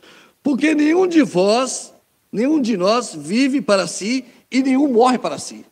Porque 0.44 0.74
nenhum 0.74 1.08
de 1.08 1.24
vós, 1.24 1.94
nenhum 2.32 2.62
de 2.62 2.78
nós 2.78 3.14
vive 3.14 3.62
para 3.62 3.88
si 3.88 4.24
e 4.50 4.62
nenhum 4.62 4.88
morre 4.88 5.18
para 5.18 5.38
si. 5.38 5.66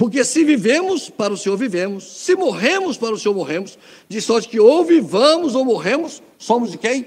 Porque 0.00 0.24
se 0.24 0.42
vivemos, 0.44 1.10
para 1.10 1.30
o 1.30 1.36
Senhor 1.36 1.58
vivemos. 1.58 2.04
Se 2.04 2.34
morremos, 2.34 2.96
para 2.96 3.12
o 3.12 3.18
Senhor 3.18 3.34
morremos. 3.34 3.78
De 4.08 4.18
sorte 4.18 4.48
que 4.48 4.58
ou 4.58 4.82
vivamos 4.82 5.54
ou 5.54 5.62
morremos, 5.62 6.22
somos 6.38 6.70
de 6.70 6.78
quem? 6.78 7.06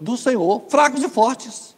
Do 0.00 0.16
Senhor, 0.16 0.64
fracos 0.70 1.02
e 1.02 1.08
fortes. 1.10 1.76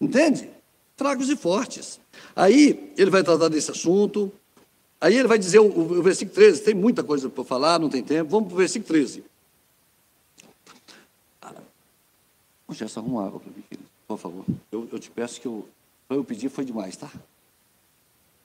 Entende? 0.00 0.50
Fracos 0.96 1.30
e 1.30 1.36
fortes. 1.36 2.00
Aí 2.34 2.92
ele 2.98 3.12
vai 3.12 3.22
tratar 3.22 3.46
desse 3.46 3.70
assunto. 3.70 4.32
Aí 5.00 5.14
ele 5.14 5.28
vai 5.28 5.38
dizer 5.38 5.60
o, 5.60 5.68
o 5.68 6.02
versículo 6.02 6.34
13, 6.34 6.62
tem 6.62 6.74
muita 6.74 7.04
coisa 7.04 7.28
para 7.28 7.44
falar, 7.44 7.78
não 7.78 7.88
tem 7.88 8.02
tempo. 8.02 8.28
Vamos 8.28 8.48
para 8.48 8.54
o 8.56 8.58
versículo 8.58 8.88
13. 8.88 9.22
Puxa, 12.66 12.86
essa 12.86 12.98
arruma 12.98 13.24
água 13.24 13.38
para 13.38 13.52
mim, 13.52 13.62
querido, 13.70 13.88
por 14.08 14.18
favor. 14.18 14.44
Eu, 14.72 14.88
eu 14.90 14.98
te 14.98 15.08
peço 15.12 15.40
que 15.40 15.46
eu, 15.46 15.64
eu 16.08 16.24
pedi 16.24 16.48
foi 16.48 16.64
demais, 16.64 16.96
tá? 16.96 17.08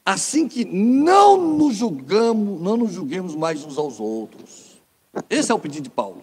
Assim 0.05 0.47
que 0.47 0.63
não 0.63 1.35
nos 1.35 1.75
julgamos, 1.75 2.61
não 2.61 2.77
nos 2.77 2.93
julguemos 2.93 3.35
mais 3.35 3.65
uns 3.65 3.75
aos 3.75 3.99
outros. 3.99 4.75
Esse 5.29 5.51
é 5.51 5.55
o 5.55 5.59
pedido 5.59 5.85
de 5.85 5.89
Paulo. 5.89 6.21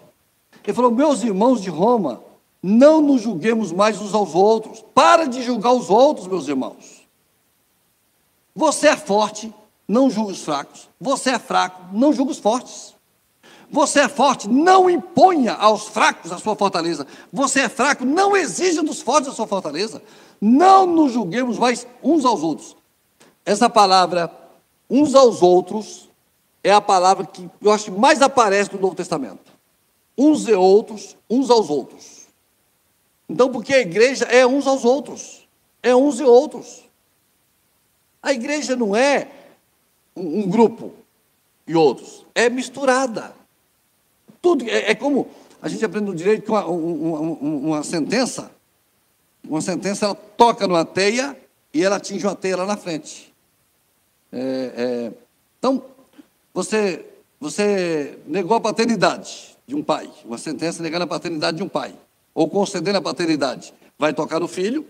Ele 0.62 0.72
falou: 0.72 0.92
meus 0.92 1.24
irmãos 1.24 1.60
de 1.60 1.68
Roma, 1.68 2.22
não 2.62 3.00
nos 3.00 3.22
julguemos 3.22 3.72
mais 3.72 4.00
uns 4.00 4.14
aos 4.14 4.36
outros. 4.36 4.84
Para 4.94 5.24
de 5.24 5.42
julgar 5.42 5.72
os 5.72 5.90
outros, 5.90 6.28
meus 6.28 6.46
irmãos. 6.46 7.02
Você 8.54 8.86
é 8.86 8.96
forte, 8.96 9.52
não 9.88 10.08
julgue 10.08 10.32
os 10.32 10.44
fracos. 10.44 10.88
Você 11.00 11.30
é 11.30 11.38
fraco, 11.40 11.82
não 11.92 12.12
julgue 12.12 12.30
os 12.30 12.38
fortes. 12.38 12.94
Você 13.68 14.00
é 14.00 14.08
forte, 14.08 14.48
não 14.48 14.88
imponha 14.88 15.54
aos 15.54 15.88
fracos 15.88 16.30
a 16.30 16.38
sua 16.38 16.54
fortaleza. 16.54 17.06
Você 17.32 17.60
é 17.60 17.68
fraco, 17.68 18.04
não 18.04 18.36
exija 18.36 18.82
dos 18.82 19.00
fortes 19.00 19.30
a 19.30 19.32
sua 19.32 19.46
fortaleza. 19.46 20.02
Não 20.40 20.86
nos 20.86 21.12
julguemos 21.12 21.58
mais 21.58 21.86
uns 22.02 22.24
aos 22.24 22.42
outros. 22.42 22.76
Essa 23.44 23.68
palavra, 23.68 24.30
uns 24.88 25.14
aos 25.14 25.42
outros, 25.42 26.08
é 26.62 26.72
a 26.72 26.80
palavra 26.80 27.26
que 27.26 27.48
eu 27.60 27.72
acho 27.72 27.86
que 27.86 27.90
mais 27.90 28.22
aparece 28.22 28.72
no 28.72 28.80
Novo 28.80 28.94
Testamento. 28.94 29.52
Uns 30.16 30.46
e 30.46 30.52
outros, 30.52 31.16
uns 31.28 31.50
aos 31.50 31.68
outros. 31.68 32.22
Então, 33.28 33.50
porque 33.50 33.74
a 33.74 33.80
igreja 33.80 34.24
é 34.26 34.46
uns 34.46 34.66
aos 34.66 34.84
outros, 34.84 35.48
é 35.82 35.94
uns 35.96 36.20
e 36.20 36.22
outros. 36.22 36.84
A 38.22 38.32
igreja 38.32 38.76
não 38.76 38.94
é 38.94 39.28
um, 40.14 40.40
um 40.40 40.48
grupo 40.48 40.92
e 41.66 41.74
outros, 41.74 42.24
é 42.34 42.48
misturada. 42.48 43.34
Tudo 44.40 44.68
é, 44.68 44.90
é, 44.90 44.94
como 44.94 45.28
a 45.60 45.68
gente 45.68 45.84
aprende 45.84 46.06
no 46.06 46.14
direito 46.14 46.44
que 46.44 46.50
uma, 46.50 46.66
uma, 46.66 47.20
uma 47.20 47.82
sentença, 47.82 48.50
uma 49.42 49.60
sentença 49.60 50.04
ela 50.04 50.14
toca 50.14 50.68
numa 50.68 50.84
teia 50.84 51.36
e 51.72 51.82
ela 51.82 51.96
atinge 51.96 52.26
uma 52.26 52.36
teia 52.36 52.56
lá 52.56 52.66
na 52.66 52.76
frente. 52.76 53.31
É, 54.32 54.38
é, 54.76 55.12
então, 55.58 55.84
você, 56.54 57.04
você 57.38 58.18
negou 58.26 58.56
a 58.56 58.60
paternidade 58.60 59.56
de 59.66 59.74
um 59.74 59.82
pai, 59.82 60.10
uma 60.24 60.38
sentença 60.38 60.82
negando 60.82 61.04
a 61.04 61.06
paternidade 61.06 61.58
de 61.58 61.62
um 61.62 61.68
pai 61.68 61.94
ou 62.34 62.48
concedendo 62.48 62.98
a 62.98 63.02
paternidade, 63.02 63.74
vai 63.98 64.12
tocar 64.12 64.40
no 64.40 64.48
filho, 64.48 64.86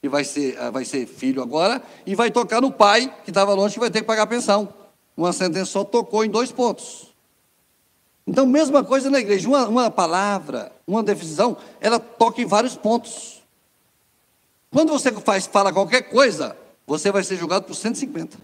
que 0.00 0.08
vai 0.08 0.24
ser, 0.24 0.58
ah, 0.58 0.70
vai 0.70 0.84
ser 0.84 1.06
filho 1.06 1.42
agora, 1.42 1.82
e 2.06 2.14
vai 2.14 2.30
tocar 2.30 2.60
no 2.60 2.72
pai, 2.72 3.12
que 3.24 3.30
estava 3.30 3.52
longe, 3.54 3.74
que 3.74 3.80
vai 3.80 3.90
ter 3.90 4.00
que 4.00 4.06
pagar 4.06 4.22
a 4.22 4.26
pensão. 4.26 4.72
Uma 5.16 5.32
sentença 5.32 5.66
só 5.66 5.84
tocou 5.84 6.24
em 6.24 6.30
dois 6.30 6.50
pontos. 6.52 7.14
Então, 8.26 8.44
mesma 8.44 8.82
coisa 8.82 9.08
na 9.08 9.20
igreja. 9.20 9.48
Uma, 9.48 9.68
uma 9.68 9.90
palavra, 9.90 10.72
uma 10.86 11.02
decisão, 11.02 11.56
ela 11.80 11.98
toca 11.98 12.42
em 12.42 12.46
vários 12.46 12.76
pontos. 12.76 13.42
Quando 14.70 14.92
você 14.92 15.12
faz, 15.12 15.46
fala 15.46 15.72
qualquer 15.72 16.02
coisa, 16.02 16.56
você 16.86 17.10
vai 17.10 17.24
ser 17.24 17.36
julgado 17.36 17.66
por 17.66 17.74
150. 17.74 18.38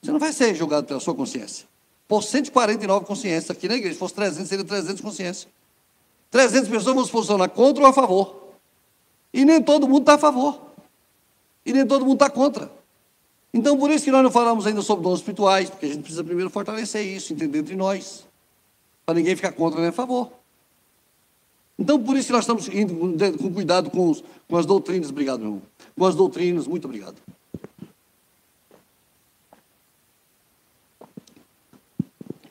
Você 0.00 0.12
não 0.12 0.18
vai 0.18 0.32
ser 0.32 0.54
julgado 0.54 0.86
pela 0.86 1.00
sua 1.00 1.14
consciência. 1.14 1.66
Por 2.08 2.22
149 2.22 3.04
consciências 3.06 3.50
aqui 3.50 3.68
na 3.68 3.74
igreja. 3.74 3.94
Se 3.94 3.98
fosse 3.98 4.14
300, 4.14 4.48
seria 4.48 4.64
300 4.64 5.00
consciências. 5.00 5.48
300 6.30 6.68
pessoas 6.68 6.94
vão 6.94 7.04
se 7.04 7.10
posicionar 7.10 7.48
contra 7.50 7.82
ou 7.82 7.88
a 7.88 7.92
favor. 7.92 8.44
E 9.32 9.44
nem 9.44 9.62
todo 9.62 9.86
mundo 9.86 10.00
está 10.00 10.14
a 10.14 10.18
favor. 10.18 10.60
E 11.64 11.72
nem 11.72 11.86
todo 11.86 12.04
mundo 12.04 12.14
está 12.14 12.30
contra. 12.30 12.70
Então, 13.52 13.78
por 13.78 13.90
isso 13.90 14.04
que 14.04 14.10
nós 14.10 14.22
não 14.22 14.30
falamos 14.30 14.66
ainda 14.66 14.82
sobre 14.82 15.04
dons 15.04 15.20
espirituais, 15.20 15.70
porque 15.70 15.86
a 15.86 15.88
gente 15.88 16.00
precisa 16.00 16.24
primeiro 16.24 16.50
fortalecer 16.50 17.06
isso, 17.06 17.32
entender 17.32 17.60
entre 17.60 17.76
nós, 17.76 18.26
para 19.06 19.14
ninguém 19.14 19.36
ficar 19.36 19.52
contra 19.52 19.80
nem 19.80 19.90
a 19.90 19.92
favor. 19.92 20.30
Então, 21.78 22.02
por 22.02 22.16
isso 22.16 22.32
nós 22.32 22.42
estamos 22.42 22.68
indo 22.68 22.94
com 23.38 23.52
cuidado 23.52 23.90
com, 23.90 24.10
os, 24.10 24.22
com 24.48 24.56
as 24.56 24.64
doutrinas. 24.64 25.10
Obrigado, 25.10 25.40
meu 25.40 25.48
irmão. 25.48 25.62
Com 25.96 26.06
as 26.06 26.14
doutrinas, 26.14 26.66
muito 26.66 26.84
obrigado. 26.84 27.16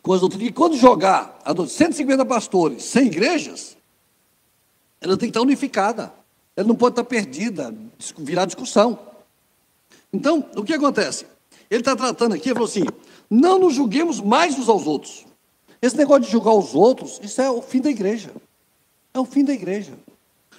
Com 0.01 0.13
as 0.13 0.19
doutrinas. 0.19 0.49
E 0.49 0.51
quando 0.51 0.75
jogar 0.75 1.39
a 1.45 1.65
150 1.65 2.25
pastores 2.25 2.83
sem 2.83 3.07
igrejas, 3.07 3.77
ela 4.99 5.17
tem 5.17 5.29
que 5.29 5.31
estar 5.31 5.41
unificada. 5.41 6.13
Ela 6.55 6.67
não 6.67 6.75
pode 6.75 6.93
estar 6.93 7.05
perdida, 7.05 7.73
virar 8.17 8.45
discussão. 8.45 8.99
Então, 10.11 10.45
o 10.55 10.63
que 10.63 10.73
acontece? 10.73 11.25
Ele 11.69 11.81
está 11.81 11.95
tratando 11.95 12.35
aqui, 12.35 12.49
ele 12.49 12.55
falou 12.55 12.69
assim: 12.69 12.85
não 13.29 13.57
nos 13.57 13.73
julguemos 13.73 14.21
mais 14.21 14.59
uns 14.59 14.69
aos 14.69 14.85
outros. 14.85 15.25
Esse 15.81 15.97
negócio 15.97 16.23
de 16.23 16.31
julgar 16.31 16.53
os 16.53 16.75
outros, 16.75 17.19
isso 17.23 17.41
é 17.41 17.49
o 17.49 17.61
fim 17.61 17.81
da 17.81 17.89
igreja. 17.89 18.31
É 19.13 19.19
o 19.19 19.25
fim 19.25 19.43
da 19.43 19.53
igreja. 19.53 19.93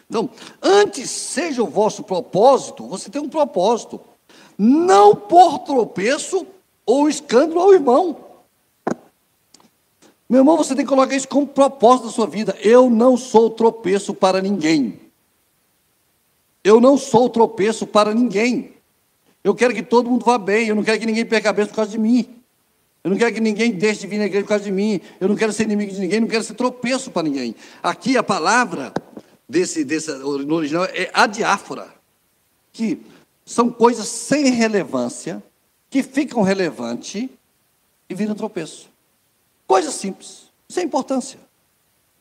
Então, 0.09 0.31
antes 0.63 1.11
seja 1.11 1.63
o 1.63 1.67
vosso 1.67 2.03
propósito, 2.03 2.87
você 2.87 3.11
tem 3.11 3.21
um 3.21 3.29
propósito. 3.29 4.01
Não 4.57 5.17
por 5.17 5.61
tropeço 5.61 6.47
ou 6.87 7.09
escândalo 7.09 7.61
ao 7.61 7.73
irmão. 7.73 8.17
Meu 10.29 10.41
irmão, 10.41 10.57
você 10.57 10.75
tem 10.75 10.85
que 10.85 10.89
colocar 10.89 11.15
isso 11.15 11.29
como 11.29 11.47
propósito 11.47 12.07
da 12.07 12.13
sua 12.13 12.27
vida. 12.27 12.57
Eu 12.63 12.89
não 12.89 13.17
sou 13.17 13.51
tropeço 13.51 14.15
para 14.15 14.41
ninguém. 14.41 15.01
Eu 16.63 16.81
não 16.81 16.97
sou 16.97 17.29
tropeço 17.29 17.87
para 17.87 18.15
ninguém. 18.15 18.73
Eu 19.43 19.55
quero 19.55 19.75
que 19.75 19.83
todo 19.83 20.09
mundo 20.09 20.25
vá 20.25 20.39
bem. 20.39 20.69
Eu 20.69 20.75
não 20.75 20.83
quero 20.83 20.99
que 20.99 21.07
ninguém 21.07 21.27
perca 21.27 21.51
a 21.51 21.53
cabeça 21.53 21.69
por 21.69 21.77
causa 21.77 21.91
de 21.91 21.99
mim. 21.99 22.44
Eu 23.05 23.11
não 23.11 23.19
quero 23.19 23.35
que 23.35 23.41
ninguém 23.41 23.71
deixe 23.71 24.01
de 24.01 24.07
vir 24.07 24.17
na 24.17 24.25
igreja 24.25 24.45
por 24.45 24.49
causa 24.49 24.65
de 24.65 24.73
mim. 24.73 24.99
Eu 25.21 25.29
não 25.29 25.37
quero 25.37 25.53
ser 25.53 25.65
inimigo 25.65 25.93
de 25.93 26.01
ninguém. 26.01 26.21
Não 26.21 26.27
quero 26.27 26.43
ser 26.43 26.55
tropeço 26.55 27.11
para 27.11 27.23
ninguém. 27.23 27.55
Aqui 27.83 28.17
a 28.17 28.23
palavra 28.23 28.95
desse, 29.47 29.85
desse 29.85 30.11
no 30.11 30.55
original 30.55 30.87
é 30.87 31.11
adiáfora, 31.13 31.95
que 32.73 32.99
são 33.45 33.71
coisas 33.71 34.09
sem 34.09 34.51
relevância, 34.51 35.43
que 35.91 36.03
ficam 36.03 36.43
relevantes 36.43 37.29
e 38.09 38.15
viram 38.15 38.35
tropeço. 38.35 38.89
Coisa 39.67 39.91
simples, 39.91 40.45
sem 40.67 40.87
importância. 40.87 41.39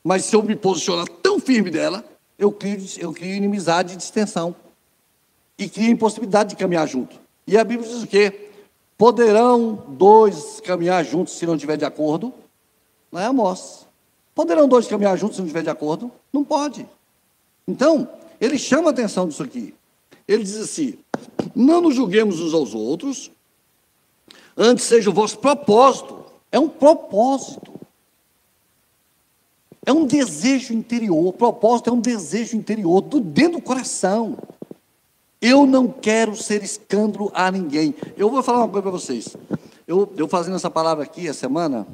Mas 0.03 0.25
se 0.25 0.35
eu 0.35 0.43
me 0.43 0.53
posicionar 0.53 1.07
tão 1.21 1.39
firme 1.39 1.71
dela, 1.71 2.03
eu 2.37 2.51
crio, 2.51 2.85
eu 2.97 3.13
crio 3.13 3.33
inimizade 3.33 3.93
e 3.93 3.97
distensão. 3.97 4.53
E 5.57 5.69
crio 5.69 5.89
impossibilidade 5.89 6.49
de 6.49 6.55
caminhar 6.57 6.85
junto. 6.89 7.17
E 7.47 7.57
a 7.57 7.63
Bíblia 7.63 7.87
diz 7.87 8.03
o 8.03 8.07
quê? 8.07 8.42
Poderão 9.03 9.83
dois 9.89 10.61
caminhar 10.61 11.03
juntos 11.03 11.33
se 11.33 11.45
não 11.45 11.55
estiver 11.55 11.75
de 11.75 11.83
acordo? 11.83 12.33
Não 13.11 13.19
é 13.19 13.25
Amós. 13.25 13.85
Poderão 14.33 14.65
dois 14.65 14.87
caminhar 14.87 15.17
juntos 15.17 15.35
se 15.35 15.41
não 15.41 15.45
estiver 15.45 15.61
de 15.61 15.69
acordo? 15.69 16.09
Não 16.31 16.41
pode. 16.41 16.87
Então, 17.67 18.07
ele 18.39 18.57
chama 18.57 18.87
a 18.87 18.91
atenção 18.91 19.27
disso 19.27 19.43
aqui. 19.43 19.75
Ele 20.25 20.41
diz 20.41 20.55
assim: 20.55 20.97
não 21.53 21.81
nos 21.81 21.95
julguemos 21.95 22.39
uns 22.39 22.53
aos 22.53 22.73
outros, 22.73 23.29
antes 24.55 24.85
seja 24.85 25.09
o 25.09 25.13
vosso 25.13 25.37
propósito. 25.37 26.23
É 26.49 26.57
um 26.57 26.69
propósito. 26.69 27.73
É 29.85 29.91
um 29.91 30.05
desejo 30.05 30.73
interior. 30.73 31.27
O 31.27 31.33
propósito 31.33 31.89
é 31.89 31.93
um 31.93 31.99
desejo 31.99 32.55
interior, 32.55 33.01
do 33.01 33.19
dentro 33.19 33.59
do 33.59 33.63
coração. 33.63 34.37
Eu 35.45 35.65
não 35.65 35.89
quero 35.89 36.37
ser 36.37 36.63
escândalo 36.63 37.29
a 37.33 37.51
ninguém. 37.51 37.93
Eu 38.15 38.29
vou 38.29 38.41
falar 38.41 38.59
uma 38.59 38.69
coisa 38.69 38.81
para 38.81 38.91
vocês. 38.91 39.35
Eu, 39.85 40.09
eu 40.15 40.25
fazendo 40.25 40.55
essa 40.55 40.71
palavra 40.71 41.03
aqui 41.03 41.27
a 41.27 41.33
semana, 41.33 41.85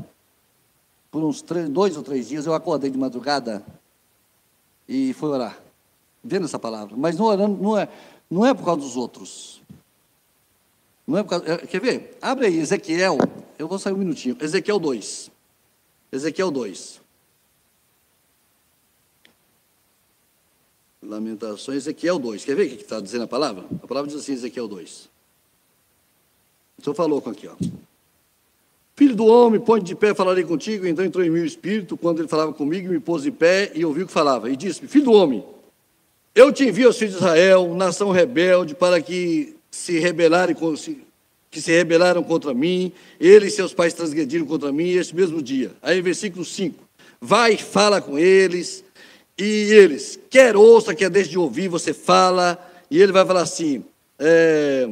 por 1.09 1.23
uns 1.23 1.41
três, 1.41 1.67
dois 1.67 1.97
ou 1.97 2.03
três 2.03 2.27
dias, 2.27 2.45
eu 2.45 2.53
acordei 2.53 2.91
de 2.91 2.97
madrugada 2.99 3.65
e 4.87 5.13
fui 5.13 5.29
orar, 5.29 5.59
vendo 6.23 6.45
essa 6.45 6.59
palavra. 6.59 6.95
Mas 6.95 7.17
não 7.17 7.25
orando, 7.25 7.59
não 7.59 7.75
é, 7.75 7.89
não 8.29 8.45
é 8.45 8.53
por 8.53 8.63
causa 8.63 8.81
dos 8.81 8.95
outros. 8.95 9.63
Não 11.07 11.17
é 11.17 11.23
por 11.23 11.29
causa, 11.29 11.51
é, 11.51 11.57
quer 11.57 11.81
ver? 11.81 12.19
Abre 12.21 12.45
aí, 12.45 12.59
Ezequiel. 12.59 13.17
Eu 13.57 13.67
vou 13.67 13.79
sair 13.79 13.93
um 13.93 13.97
minutinho. 13.97 14.37
Ezequiel 14.39 14.77
2. 14.77 15.31
Ezequiel 16.11 16.51
2. 16.51 16.98
Lamentações, 21.01 21.77
Ezequiel 21.77 22.19
2. 22.19 22.43
Quer 22.43 22.55
ver 22.55 22.67
o 22.67 22.69
que 22.69 22.83
está 22.83 22.99
dizendo 22.99 23.23
a 23.23 23.27
palavra? 23.27 23.65
A 23.81 23.87
palavra 23.87 24.11
diz 24.11 24.19
assim, 24.19 24.33
Ezequiel 24.33 24.67
2. 24.67 25.09
O 26.77 26.83
senhor 26.83 26.95
falou 26.95 27.21
com 27.21 27.29
aqui, 27.29 27.47
ó. 27.47 27.55
Filho 28.95 29.15
do 29.15 29.25
homem, 29.25 29.61
põe 29.61 29.81
de 29.81 29.95
pé, 29.95 30.13
falarei 30.13 30.43
contigo. 30.43 30.85
Então 30.85 31.05
entrou 31.05 31.23
em 31.23 31.29
mim 31.29 31.39
o 31.39 31.45
espírito, 31.45 31.95
quando 31.95 32.19
ele 32.19 32.27
falava 32.27 32.51
comigo, 32.51 32.89
me 32.89 32.99
pôs 32.99 33.23
de 33.23 33.31
pé 33.31 33.71
e 33.73 33.85
ouviu 33.85 34.03
o 34.03 34.07
que 34.07 34.13
falava. 34.13 34.49
E 34.49 34.57
disse-me, 34.57 34.89
filho 34.89 35.05
do 35.05 35.13
homem, 35.13 35.43
eu 36.35 36.51
te 36.51 36.65
envio 36.65 36.87
aos 36.87 36.97
filhos 36.97 37.13
de 37.13 37.19
Israel, 37.19 37.73
nação 37.75 38.11
rebelde, 38.11 38.75
para 38.75 39.01
que 39.01 39.55
se 39.71 39.99
rebelarem, 39.99 40.55
que 41.49 41.61
se 41.61 41.71
rebelaram 41.71 42.21
contra 42.23 42.53
mim, 42.53 42.91
ele 43.19 43.47
e 43.47 43.51
seus 43.51 43.73
pais 43.73 43.93
transgrediram 43.93 44.45
contra 44.45 44.71
mim 44.71 44.89
este 44.89 45.15
mesmo 45.15 45.41
dia. 45.41 45.71
Aí, 45.81 46.01
versículo 46.01 46.43
5. 46.43 46.83
Vai 47.21 47.57
fala 47.57 48.01
com 48.01 48.17
eles, 48.17 48.83
e 49.39 49.71
eles, 49.71 50.19
quer 50.29 50.55
ouça, 50.57 50.93
quer 50.93 51.09
deixe 51.09 51.29
de 51.29 51.39
ouvir, 51.39 51.69
você 51.69 51.93
fala, 51.93 52.59
e 52.91 53.01
ele 53.01 53.13
vai 53.13 53.25
falar 53.25 53.41
assim, 53.41 53.85
é, 54.19 54.89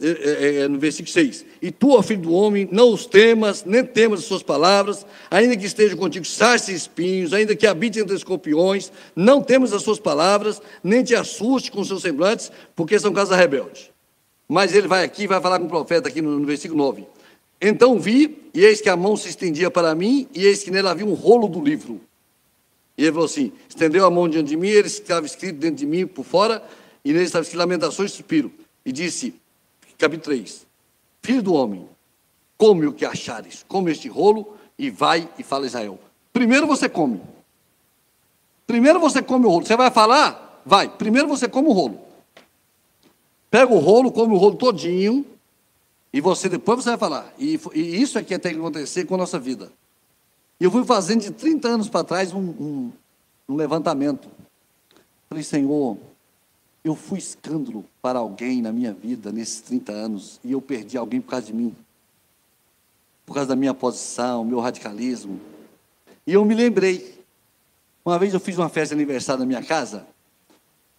é, 0.00 0.08
é, 0.08 0.54
é 0.60 0.68
no 0.68 0.78
versículo 0.78 1.12
6, 1.12 1.44
e 1.60 1.70
tu, 1.70 1.90
ó 1.90 2.02
filho 2.02 2.22
do 2.22 2.32
homem, 2.32 2.66
não 2.72 2.90
os 2.90 3.04
temas, 3.04 3.64
nem 3.64 3.84
temas 3.84 4.20
as 4.20 4.24
suas 4.24 4.42
palavras, 4.42 5.04
ainda 5.30 5.54
que 5.56 5.66
estejam 5.66 5.98
contigo 5.98 6.24
sarças 6.24 6.70
e 6.70 6.74
espinhos, 6.74 7.34
ainda 7.34 7.54
que 7.54 7.66
habite 7.66 8.00
entre 8.00 8.16
escorpiões, 8.16 8.90
não 9.14 9.42
temas 9.42 9.74
as 9.74 9.82
suas 9.82 9.98
palavras, 9.98 10.62
nem 10.82 11.04
te 11.04 11.14
assuste 11.14 11.70
com 11.70 11.84
seus 11.84 12.00
semblantes, 12.00 12.50
porque 12.74 12.98
são 12.98 13.12
casa 13.12 13.36
rebelde. 13.36 13.92
Mas 14.48 14.74
ele 14.74 14.88
vai 14.88 15.04
aqui, 15.04 15.26
vai 15.26 15.40
falar 15.40 15.58
com 15.58 15.66
o 15.66 15.68
profeta 15.68 16.08
aqui 16.08 16.22
no, 16.22 16.38
no 16.38 16.46
versículo 16.46 16.82
9. 16.82 17.06
Então 17.60 17.98
vi, 18.00 18.38
e 18.54 18.64
eis 18.64 18.80
que 18.80 18.88
a 18.88 18.96
mão 18.96 19.16
se 19.16 19.28
estendia 19.28 19.70
para 19.70 19.94
mim, 19.94 20.26
e 20.34 20.46
eis 20.46 20.62
que 20.62 20.70
nele 20.70 20.88
havia 20.88 21.06
um 21.06 21.14
rolo 21.14 21.46
do 21.46 21.62
livro. 21.62 22.00
E 23.02 23.06
ele 23.06 23.12
falou 23.14 23.26
assim: 23.26 23.50
estendeu 23.68 24.06
a 24.06 24.10
mão 24.10 24.28
diante 24.28 24.50
de 24.50 24.56
mim, 24.56 24.68
ele 24.68 24.86
estava 24.86 25.26
escrito 25.26 25.58
dentro 25.58 25.74
de 25.74 25.86
mim 25.86 26.06
por 26.06 26.24
fora, 26.24 26.62
e 27.04 27.12
nele 27.12 27.24
estava 27.24 27.42
escrito 27.42 27.58
lamentações 27.58 28.12
e 28.12 28.14
suspiro. 28.14 28.52
E 28.86 28.92
disse, 28.92 29.34
capítulo 29.98 30.22
3: 30.22 30.64
Filho 31.20 31.42
do 31.42 31.52
homem, 31.52 31.88
come 32.56 32.86
o 32.86 32.92
que 32.92 33.04
achares, 33.04 33.64
come 33.66 33.90
este 33.90 34.08
rolo 34.08 34.56
e 34.78 34.88
vai 34.88 35.28
e 35.36 35.42
fala 35.42 35.64
a 35.64 35.66
Israel. 35.66 35.98
Primeiro 36.32 36.64
você 36.64 36.88
come. 36.88 37.20
Primeiro 38.68 39.00
você 39.00 39.20
come 39.20 39.46
o 39.46 39.48
rolo. 39.48 39.66
Você 39.66 39.76
vai 39.76 39.90
falar? 39.90 40.62
Vai. 40.64 40.88
Primeiro 40.88 41.26
você 41.26 41.48
come 41.48 41.66
o 41.66 41.72
rolo. 41.72 42.00
Pega 43.50 43.74
o 43.74 43.80
rolo, 43.80 44.12
come 44.12 44.32
o 44.32 44.38
rolo 44.38 44.54
todinho, 44.54 45.26
e 46.12 46.20
você 46.20 46.48
depois 46.48 46.84
você 46.84 46.90
vai 46.90 46.98
falar. 46.98 47.34
E, 47.36 47.58
e 47.74 48.00
isso 48.00 48.16
é 48.16 48.22
que 48.22 48.38
tem 48.38 48.52
que 48.52 48.60
acontecer 48.60 49.06
com 49.06 49.16
a 49.16 49.18
nossa 49.18 49.40
vida. 49.40 49.72
E 50.62 50.64
eu 50.64 50.70
fui 50.70 50.84
fazendo 50.84 51.22
de 51.22 51.32
30 51.32 51.66
anos 51.66 51.88
para 51.88 52.04
trás 52.04 52.32
um, 52.32 52.38
um, 52.38 52.92
um 53.48 53.56
levantamento. 53.56 54.28
Falei, 55.28 55.42
Senhor, 55.42 55.98
eu 56.84 56.94
fui 56.94 57.18
escândalo 57.18 57.84
para 58.00 58.20
alguém 58.20 58.62
na 58.62 58.70
minha 58.70 58.94
vida 58.94 59.32
nesses 59.32 59.60
30 59.60 59.90
anos 59.90 60.38
e 60.44 60.52
eu 60.52 60.62
perdi 60.62 60.96
alguém 60.96 61.20
por 61.20 61.30
causa 61.30 61.46
de 61.46 61.52
mim. 61.52 61.74
Por 63.26 63.34
causa 63.34 63.48
da 63.48 63.56
minha 63.56 63.74
posição, 63.74 64.44
meu 64.44 64.60
radicalismo. 64.60 65.40
E 66.24 66.32
eu 66.32 66.44
me 66.44 66.54
lembrei. 66.54 67.20
Uma 68.04 68.16
vez 68.16 68.32
eu 68.32 68.38
fiz 68.38 68.56
uma 68.56 68.68
festa 68.68 68.94
de 68.94 69.02
aniversário 69.02 69.40
na 69.40 69.46
minha 69.46 69.64
casa 69.64 70.06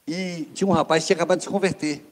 e 0.06 0.46
tinha 0.54 0.68
um 0.68 0.74
rapaz 0.74 1.04
que 1.04 1.08
tinha 1.08 1.16
acabado 1.16 1.38
de 1.38 1.46
se 1.46 1.50
converter. 1.50 2.06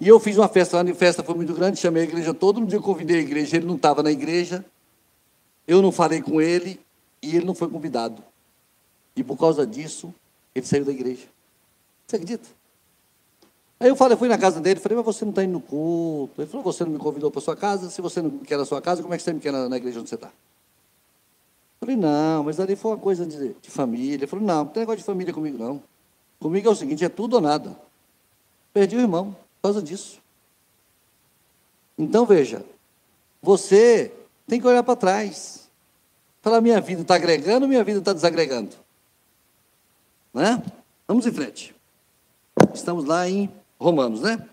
E 0.00 0.06
eu 0.06 0.20
fiz 0.20 0.38
uma 0.38 0.48
festa, 0.48 0.80
a 0.80 0.94
festa 0.94 1.24
foi 1.24 1.34
muito 1.34 1.54
grande, 1.54 1.80
chamei 1.80 2.02
a 2.02 2.06
igreja 2.06 2.32
todo, 2.32 2.60
um 2.60 2.66
dia 2.66 2.78
eu 2.78 2.82
convidei 2.82 3.16
a 3.16 3.20
igreja, 3.20 3.56
ele 3.56 3.66
não 3.66 3.74
estava 3.74 4.00
na 4.00 4.12
igreja, 4.12 4.64
eu 5.66 5.80
não 5.80 5.90
falei 5.90 6.20
com 6.20 6.40
ele 6.40 6.80
e 7.22 7.36
ele 7.36 7.44
não 7.44 7.54
foi 7.54 7.68
convidado. 7.68 8.22
E 9.16 9.22
por 9.22 9.38
causa 9.38 9.66
disso, 9.66 10.12
ele 10.54 10.66
saiu 10.66 10.84
da 10.84 10.92
igreja. 10.92 11.26
Você 12.06 12.16
acredita? 12.16 12.48
Aí 13.80 13.88
eu 13.88 13.96
falei, 13.96 14.16
fui 14.16 14.28
na 14.28 14.38
casa 14.38 14.60
dele, 14.60 14.80
falei, 14.80 14.96
mas 14.96 15.04
você 15.04 15.24
não 15.24 15.30
está 15.30 15.42
indo 15.42 15.52
no 15.52 15.60
culto. 15.60 16.40
Ele 16.40 16.48
falou, 16.48 16.64
você 16.64 16.84
não 16.84 16.92
me 16.92 16.98
convidou 16.98 17.30
para 17.30 17.40
sua 17.40 17.56
casa, 17.56 17.90
se 17.90 18.00
você 18.00 18.22
não 18.22 18.38
quer 18.38 18.58
a 18.58 18.64
sua 18.64 18.80
casa, 18.80 19.02
como 19.02 19.14
é 19.14 19.16
que 19.16 19.22
você 19.22 19.32
me 19.32 19.40
quer 19.40 19.52
na, 19.52 19.68
na 19.68 19.76
igreja 19.76 20.00
onde 20.00 20.08
você 20.08 20.14
está? 20.14 20.30
Falei, 21.80 21.96
não, 21.96 22.44
mas 22.44 22.58
ali 22.58 22.76
foi 22.76 22.92
uma 22.92 22.96
coisa 22.96 23.26
de, 23.26 23.54
de 23.54 23.70
família. 23.70 24.14
Ele 24.14 24.26
falou, 24.26 24.44
não, 24.44 24.64
não 24.64 24.66
tem 24.66 24.80
negócio 24.80 25.00
de 25.00 25.04
família 25.04 25.34
comigo, 25.34 25.58
não. 25.58 25.82
Comigo 26.40 26.68
é 26.68 26.70
o 26.70 26.74
seguinte, 26.74 27.04
é 27.04 27.08
tudo 27.08 27.34
ou 27.34 27.40
nada. 27.40 27.78
Perdi 28.72 28.96
o 28.96 29.00
irmão 29.00 29.32
por 29.32 29.68
causa 29.68 29.82
disso. 29.82 30.20
Então 31.98 32.26
veja, 32.26 32.64
você 33.42 34.12
tem 34.46 34.60
que 34.60 34.66
olhar 34.66 34.82
para 34.82 34.96
trás. 34.96 35.70
Falar, 36.42 36.60
minha 36.60 36.80
vida 36.80 37.02
está 37.02 37.14
agregando, 37.14 37.66
minha 37.66 37.82
vida 37.82 37.98
está 37.98 38.12
desagregando. 38.12 38.76
Né? 40.32 40.62
Vamos 41.08 41.26
em 41.26 41.32
frente. 41.32 41.74
Estamos 42.74 43.04
lá 43.04 43.28
em 43.28 43.50
Romanos, 43.78 44.20
né? 44.20 44.46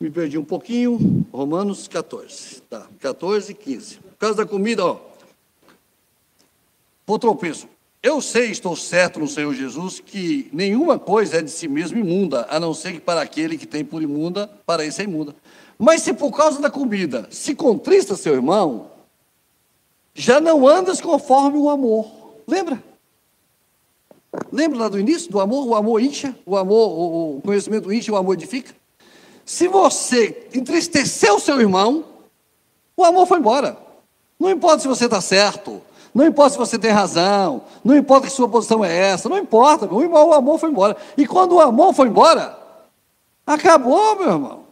Me 0.00 0.10
perdi 0.10 0.38
um 0.38 0.44
pouquinho. 0.44 1.26
Romanos 1.32 1.86
14. 1.88 2.62
Tá, 2.62 2.86
14 3.00 3.52
e 3.52 3.54
15. 3.54 3.96
Por 3.96 4.16
causa 4.16 4.36
da 4.36 4.46
comida, 4.46 4.84
ó. 4.84 5.00
Por 7.04 7.18
tropeço. 7.18 7.68
Eu 8.00 8.20
sei, 8.20 8.50
estou 8.50 8.76
certo 8.76 9.18
no 9.18 9.26
Senhor 9.26 9.52
Jesus, 9.54 9.98
que 9.98 10.48
nenhuma 10.52 11.00
coisa 11.00 11.38
é 11.38 11.42
de 11.42 11.50
si 11.50 11.66
mesmo 11.66 11.98
imunda, 11.98 12.46
a 12.48 12.60
não 12.60 12.72
ser 12.72 12.92
que 12.92 13.00
para 13.00 13.20
aquele 13.20 13.58
que 13.58 13.66
tem 13.66 13.84
por 13.84 14.02
imunda, 14.02 14.46
para 14.64 14.84
esse 14.84 15.00
é 15.00 15.04
imunda. 15.04 15.34
Mas 15.78 16.02
se 16.02 16.12
por 16.12 16.32
causa 16.32 16.60
da 16.60 16.68
comida 16.68 17.28
se 17.30 17.54
contrista 17.54 18.16
seu 18.16 18.34
irmão, 18.34 18.90
já 20.12 20.40
não 20.40 20.66
andas 20.66 21.00
conforme 21.00 21.56
o 21.56 21.70
amor. 21.70 22.10
Lembra? 22.46 22.82
Lembra 24.52 24.78
lá 24.78 24.88
do 24.88 24.98
início 24.98 25.30
do 25.30 25.40
amor? 25.40 25.66
O 25.66 25.74
amor 25.74 26.02
incha, 26.02 26.34
o 26.44 26.56
amor, 26.56 26.90
o 26.90 27.40
conhecimento 27.42 27.92
incha, 27.92 28.12
o 28.12 28.16
amor 28.16 28.34
edifica. 28.34 28.74
Se 29.44 29.68
você 29.68 30.48
entristeceu 30.52 31.38
seu 31.38 31.60
irmão, 31.60 32.04
o 32.96 33.04
amor 33.04 33.26
foi 33.26 33.38
embora. 33.38 33.78
Não 34.38 34.50
importa 34.50 34.80
se 34.80 34.88
você 34.88 35.04
está 35.04 35.20
certo, 35.20 35.80
não 36.12 36.26
importa 36.26 36.50
se 36.50 36.58
você 36.58 36.78
tem 36.78 36.90
razão, 36.90 37.62
não 37.84 37.96
importa 37.96 38.26
que 38.26 38.32
sua 38.32 38.48
posição 38.48 38.84
é 38.84 38.94
essa, 38.94 39.28
não 39.28 39.38
importa, 39.38 39.86
meu 39.86 40.00
irmão, 40.00 40.28
o 40.28 40.32
amor 40.32 40.58
foi 40.58 40.70
embora. 40.70 40.96
E 41.16 41.26
quando 41.26 41.52
o 41.52 41.60
amor 41.60 41.94
foi 41.94 42.08
embora, 42.08 42.58
acabou, 43.46 44.16
meu 44.16 44.30
irmão. 44.30 44.64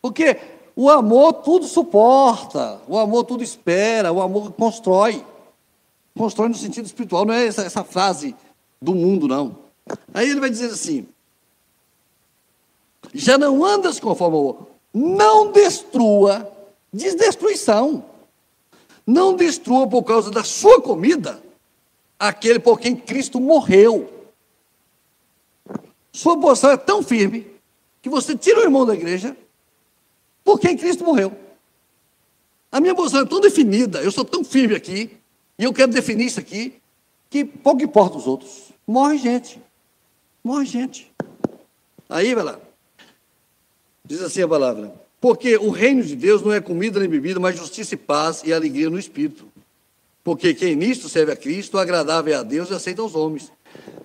Porque 0.00 0.38
o 0.76 0.90
amor 0.90 1.34
tudo 1.34 1.66
suporta, 1.66 2.80
o 2.88 2.98
amor 2.98 3.24
tudo 3.24 3.44
espera, 3.44 4.12
o 4.12 4.20
amor 4.20 4.52
constrói. 4.52 5.24
Constrói 6.16 6.48
no 6.48 6.54
sentido 6.54 6.86
espiritual, 6.86 7.24
não 7.24 7.34
é 7.34 7.46
essa, 7.46 7.62
essa 7.62 7.84
frase 7.84 8.34
do 8.80 8.94
mundo, 8.94 9.28
não. 9.28 9.56
Aí 10.12 10.30
ele 10.30 10.40
vai 10.40 10.50
dizer 10.50 10.66
assim: 10.66 11.06
já 13.12 13.38
não 13.38 13.64
andas 13.64 14.00
conforme 14.00 14.36
o 14.36 14.40
amor, 14.40 14.66
não 14.92 15.52
destrua, 15.52 16.50
diz 16.92 17.14
destruição. 17.14 18.04
Não 19.06 19.34
destrua 19.34 19.86
por 19.86 20.02
causa 20.02 20.30
da 20.30 20.42
sua 20.42 20.80
comida 20.80 21.42
aquele 22.18 22.58
por 22.58 22.80
quem 22.80 22.96
Cristo 22.96 23.38
morreu. 23.38 24.10
Sua 26.10 26.40
posição 26.40 26.70
é 26.70 26.76
tão 26.76 27.02
firme 27.02 27.46
que 28.00 28.08
você 28.08 28.36
tira 28.36 28.60
o 28.60 28.62
irmão 28.62 28.86
da 28.86 28.94
igreja 28.94 29.36
por 30.44 30.60
quem 30.60 30.76
Cristo 30.76 31.02
morreu. 31.02 31.32
A 32.70 32.80
minha 32.80 32.94
posição 32.94 33.22
é 33.22 33.24
tão 33.24 33.40
definida, 33.40 34.02
eu 34.02 34.12
sou 34.12 34.24
tão 34.24 34.44
firme 34.44 34.74
aqui, 34.74 35.16
e 35.58 35.64
eu 35.64 35.72
quero 35.72 35.90
definir 35.90 36.26
isso 36.26 36.40
aqui, 36.40 36.74
que 37.30 37.44
pouco 37.44 37.82
importa 37.82 38.18
os 38.18 38.26
outros. 38.26 38.70
Morre 38.86 39.18
gente. 39.18 39.60
Morre 40.42 40.66
gente. 40.66 41.12
Aí, 42.08 42.34
vai 42.34 42.44
lá. 42.44 42.60
Diz 44.04 44.20
assim 44.20 44.42
a 44.42 44.48
palavra. 44.48 44.94
Porque 45.20 45.56
o 45.56 45.70
reino 45.70 46.02
de 46.02 46.14
Deus 46.14 46.42
não 46.42 46.52
é 46.52 46.60
comida 46.60 47.00
nem 47.00 47.08
bebida, 47.08 47.40
mas 47.40 47.56
justiça 47.56 47.94
e 47.94 47.96
paz 47.96 48.42
e 48.44 48.52
alegria 48.52 48.90
no 48.90 48.98
Espírito. 48.98 49.48
Porque 50.22 50.52
quem 50.52 50.76
nisto 50.76 51.08
serve 51.08 51.32
a 51.32 51.36
Cristo, 51.36 51.78
agradável 51.78 52.34
é 52.34 52.36
a 52.36 52.42
Deus 52.42 52.70
e 52.70 52.74
aceita 52.74 53.00
aos 53.00 53.14
homens. 53.14 53.50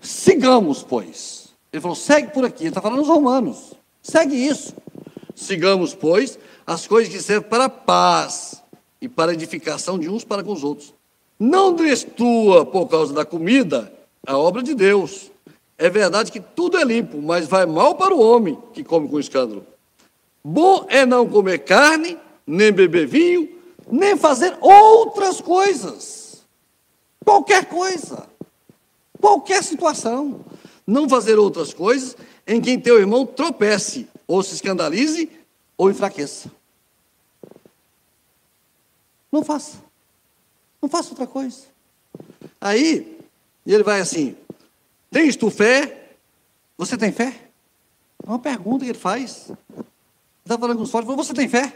Sigamos, 0.01 0.81
pois. 0.81 1.49
Ele 1.73 1.81
falou, 1.81 1.95
segue 1.95 2.31
por 2.31 2.45
aqui. 2.45 2.63
Ele 2.63 2.69
está 2.69 2.81
falando 2.81 2.99
aos 2.99 3.07
romanos. 3.07 3.73
Segue 4.01 4.35
isso. 4.35 4.73
Sigamos, 5.39 5.95
pois, 5.95 6.37
as 6.67 6.85
coisas 6.85 7.11
que 7.11 7.21
servem 7.21 7.49
para 7.49 7.65
a 7.65 7.69
paz 7.69 8.61
e 8.99 9.07
para 9.07 9.31
a 9.31 9.33
edificação 9.33 9.97
de 9.97 10.09
uns 10.09 10.25
para 10.25 10.43
com 10.43 10.51
os 10.51 10.65
outros. 10.65 10.93
Não 11.39 11.73
destrua 11.73 12.65
por 12.65 12.87
causa 12.87 13.13
da 13.13 13.23
comida 13.23 13.91
a 14.27 14.37
obra 14.37 14.61
de 14.61 14.75
Deus. 14.75 15.31
É 15.77 15.89
verdade 15.89 16.29
que 16.29 16.41
tudo 16.41 16.77
é 16.77 16.83
limpo, 16.83 17.21
mas 17.21 17.47
vai 17.47 17.65
mal 17.65 17.95
para 17.95 18.13
o 18.13 18.19
homem 18.19 18.57
que 18.73 18.83
come 18.83 19.07
com 19.07 19.17
escândalo. 19.17 19.65
Bom 20.43 20.85
é 20.89 21.05
não 21.05 21.25
comer 21.25 21.59
carne, 21.59 22.17
nem 22.45 22.73
beber 22.73 23.07
vinho, 23.07 23.49
nem 23.89 24.17
fazer 24.17 24.57
outras 24.59 25.39
coisas. 25.39 26.43
Qualquer 27.23 27.63
coisa. 27.63 28.27
Qualquer 29.21 29.63
situação. 29.63 30.41
Não 30.85 31.07
fazer 31.07 31.39
outras 31.39 31.73
coisas 31.73 32.17
em 32.45 32.59
quem 32.59 32.77
teu 32.77 32.99
irmão 32.99 33.25
tropece, 33.25 34.05
ou 34.29 34.43
se 34.43 34.53
escandalize, 34.53 35.27
ou 35.75 35.89
enfraqueça. 35.89 36.51
Não 39.31 39.43
faça. 39.43 39.79
Não 40.79 40.87
faça 40.87 41.09
outra 41.09 41.25
coisa. 41.25 41.63
Aí, 42.61 43.19
ele 43.65 43.83
vai 43.83 43.99
assim: 43.99 44.37
Tens 45.09 45.35
tu 45.35 45.49
fé? 45.49 46.11
Você 46.77 46.95
tem 46.95 47.11
fé? 47.11 47.49
É 48.23 48.29
uma 48.29 48.37
pergunta 48.37 48.85
que 48.85 48.91
ele 48.91 48.99
faz. 48.99 49.51
Está 50.45 50.57
falando 50.59 50.77
com 50.77 50.83
os 50.83 50.91
fortes, 50.91 51.15
você 51.15 51.33
tem 51.33 51.49
fé? 51.49 51.75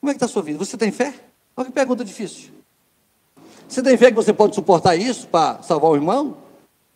Como 0.00 0.10
é 0.10 0.14
que 0.14 0.16
está 0.16 0.26
a 0.26 0.28
sua 0.28 0.42
vida? 0.42 0.58
Você 0.58 0.76
tem 0.76 0.92
fé? 0.92 1.12
Olha 1.56 1.66
que 1.66 1.72
pergunta 1.72 2.04
difícil. 2.04 2.52
Você 3.68 3.82
tem 3.82 3.96
fé 3.96 4.10
que 4.10 4.16
você 4.16 4.32
pode 4.32 4.54
suportar 4.54 4.94
isso 4.94 5.26
para 5.26 5.60
salvar 5.64 5.90
o 5.90 5.96
irmão? 5.96 6.36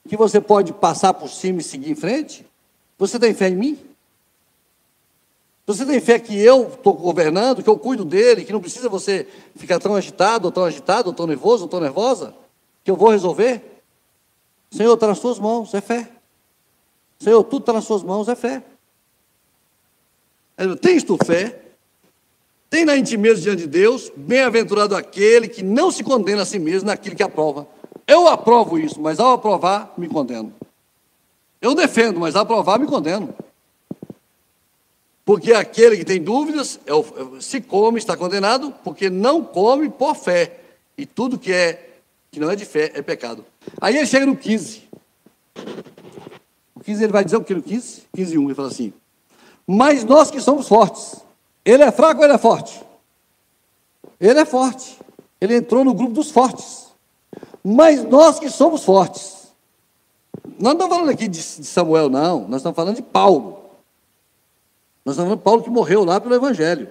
Que 0.08 0.16
você 0.16 0.40
pode 0.40 0.72
passar 0.72 1.12
por 1.14 1.28
cima 1.28 1.60
e 1.60 1.64
seguir 1.64 1.90
em 1.90 1.96
frente? 1.96 2.47
Você 2.98 3.18
tem 3.18 3.32
fé 3.32 3.48
em 3.48 3.56
mim? 3.56 3.78
Você 5.66 5.86
tem 5.86 6.00
fé 6.00 6.18
que 6.18 6.36
eu 6.38 6.68
estou 6.68 6.94
governando, 6.94 7.62
que 7.62 7.68
eu 7.68 7.78
cuido 7.78 8.04
dele, 8.04 8.44
que 8.44 8.52
não 8.52 8.60
precisa 8.60 8.88
você 8.88 9.28
ficar 9.54 9.78
tão 9.78 9.94
agitado, 9.94 10.46
ou 10.46 10.52
tão 10.52 10.64
agitado, 10.64 11.10
ou 11.10 11.14
tão 11.14 11.26
nervoso, 11.26 11.64
ou 11.64 11.68
tão 11.68 11.78
nervosa? 11.78 12.34
Que 12.82 12.90
eu 12.90 12.96
vou 12.96 13.10
resolver? 13.10 13.62
Senhor, 14.70 14.94
está 14.94 15.06
nas 15.06 15.18
suas 15.18 15.38
mãos, 15.38 15.72
é 15.74 15.80
fé. 15.80 16.10
Senhor, 17.18 17.42
tudo 17.44 17.62
está 17.62 17.72
nas 17.72 17.84
suas 17.84 18.02
mãos, 18.02 18.28
é 18.28 18.34
fé. 18.34 18.62
Tens 20.80 21.04
tu 21.04 21.18
fé? 21.22 21.60
Tem 22.70 22.84
na 22.84 22.96
intimeza 22.96 23.40
diante 23.40 23.62
de 23.62 23.68
Deus, 23.68 24.10
bem-aventurado 24.16 24.96
aquele 24.96 25.48
que 25.48 25.62
não 25.62 25.90
se 25.90 26.02
condena 26.02 26.42
a 26.42 26.46
si 26.46 26.58
mesmo 26.58 26.86
naquilo 26.86 27.14
que 27.14 27.22
aprova. 27.22 27.68
Eu 28.06 28.26
aprovo 28.26 28.78
isso, 28.78 29.00
mas 29.00 29.20
ao 29.20 29.32
aprovar, 29.32 29.92
me 29.98 30.08
condeno. 30.08 30.52
Eu 31.60 31.74
defendo, 31.74 32.20
mas 32.20 32.36
aprovar, 32.36 32.78
me 32.78 32.86
condeno. 32.86 33.34
Porque 35.24 35.52
aquele 35.52 35.96
que 35.96 36.04
tem 36.04 36.22
dúvidas, 36.22 36.80
é 36.86 36.94
o, 36.94 37.00
é 37.36 37.40
se 37.40 37.60
come, 37.60 37.98
está 37.98 38.16
condenado, 38.16 38.72
porque 38.82 39.10
não 39.10 39.44
come 39.44 39.88
por 39.88 40.14
fé. 40.14 40.60
E 40.96 41.04
tudo 41.04 41.38
que 41.38 41.52
é 41.52 41.98
que 42.30 42.40
não 42.40 42.50
é 42.50 42.56
de 42.56 42.64
fé 42.64 42.92
é 42.94 43.02
pecado. 43.02 43.44
Aí 43.80 43.96
ele 43.96 44.06
chega 44.06 44.24
no 44.24 44.36
15. 44.36 44.88
O 46.74 46.80
15 46.80 47.04
ele 47.04 47.12
vai 47.12 47.24
dizer 47.24 47.36
o 47.36 47.44
que 47.44 47.54
no 47.54 47.62
15? 47.62 48.02
15 48.14 48.38
1, 48.38 48.44
ele 48.44 48.54
fala 48.54 48.68
assim: 48.68 48.92
mas 49.70 50.02
nós 50.02 50.30
que 50.30 50.40
somos 50.40 50.66
fortes. 50.66 51.16
Ele 51.62 51.82
é 51.82 51.92
fraco 51.92 52.20
ou 52.20 52.24
ele 52.24 52.32
é 52.32 52.38
forte? 52.38 52.82
Ele 54.18 54.40
é 54.40 54.46
forte. 54.46 54.98
Ele 55.38 55.56
entrou 55.56 55.84
no 55.84 55.92
grupo 55.92 56.14
dos 56.14 56.30
fortes. 56.30 56.86
Mas 57.62 58.02
nós 58.02 58.38
que 58.38 58.48
somos 58.48 58.82
fortes. 58.82 59.37
Nós 60.58 60.74
não 60.74 60.84
estamos 60.86 60.96
falando 60.96 61.10
aqui 61.10 61.28
de 61.28 61.40
Samuel, 61.40 62.10
não. 62.10 62.48
Nós 62.48 62.56
estamos 62.56 62.74
falando 62.74 62.96
de 62.96 63.02
Paulo. 63.02 63.62
Nós 65.04 65.14
estamos 65.14 65.28
falando 65.28 65.38
de 65.38 65.44
Paulo 65.44 65.62
que 65.62 65.70
morreu 65.70 66.04
lá 66.04 66.20
pelo 66.20 66.34
Evangelho. 66.34 66.88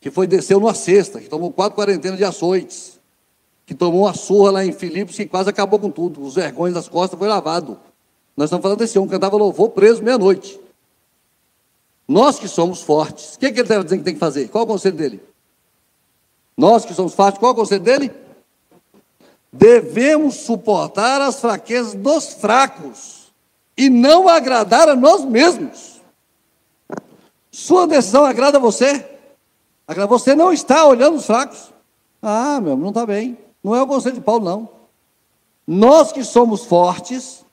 Que 0.00 0.10
foi, 0.10 0.26
desceu 0.26 0.60
numa 0.60 0.74
cesta, 0.74 1.18
que 1.18 1.28
tomou 1.28 1.50
quatro 1.50 1.76
quarentenas 1.76 2.18
de 2.18 2.24
açoites. 2.24 3.00
Que 3.64 3.74
tomou 3.74 4.02
uma 4.02 4.14
surra 4.14 4.50
lá 4.50 4.64
em 4.64 4.72
Filipos 4.72 5.16
que 5.16 5.26
quase 5.26 5.48
acabou 5.48 5.78
com 5.78 5.90
tudo. 5.90 6.22
Os 6.22 6.34
vergões 6.34 6.74
das 6.74 6.88
costas 6.88 7.18
foi 7.18 7.26
lavado. 7.26 7.78
Nós 8.36 8.46
estamos 8.46 8.62
falando 8.62 8.78
desse 8.78 8.98
homem 8.98 9.08
que 9.08 9.14
cantava 9.14 9.36
louvor 9.36 9.70
preso 9.70 10.02
meia-noite. 10.02 10.60
Nós 12.06 12.38
que 12.38 12.48
somos 12.48 12.82
fortes, 12.82 13.34
o 13.34 13.38
que, 13.38 13.46
é 13.46 13.50
que 13.50 13.60
ele 13.60 13.62
está 13.62 13.82
dizendo 13.82 13.98
que 13.98 14.04
tem 14.04 14.14
que 14.14 14.20
fazer? 14.20 14.48
Qual 14.48 14.62
é 14.62 14.64
o 14.64 14.68
conselho 14.68 14.96
dele? 14.96 15.22
Nós 16.56 16.84
que 16.84 16.94
somos 16.94 17.14
fortes, 17.14 17.38
qual 17.38 17.50
é 17.50 17.52
o 17.52 17.56
conselho 17.56 17.82
dele? 17.82 18.10
Devemos 19.58 20.36
suportar 20.36 21.20
as 21.20 21.40
fraquezas 21.40 21.92
dos 21.92 22.32
fracos 22.34 23.32
e 23.76 23.90
não 23.90 24.28
agradar 24.28 24.88
a 24.88 24.94
nós 24.94 25.24
mesmos. 25.24 26.00
Sua 27.50 27.84
decisão 27.84 28.24
agrada 28.24 28.60
você? 28.60 29.04
Você 30.08 30.36
não 30.36 30.52
está 30.52 30.86
olhando 30.86 31.16
os 31.16 31.26
fracos. 31.26 31.72
Ah, 32.22 32.60
meu, 32.60 32.76
não 32.76 32.90
está 32.90 33.04
bem. 33.04 33.36
Não 33.62 33.74
é 33.74 33.82
o 33.82 33.86
conselho 33.86 34.14
de 34.14 34.20
Paulo, 34.20 34.44
não. 34.44 34.68
Nós 35.66 36.12
que 36.12 36.22
somos 36.22 36.64
fortes, 36.64 37.44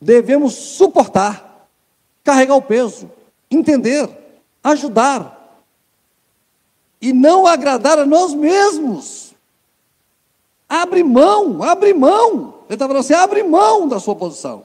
devemos 0.00 0.54
suportar, 0.54 1.68
carregar 2.24 2.56
o 2.56 2.62
peso, 2.62 3.08
entender, 3.48 4.10
ajudar 4.62 5.62
e 7.00 7.12
não 7.12 7.46
agradar 7.46 7.96
a 7.96 8.04
nós 8.04 8.34
mesmos. 8.34 9.33
Abre 10.68 11.02
mão, 11.02 11.62
abre 11.62 11.92
mão. 11.94 12.54
Ele 12.66 12.74
está 12.74 12.86
falando 12.86 13.00
assim: 13.00 13.14
abre 13.14 13.42
mão 13.42 13.88
da 13.88 14.00
sua 14.00 14.14
posição. 14.16 14.64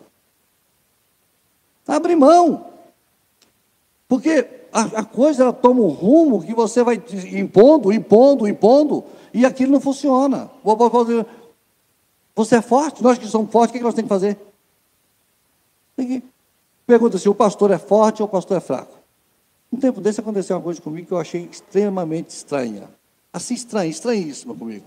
Abre 1.88 2.16
mão. 2.16 2.66
Porque 4.08 4.48
a, 4.72 4.82
a 4.82 5.04
coisa 5.04 5.44
ela 5.44 5.54
toma 5.54 5.82
um 5.82 5.90
rumo 5.90 6.44
que 6.44 6.54
você 6.54 6.84
vai 6.84 7.02
impondo, 7.32 7.92
impondo, 7.92 8.48
impondo, 8.48 9.04
e 9.34 9.46
aquilo 9.46 9.72
não 9.72 9.82
funciona. 9.82 10.50
Você 12.36 12.56
é 12.56 12.62
forte, 12.62 13.04
nós 13.04 13.18
que 13.18 13.28
somos 13.28 13.52
fortes, 13.52 13.76
o 13.76 13.78
que 13.78 13.84
nós 13.84 13.94
temos 13.94 14.08
que 14.08 14.16
fazer? 14.16 14.38
Tem 15.96 16.08
que 16.08 16.24
Pergunta 16.90 17.20
se 17.20 17.30
o 17.30 17.36
pastor 17.36 17.70
é 17.70 17.78
forte 17.78 18.24
ou 18.24 18.28
o 18.28 18.32
pastor 18.32 18.58
é 18.58 18.60
fraco. 18.60 18.98
Um 19.72 19.78
tempo 19.78 20.02
desse 20.02 20.20
aconteceu 20.20 20.58
uma 20.58 20.64
coisa 20.64 20.82
comigo 20.82 21.06
que 21.06 21.14
eu 21.14 21.20
achei 21.20 21.44
extremamente 21.44 22.32
estranha. 22.32 22.90
Assim, 23.32 23.54
estranha, 23.54 23.92
estranhíssima 23.92 24.56
comigo. 24.56 24.86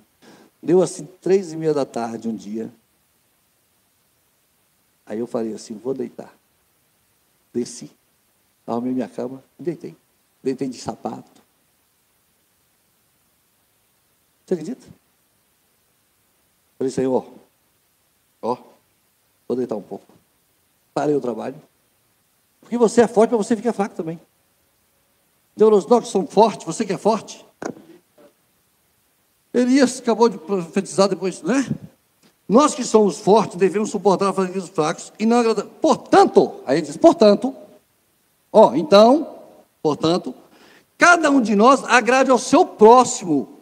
Deu 0.63 0.81
assim, 0.81 1.05
três 1.21 1.53
e 1.53 1.57
meia 1.57 1.75
da 1.75 1.85
tarde 1.85 2.29
um 2.29 2.37
dia. 2.37 2.73
Aí 5.05 5.19
eu 5.19 5.27
falei 5.27 5.53
assim, 5.53 5.77
vou 5.77 5.93
deitar. 5.93 6.33
Desci, 7.53 7.91
arrumei 8.67 8.93
minha 8.93 9.09
cama 9.09 9.43
e 9.59 9.63
deitei. 9.63 9.97
Deitei 10.43 10.69
de 10.69 10.79
sapato. 10.79 11.43
Você 14.47 14.55
acredita? 14.55 14.87
Falei, 16.79 16.91
Senhor, 16.91 17.33
ó, 18.41 18.57
vou 19.47 19.57
deitar 19.57 19.77
um 19.77 19.83
pouco. 19.83 20.07
Parei 20.95 21.15
o 21.15 21.21
trabalho. 21.21 21.61
Porque 22.61 22.79
você 22.79 23.03
é 23.03 23.09
forte, 23.09 23.31
mas 23.33 23.47
você 23.47 23.57
fica 23.57 23.73
fraco 23.73 23.95
também. 23.95 24.21
Então, 25.55 25.71
nós 25.71 25.85
que 25.85 26.09
somos 26.09 26.33
fortes, 26.33 26.65
você 26.65 26.85
que 26.85 26.93
é 26.93 26.99
forte. 26.99 27.45
Elias 29.53 29.99
acabou 29.99 30.29
de 30.29 30.39
profetizar 30.39 31.09
depois, 31.09 31.43
né? 31.43 31.67
Nós 32.49 32.75
que 32.75 32.85
somos 32.85 33.19
fortes 33.19 33.57
devemos 33.57 33.91
suportar 33.91 34.29
a 34.29 34.33
fraqueza 34.33 34.61
dos 34.61 34.69
fracos 34.71 35.13
e 35.19 35.27
não 35.27 35.39
agradar. 35.39 35.67
Portanto, 35.81 36.61
aí 36.67 36.79
ele 36.79 36.87
diz, 36.87 36.97
portanto, 36.97 37.55
ó, 38.53 38.75
então, 38.75 39.39
portanto, 39.83 40.35
cada 40.99 41.31
um 41.31 41.41
de 41.41 41.55
nós 41.55 41.85
agrade 41.85 42.31
ao 42.31 42.39
seu 42.39 42.65
próximo 42.65 43.61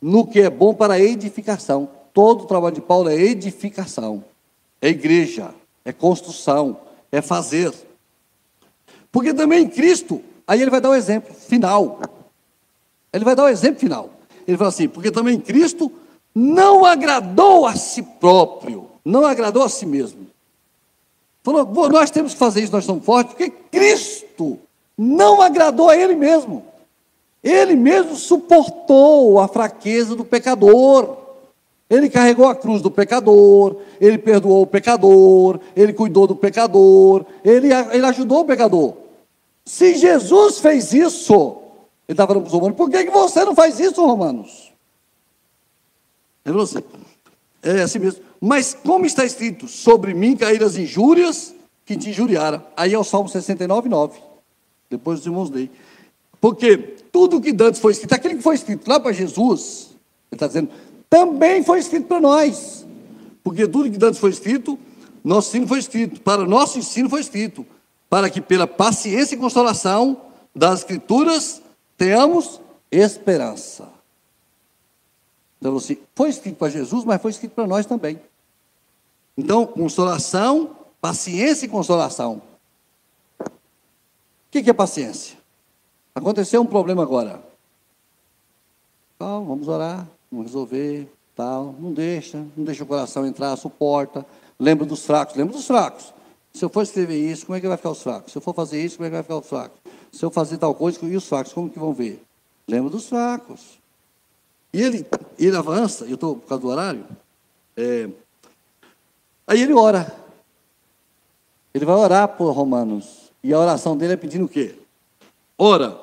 no 0.00 0.26
que 0.26 0.40
é 0.40 0.50
bom 0.50 0.74
para 0.74 0.94
a 0.94 1.00
edificação. 1.00 1.88
Todo 2.12 2.44
o 2.44 2.46
trabalho 2.46 2.74
de 2.74 2.80
Paulo 2.80 3.08
é 3.08 3.14
edificação, 3.14 4.24
é 4.80 4.88
igreja, 4.88 5.54
é 5.84 5.92
construção, 5.92 6.78
é 7.10 7.20
fazer. 7.20 7.72
Porque 9.10 9.32
também 9.32 9.64
em 9.64 9.68
Cristo, 9.68 10.22
aí 10.46 10.60
ele 10.60 10.70
vai 10.70 10.80
dar 10.80 10.90
o 10.90 10.94
exemplo 10.94 11.34
final. 11.34 12.00
Ele 13.12 13.24
vai 13.24 13.34
dar 13.34 13.44
o 13.44 13.48
exemplo 13.48 13.80
final. 13.80 14.17
Ele 14.48 14.56
fala 14.56 14.70
assim: 14.70 14.88
porque 14.88 15.10
também 15.10 15.38
Cristo 15.38 15.92
não 16.34 16.86
agradou 16.86 17.66
a 17.66 17.74
si 17.74 18.02
próprio, 18.02 18.86
não 19.04 19.26
agradou 19.26 19.62
a 19.62 19.68
si 19.68 19.84
mesmo. 19.84 20.26
Falou, 21.42 21.66
nós 21.90 22.10
temos 22.10 22.32
que 22.32 22.38
fazer 22.38 22.62
isso, 22.62 22.72
nós 22.72 22.84
somos 22.86 23.04
fortes, 23.04 23.34
porque 23.34 23.50
Cristo 23.50 24.58
não 24.96 25.42
agradou 25.42 25.90
a 25.90 25.96
Ele 25.96 26.14
mesmo. 26.14 26.64
Ele 27.44 27.76
mesmo 27.76 28.16
suportou 28.16 29.38
a 29.38 29.46
fraqueza 29.46 30.16
do 30.16 30.24
pecador. 30.24 31.16
Ele 31.88 32.10
carregou 32.10 32.46
a 32.46 32.54
cruz 32.54 32.82
do 32.82 32.90
pecador, 32.90 33.76
ele 33.98 34.18
perdoou 34.18 34.60
o 34.60 34.66
pecador, 34.66 35.58
ele 35.74 35.94
cuidou 35.94 36.26
do 36.26 36.36
pecador, 36.36 37.24
ele, 37.42 37.68
ele 37.72 38.04
ajudou 38.04 38.40
o 38.40 38.44
pecador. 38.44 38.92
Se 39.64 39.94
Jesus 39.94 40.58
fez 40.58 40.92
isso, 40.92 41.56
ele 42.08 42.14
estava 42.14 42.28
falando 42.28 42.44
para 42.44 42.48
os 42.48 42.54
romanos, 42.54 42.76
por 42.76 42.90
que, 42.90 43.04
que 43.04 43.10
você 43.10 43.44
não 43.44 43.54
faz 43.54 43.78
isso, 43.78 44.04
romanos? 44.04 44.72
É 46.42 46.50
você. 46.50 46.82
É 47.62 47.82
assim 47.82 47.98
mesmo. 47.98 48.22
Mas 48.40 48.72
como 48.72 49.04
está 49.04 49.26
escrito, 49.26 49.68
sobre 49.68 50.14
mim 50.14 50.34
caíram 50.34 50.66
as 50.66 50.76
injúrias 50.76 51.54
que 51.84 51.98
te 51.98 52.08
injuriaram. 52.08 52.62
Aí 52.74 52.94
é 52.94 52.98
o 52.98 53.04
Salmo 53.04 53.28
69, 53.28 53.90
9. 53.90 54.18
Depois 54.88 55.20
os 55.20 55.26
irmãos 55.26 55.50
leem. 55.50 55.70
Porque 56.40 56.78
tudo 57.12 57.42
que 57.42 57.54
antes 57.60 57.78
foi 57.78 57.92
escrito, 57.92 58.14
aquele 58.14 58.36
que 58.36 58.42
foi 58.42 58.54
escrito 58.54 58.88
lá 58.88 58.98
para 58.98 59.12
Jesus, 59.12 59.88
ele 60.30 60.36
está 60.36 60.46
dizendo, 60.46 60.70
também 61.10 61.62
foi 61.62 61.78
escrito 61.78 62.06
para 62.06 62.20
nós. 62.20 62.86
Porque 63.42 63.66
tudo 63.66 63.90
que 63.90 64.02
antes 64.02 64.18
foi 64.18 64.30
escrito, 64.30 64.78
nosso 65.22 65.48
ensino 65.50 65.66
foi 65.66 65.78
escrito, 65.78 66.20
para 66.22 66.46
nosso 66.46 66.78
ensino 66.78 67.10
foi 67.10 67.20
escrito, 67.20 67.66
para 68.08 68.30
que 68.30 68.40
pela 68.40 68.66
paciência 68.66 69.34
e 69.34 69.38
consolação 69.38 70.22
das 70.54 70.80
Escrituras 70.80 71.60
tenhamos 71.98 72.60
esperança. 72.90 73.88
Então, 75.58 75.76
assim, 75.76 75.98
foi 76.14 76.30
escrito 76.30 76.56
para 76.56 76.70
Jesus, 76.70 77.04
mas 77.04 77.20
foi 77.20 77.32
escrito 77.32 77.52
para 77.52 77.66
nós 77.66 77.84
também. 77.84 78.18
Então, 79.36 79.66
consolação, 79.66 80.76
paciência 81.00 81.66
e 81.66 81.68
consolação. 81.68 82.40
O 83.40 83.50
que 84.50 84.70
é 84.70 84.72
paciência? 84.72 85.36
Aconteceu 86.14 86.62
um 86.62 86.66
problema 86.66 87.02
agora. 87.02 87.42
Então, 89.16 89.44
vamos 89.44 89.68
orar, 89.68 90.06
vamos 90.30 90.46
resolver, 90.46 91.12
tal. 91.34 91.74
Não 91.78 91.92
deixa, 91.92 92.38
não 92.56 92.64
deixa 92.64 92.84
o 92.84 92.86
coração 92.86 93.26
entrar, 93.26 93.56
suporta. 93.56 94.24
Lembra 94.58 94.86
dos 94.86 95.04
fracos, 95.04 95.36
lembra 95.36 95.54
dos 95.54 95.66
fracos. 95.66 96.14
Se 96.52 96.64
eu 96.64 96.68
for 96.68 96.82
escrever 96.82 97.18
isso, 97.18 97.46
como 97.46 97.56
é 97.56 97.60
que 97.60 97.68
vai 97.68 97.76
ficar 97.76 97.90
os 97.90 98.02
fracos? 98.02 98.32
Se 98.32 98.38
eu 98.38 98.42
for 98.42 98.54
fazer 98.54 98.82
isso, 98.82 98.96
como 98.96 99.06
é 99.06 99.10
que 99.10 99.14
vai 99.14 99.22
ficar 99.22 99.36
os 99.36 99.46
fracos? 99.46 99.77
Se 100.12 100.24
eu 100.24 100.30
fazer 100.30 100.58
tal 100.58 100.74
coisa, 100.74 100.98
e 101.04 101.16
os 101.16 101.26
fracos, 101.28 101.52
como 101.52 101.70
que 101.70 101.78
vão 101.78 101.92
ver? 101.92 102.22
Lembra 102.66 102.90
dos 102.90 103.08
fracos. 103.08 103.78
E 104.72 104.82
ele, 104.82 105.06
ele 105.38 105.56
avança, 105.56 106.04
eu 106.04 106.14
estou 106.14 106.36
por 106.36 106.48
causa 106.48 106.62
do 106.62 106.68
horário, 106.68 107.06
é, 107.76 108.08
aí 109.46 109.62
ele 109.62 109.72
ora. 109.72 110.14
Ele 111.72 111.84
vai 111.84 111.94
orar 111.94 112.28
por 112.36 112.50
Romanos. 112.50 113.30
E 113.42 113.54
a 113.54 113.58
oração 113.58 113.96
dele 113.96 114.14
é 114.14 114.16
pedindo 114.16 114.46
o 114.46 114.48
quê? 114.48 114.74
Ora, 115.56 115.98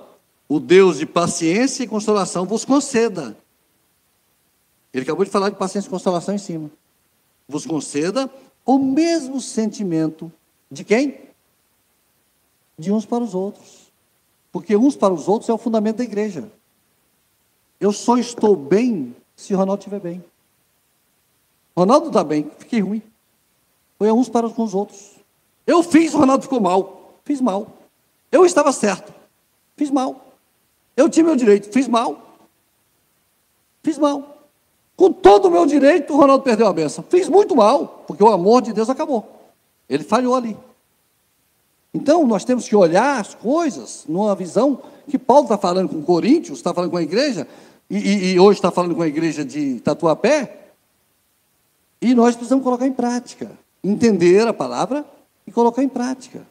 o 0.48 0.60
Deus 0.60 1.00
de 1.00 1.06
paciência 1.06 1.84
e 1.84 1.88
consolação 1.88 2.46
vos 2.46 2.64
conceda. 2.64 3.36
Ele 4.94 5.04
acabou 5.04 5.26
de 5.26 5.32
falar 5.32 5.50
de 5.50 5.58
paciência 5.58 5.88
e 5.88 5.92
consolação 5.92 6.34
em 6.34 6.38
cima. 6.38 6.72
Vos 7.48 7.66
conceda 7.66 8.32
o 8.66 8.80
mesmo 8.80 9.42
sentimento 9.42 10.32
de 10.72 10.84
quem? 10.84 11.20
De 12.78 12.92
uns 12.92 13.06
para 13.06 13.24
os 13.24 13.36
outros. 13.36 13.85
Porque 14.56 14.74
uns 14.78 14.96
para 14.96 15.14
os 15.14 15.28
outros 15.28 15.50
é 15.50 15.54
o 15.54 15.58
fundamento 15.58 15.98
da 15.98 16.06
igreja. 16.06 16.50
Eu 17.78 17.92
só 17.92 18.18
estou 18.18 18.56
bem 18.56 19.14
se 19.36 19.54
o 19.54 19.58
Ronaldo 19.58 19.82
estiver 19.82 20.00
bem. 20.00 20.24
Ronaldo 21.76 22.08
está 22.08 22.24
bem, 22.24 22.50
fiquei 22.58 22.80
ruim. 22.80 23.02
Foi 23.98 24.10
uns 24.14 24.30
para 24.30 24.50
com 24.50 24.64
os 24.64 24.74
outros. 24.74 25.18
Eu 25.68 25.84
fiz, 25.84 26.14
o 26.14 26.20
Ronaldo 26.20 26.44
ficou 26.44 26.62
mal. 26.62 27.20
Fiz 27.26 27.42
mal. 27.42 27.68
Eu 28.32 28.46
estava 28.46 28.72
certo. 28.72 29.14
Fiz 29.76 29.92
mal. 29.92 30.26
Eu 30.96 31.10
tinha 31.10 31.26
meu 31.26 31.36
direito, 31.36 31.70
fiz 31.74 31.90
mal. 31.90 32.18
Fiz 33.84 33.98
mal. 33.98 34.48
Com 34.96 35.12
todo 35.12 35.50
o 35.50 35.52
meu 35.52 35.66
direito, 35.66 36.14
o 36.14 36.18
Ronaldo 36.18 36.46
perdeu 36.46 36.68
a 36.68 36.72
benção. 36.72 37.04
Fiz 37.10 37.28
muito 37.28 37.58
mal, 37.58 38.06
porque 38.08 38.24
o 38.24 38.32
amor 38.32 38.62
de 38.62 38.72
Deus 38.72 38.90
acabou. 38.90 39.50
Ele 39.90 40.06
falhou 40.06 40.34
ali. 40.34 40.58
Então, 41.96 42.28
nós 42.28 42.44
temos 42.44 42.68
que 42.68 42.76
olhar 42.76 43.22
as 43.22 43.34
coisas 43.34 44.04
numa 44.06 44.36
visão 44.36 44.82
que 45.08 45.18
Paulo 45.18 45.44
está 45.44 45.58
falando 45.58 45.88
com 45.88 46.04
Coríntios, 46.04 46.58
está 46.58 46.74
falando 46.74 46.92
com 46.92 46.98
a 46.98 47.02
igreja, 47.02 47.48
e, 47.90 48.34
e, 48.34 48.40
hoje 48.40 48.58
está 48.58 48.70
falando 48.70 48.94
com 48.94 49.02
a 49.02 49.08
igreja 49.08 49.46
de 49.46 49.80
Tatuapé. 49.80 50.72
E 52.02 52.14
nós 52.14 52.36
precisamos 52.36 52.66
colocar 52.66 52.86
em 52.86 52.92
prática. 52.92 53.50
Entender 53.82 54.46
a 54.46 54.52
palavra 54.52 55.06
e 55.48 55.52
colocar 55.54 55.82
em 55.84 55.88
prática. 55.88 56.46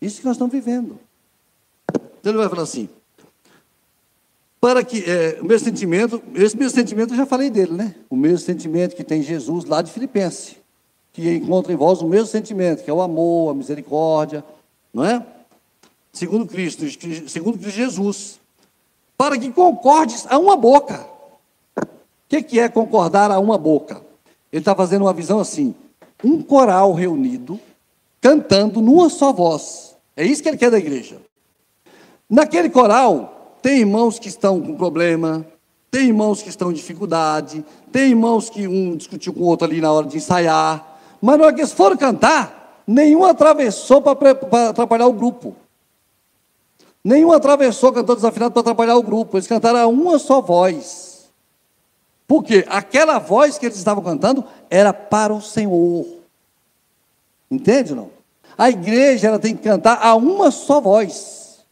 Isso 0.00 0.20
que 0.20 0.24
nós 0.24 0.36
estamos 0.36 0.52
vivendo. 0.52 0.98
Então 1.92 2.32
ele 2.32 2.38
vai 2.38 2.48
falar 2.48 2.62
assim: 2.62 2.88
para 4.58 4.82
que 4.82 5.04
é, 5.04 5.38
o 5.42 5.44
meu 5.44 5.58
sentimento, 5.58 6.22
esse 6.34 6.56
meu 6.56 6.70
sentimento 6.70 7.12
eu 7.12 7.16
já 7.18 7.26
falei 7.26 7.50
dele, 7.50 7.72
né? 7.72 7.94
O 8.08 8.16
mesmo 8.16 8.38
sentimento 8.38 8.96
que 8.96 9.04
tem 9.04 9.20
Jesus 9.20 9.66
lá 9.66 9.82
de 9.82 9.90
Filipenses, 9.90 10.56
que 11.12 11.28
encontra 11.34 11.72
em 11.72 11.76
vós 11.76 12.00
o 12.00 12.08
mesmo 12.08 12.28
sentimento, 12.28 12.84
que 12.84 12.90
é 12.90 12.94
o 12.94 13.02
amor, 13.02 13.50
a 13.50 13.54
misericórdia, 13.54 14.42
não 14.92 15.04
é? 15.04 15.24
Segundo 16.12 16.46
Cristo, 16.46 16.84
segundo 17.28 17.58
Cristo 17.58 17.76
Jesus, 17.76 18.40
para 19.16 19.38
que 19.38 19.50
concordes 19.50 20.26
a 20.28 20.38
uma 20.38 20.56
boca. 20.56 21.06
O 21.76 21.86
que, 22.28 22.60
é 22.60 22.68
concordar 22.68 23.30
a 23.30 23.38
uma 23.38 23.56
boca? 23.56 24.02
Ele 24.52 24.60
está 24.60 24.74
fazendo 24.74 25.02
uma 25.02 25.12
visão 25.12 25.40
assim: 25.40 25.74
um 26.22 26.42
coral 26.42 26.92
reunido, 26.92 27.58
cantando 28.20 28.80
numa 28.80 29.08
só 29.08 29.32
voz. 29.32 29.96
É 30.16 30.24
isso 30.24 30.42
que 30.42 30.48
ele 30.48 30.58
quer 30.58 30.70
da 30.70 30.78
igreja. 30.78 31.20
Naquele 32.28 32.68
coral, 32.68 33.56
tem 33.62 33.78
irmãos 33.78 34.18
que 34.18 34.28
estão 34.28 34.60
com 34.60 34.76
problema, 34.76 35.46
tem 35.90 36.08
irmãos 36.08 36.42
que 36.42 36.48
estão 36.48 36.70
em 36.70 36.74
dificuldade, 36.74 37.64
tem 37.90 38.10
irmãos 38.10 38.50
que 38.50 38.68
um 38.68 38.96
discutiu 38.96 39.32
com 39.32 39.40
o 39.40 39.46
outro 39.46 39.66
ali 39.66 39.80
na 39.80 39.90
hora 39.90 40.06
de 40.06 40.18
ensaiar, 40.18 41.00
mas 41.20 41.38
na 41.38 41.46
hora 41.46 41.54
que 41.54 41.60
eles 41.60 41.72
foram 41.72 41.96
cantar, 41.96 42.57
nenhum 42.88 43.24
atravessou 43.24 44.00
para 44.00 44.30
atrapalhar 44.70 45.06
o 45.06 45.12
grupo. 45.12 45.54
Nenhum 47.04 47.30
atravessou 47.30 47.92
cantor 47.92 48.16
desafinado 48.16 48.52
para 48.52 48.62
atrapalhar 48.62 48.96
o 48.96 49.02
grupo. 49.02 49.36
Eles 49.36 49.46
cantaram 49.46 49.78
a 49.78 49.86
uma 49.86 50.18
só 50.18 50.40
voz. 50.40 51.30
Porque 52.26 52.64
aquela 52.68 53.18
voz 53.18 53.58
que 53.58 53.66
eles 53.66 53.76
estavam 53.76 54.02
cantando 54.02 54.44
era 54.68 54.92
para 54.92 55.32
o 55.32 55.40
Senhor. 55.40 56.06
Entende 57.50 57.94
não? 57.94 58.10
A 58.56 58.70
igreja 58.70 59.28
ela 59.28 59.38
tem 59.38 59.54
que 59.54 59.62
cantar 59.62 59.98
a 60.02 60.14
uma 60.16 60.50
só 60.50 60.80
voz. 60.80 61.64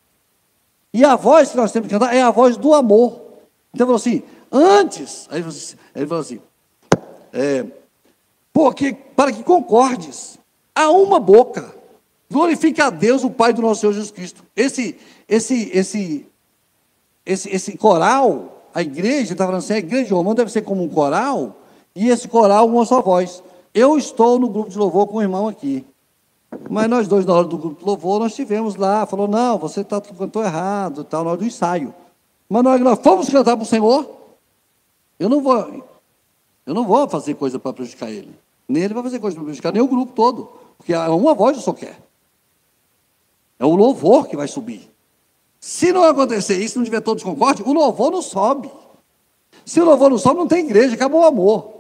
E 0.93 1.05
a 1.05 1.17
voz 1.17 1.51
que 1.51 1.57
nós 1.57 1.73
temos 1.73 1.89
que 1.89 1.95
cantar 1.95 2.15
é 2.15 2.23
a 2.23 2.31
voz 2.31 2.57
do 2.57 2.73
amor. 2.73 3.21
Então, 3.75 3.87
ele 3.87 3.87
falou 3.87 3.97
assim, 3.97 4.23
antes, 4.51 5.29
aí 5.31 5.45
ele 5.95 6.07
falou 6.07 6.23
assim, 6.23 6.41
é, 7.33 7.67
porque, 8.53 8.95
para 8.95 9.31
que 9.31 9.43
concordes, 9.43 10.36
a 10.77 10.91
uma 10.91 11.19
boca. 11.19 11.75
Glorifique 12.31 12.81
a 12.83 12.91
Deus, 12.91 13.25
o 13.25 13.31
Pai 13.31 13.53
do 13.53 13.63
nosso 13.63 13.81
Senhor 13.81 13.95
Jesus 13.95 14.11
Cristo. 14.11 14.45
Esse, 14.55 14.99
esse, 15.27 15.71
esse, 15.73 16.27
esse, 17.25 17.49
esse 17.49 17.79
coral, 17.79 18.69
a 18.75 18.83
igreja, 18.83 19.33
está 19.33 19.47
falando 19.47 19.61
assim, 19.61 19.73
a 19.73 19.79
igreja 19.79 20.15
romana 20.15 20.37
deve 20.37 20.53
ser 20.53 20.63
como 20.63 20.83
um 20.83 20.89
coral, 20.89 21.57
e 21.95 22.11
esse 22.11 22.29
coral 22.29 22.69
uma 22.69 22.85
só 22.85 23.01
voz. 23.01 23.43
Eu 23.73 23.97
estou 23.97 24.39
no 24.39 24.49
grupo 24.49 24.69
de 24.69 24.77
louvor 24.77 25.07
com 25.07 25.17
o 25.17 25.23
irmão 25.23 25.49
aqui. 25.49 25.85
Mas 26.71 26.89
nós 26.89 27.09
dois, 27.09 27.25
na 27.25 27.35
hora 27.35 27.47
do 27.47 27.57
grupo 27.57 27.81
de 27.81 27.85
louvor, 27.85 28.21
nós 28.21 28.35
tivemos 28.35 28.77
lá, 28.77 29.07
falou, 29.07 29.27
não, 29.27 29.59
você 29.59 29.83
tá, 29.83 30.01
cantou 30.01 30.45
errado, 30.45 31.05
tal, 31.05 31.25
na 31.25 31.31
hora 31.31 31.39
do 31.39 31.45
ensaio. 31.45 31.95
Mas 32.49 32.63
na 32.63 32.71
hora 32.71 32.79
que 32.79 32.85
nós 32.85 32.99
fomos 33.01 33.29
cantar 33.29 33.57
para 33.57 33.65
o 33.65 33.67
Senhor, 33.67 34.09
eu 35.19 35.29
não 35.29 35.41
vou, 35.41 35.85
eu 36.67 36.75
não 36.75 36.85
vou 36.85 37.09
fazer 37.09 37.35
coisa 37.35 37.59
para 37.59 37.73
prejudicar 37.73 38.11
ele. 38.11 38.35
Nem 38.69 38.83
ele 38.83 38.95
vai 38.95 39.03
fazer 39.03 39.19
coisa 39.19 39.35
para 39.35 39.45
prejudicar, 39.45 39.73
nem 39.73 39.83
o 39.83 39.89
grupo 39.89 40.13
todo. 40.13 40.66
Porque 40.77 40.93
é 40.93 41.09
uma 41.09 41.35
voz 41.35 41.57
só 41.59 41.73
quer. 41.73 41.99
É 43.59 43.65
o 43.65 43.75
louvor 43.75 44.27
que 44.27 44.37
vai 44.37 44.47
subir. 44.47 44.91
Se 45.61 45.93
não 45.93 46.05
acontecer 46.05 46.63
isso, 46.63 46.79
não 46.79 46.85
tiver 46.85 47.01
todos 47.01 47.25
concorde, 47.25 47.63
o 47.63 47.73
louvor 47.73 48.11
não 48.11 48.23
sobe. 48.23 48.71
Se 49.65 49.81
o 49.81 49.85
louvor 49.85 50.11
não 50.11 50.19
sobe, 50.19 50.39
não 50.39 50.47
tem 50.47 50.65
igreja, 50.65 50.95
acabou 50.95 51.23
o 51.23 51.27
amor. 51.27 51.77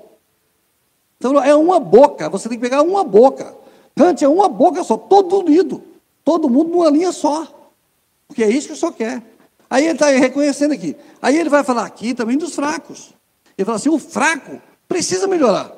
Então 1.19 1.43
é 1.43 1.55
uma 1.55 1.79
boca, 1.79 2.29
você 2.29 2.49
tem 2.49 2.59
que 2.59 2.65
pegar 2.65 2.83
uma 2.83 3.05
boca. 3.05 3.55
Cante 3.95 4.25
é 4.25 4.29
uma 4.29 4.49
boca 4.49 4.83
só, 4.85 4.97
todo 4.97 5.39
unido. 5.39 5.83
Todo 6.25 6.51
mundo 6.51 6.71
numa 6.71 6.91
linha 6.91 7.13
só. 7.13 7.47
Porque 8.27 8.43
é 8.43 8.51
isso 8.51 8.67
que 8.67 8.75
o 8.75 8.77
senhor 8.77 8.93
quer. 8.93 9.23
Aí 9.71 9.85
ele 9.85 9.93
está 9.95 10.07
reconhecendo 10.07 10.73
aqui. 10.73 10.97
Aí 11.23 11.39
ele 11.39 11.49
vai 11.49 11.63
falar 11.63 11.85
aqui 11.85 12.13
também 12.13 12.37
dos 12.37 12.55
fracos. 12.55 13.15
Ele 13.57 13.65
fala 13.65 13.77
assim: 13.77 13.89
o 13.89 13.99
fraco 13.99 14.61
precisa 14.89 15.27
melhorar. 15.27 15.73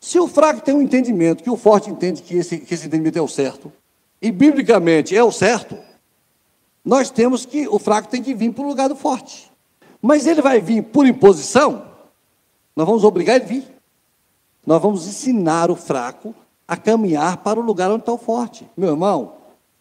Se 0.00 0.18
o 0.18 0.26
fraco 0.26 0.62
tem 0.62 0.74
um 0.74 0.82
entendimento, 0.82 1.44
que 1.44 1.50
o 1.50 1.56
forte 1.56 1.90
entende 1.90 2.22
que 2.22 2.34
esse, 2.34 2.58
que 2.58 2.72
esse 2.72 2.86
entendimento 2.86 3.18
é 3.18 3.22
o 3.22 3.28
certo, 3.28 3.70
e 4.20 4.32
biblicamente 4.32 5.14
é 5.14 5.22
o 5.22 5.30
certo, 5.30 5.76
nós 6.84 7.10
temos 7.10 7.44
que, 7.44 7.68
o 7.68 7.78
fraco 7.78 8.08
tem 8.08 8.22
que 8.22 8.34
vir 8.34 8.52
para 8.52 8.64
o 8.64 8.68
lugar 8.68 8.88
do 8.88 8.96
forte. 8.96 9.52
Mas 10.00 10.26
ele 10.26 10.40
vai 10.40 10.60
vir 10.60 10.82
por 10.82 11.06
imposição, 11.06 11.90
nós 12.74 12.86
vamos 12.86 13.04
obrigar 13.04 13.36
ele 13.36 13.44
a 13.44 13.48
vir. 13.48 13.64
Nós 14.66 14.80
vamos 14.80 15.06
ensinar 15.06 15.70
o 15.70 15.76
fraco 15.76 16.34
a 16.66 16.76
caminhar 16.76 17.38
para 17.38 17.60
o 17.60 17.62
lugar 17.62 17.90
onde 17.90 18.00
está 18.00 18.12
o 18.12 18.16
forte. 18.18 18.66
Meu 18.74 18.90
irmão, 18.90 19.34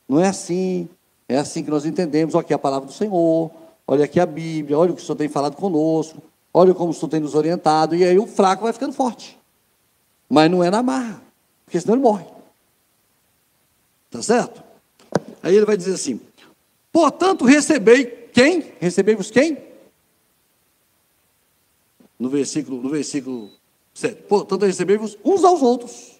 não 0.07 0.19
é 0.19 0.27
assim. 0.27 0.89
É 1.27 1.37
assim 1.37 1.63
que 1.63 1.69
nós 1.69 1.85
entendemos. 1.85 2.35
Olha 2.35 2.41
aqui 2.41 2.53
a 2.53 2.59
palavra 2.59 2.87
do 2.87 2.93
Senhor, 2.93 3.51
olha 3.87 4.03
aqui 4.03 4.19
a 4.19 4.25
Bíblia, 4.25 4.77
olha 4.77 4.91
o 4.91 4.95
que 4.95 5.01
o 5.01 5.05
Senhor 5.05 5.15
tem 5.15 5.29
falado 5.29 5.55
conosco, 5.55 6.21
olha 6.53 6.73
como 6.73 6.89
o 6.89 6.93
Senhor 6.93 7.09
tem 7.09 7.21
nos 7.21 7.35
orientado, 7.35 7.95
e 7.95 8.03
aí 8.03 8.19
o 8.19 8.27
fraco 8.27 8.63
vai 8.63 8.73
ficando 8.73 8.93
forte. 8.93 9.38
Mas 10.29 10.51
não 10.51 10.63
é 10.63 10.69
na 10.69 10.83
marra, 10.83 11.21
porque 11.65 11.81
senão 11.81 11.95
ele 11.95 12.03
morre. 12.03 12.25
Tá 14.11 14.21
certo? 14.21 14.63
Aí 15.41 15.55
ele 15.55 15.65
vai 15.65 15.75
dizer 15.75 15.93
assim: 15.93 16.21
portanto, 16.91 17.45
recebei 17.45 18.05
quem? 18.05 18.73
Recebei-vos 18.79 19.31
quem? 19.31 19.57
No 22.19 22.29
versículo, 22.29 22.81
no 22.81 22.89
versículo 22.89 23.49
7. 23.93 24.23
Portanto, 24.23 24.65
recebei-vos 24.65 25.17
uns 25.23 25.43
aos 25.43 25.61
outros. 25.61 26.19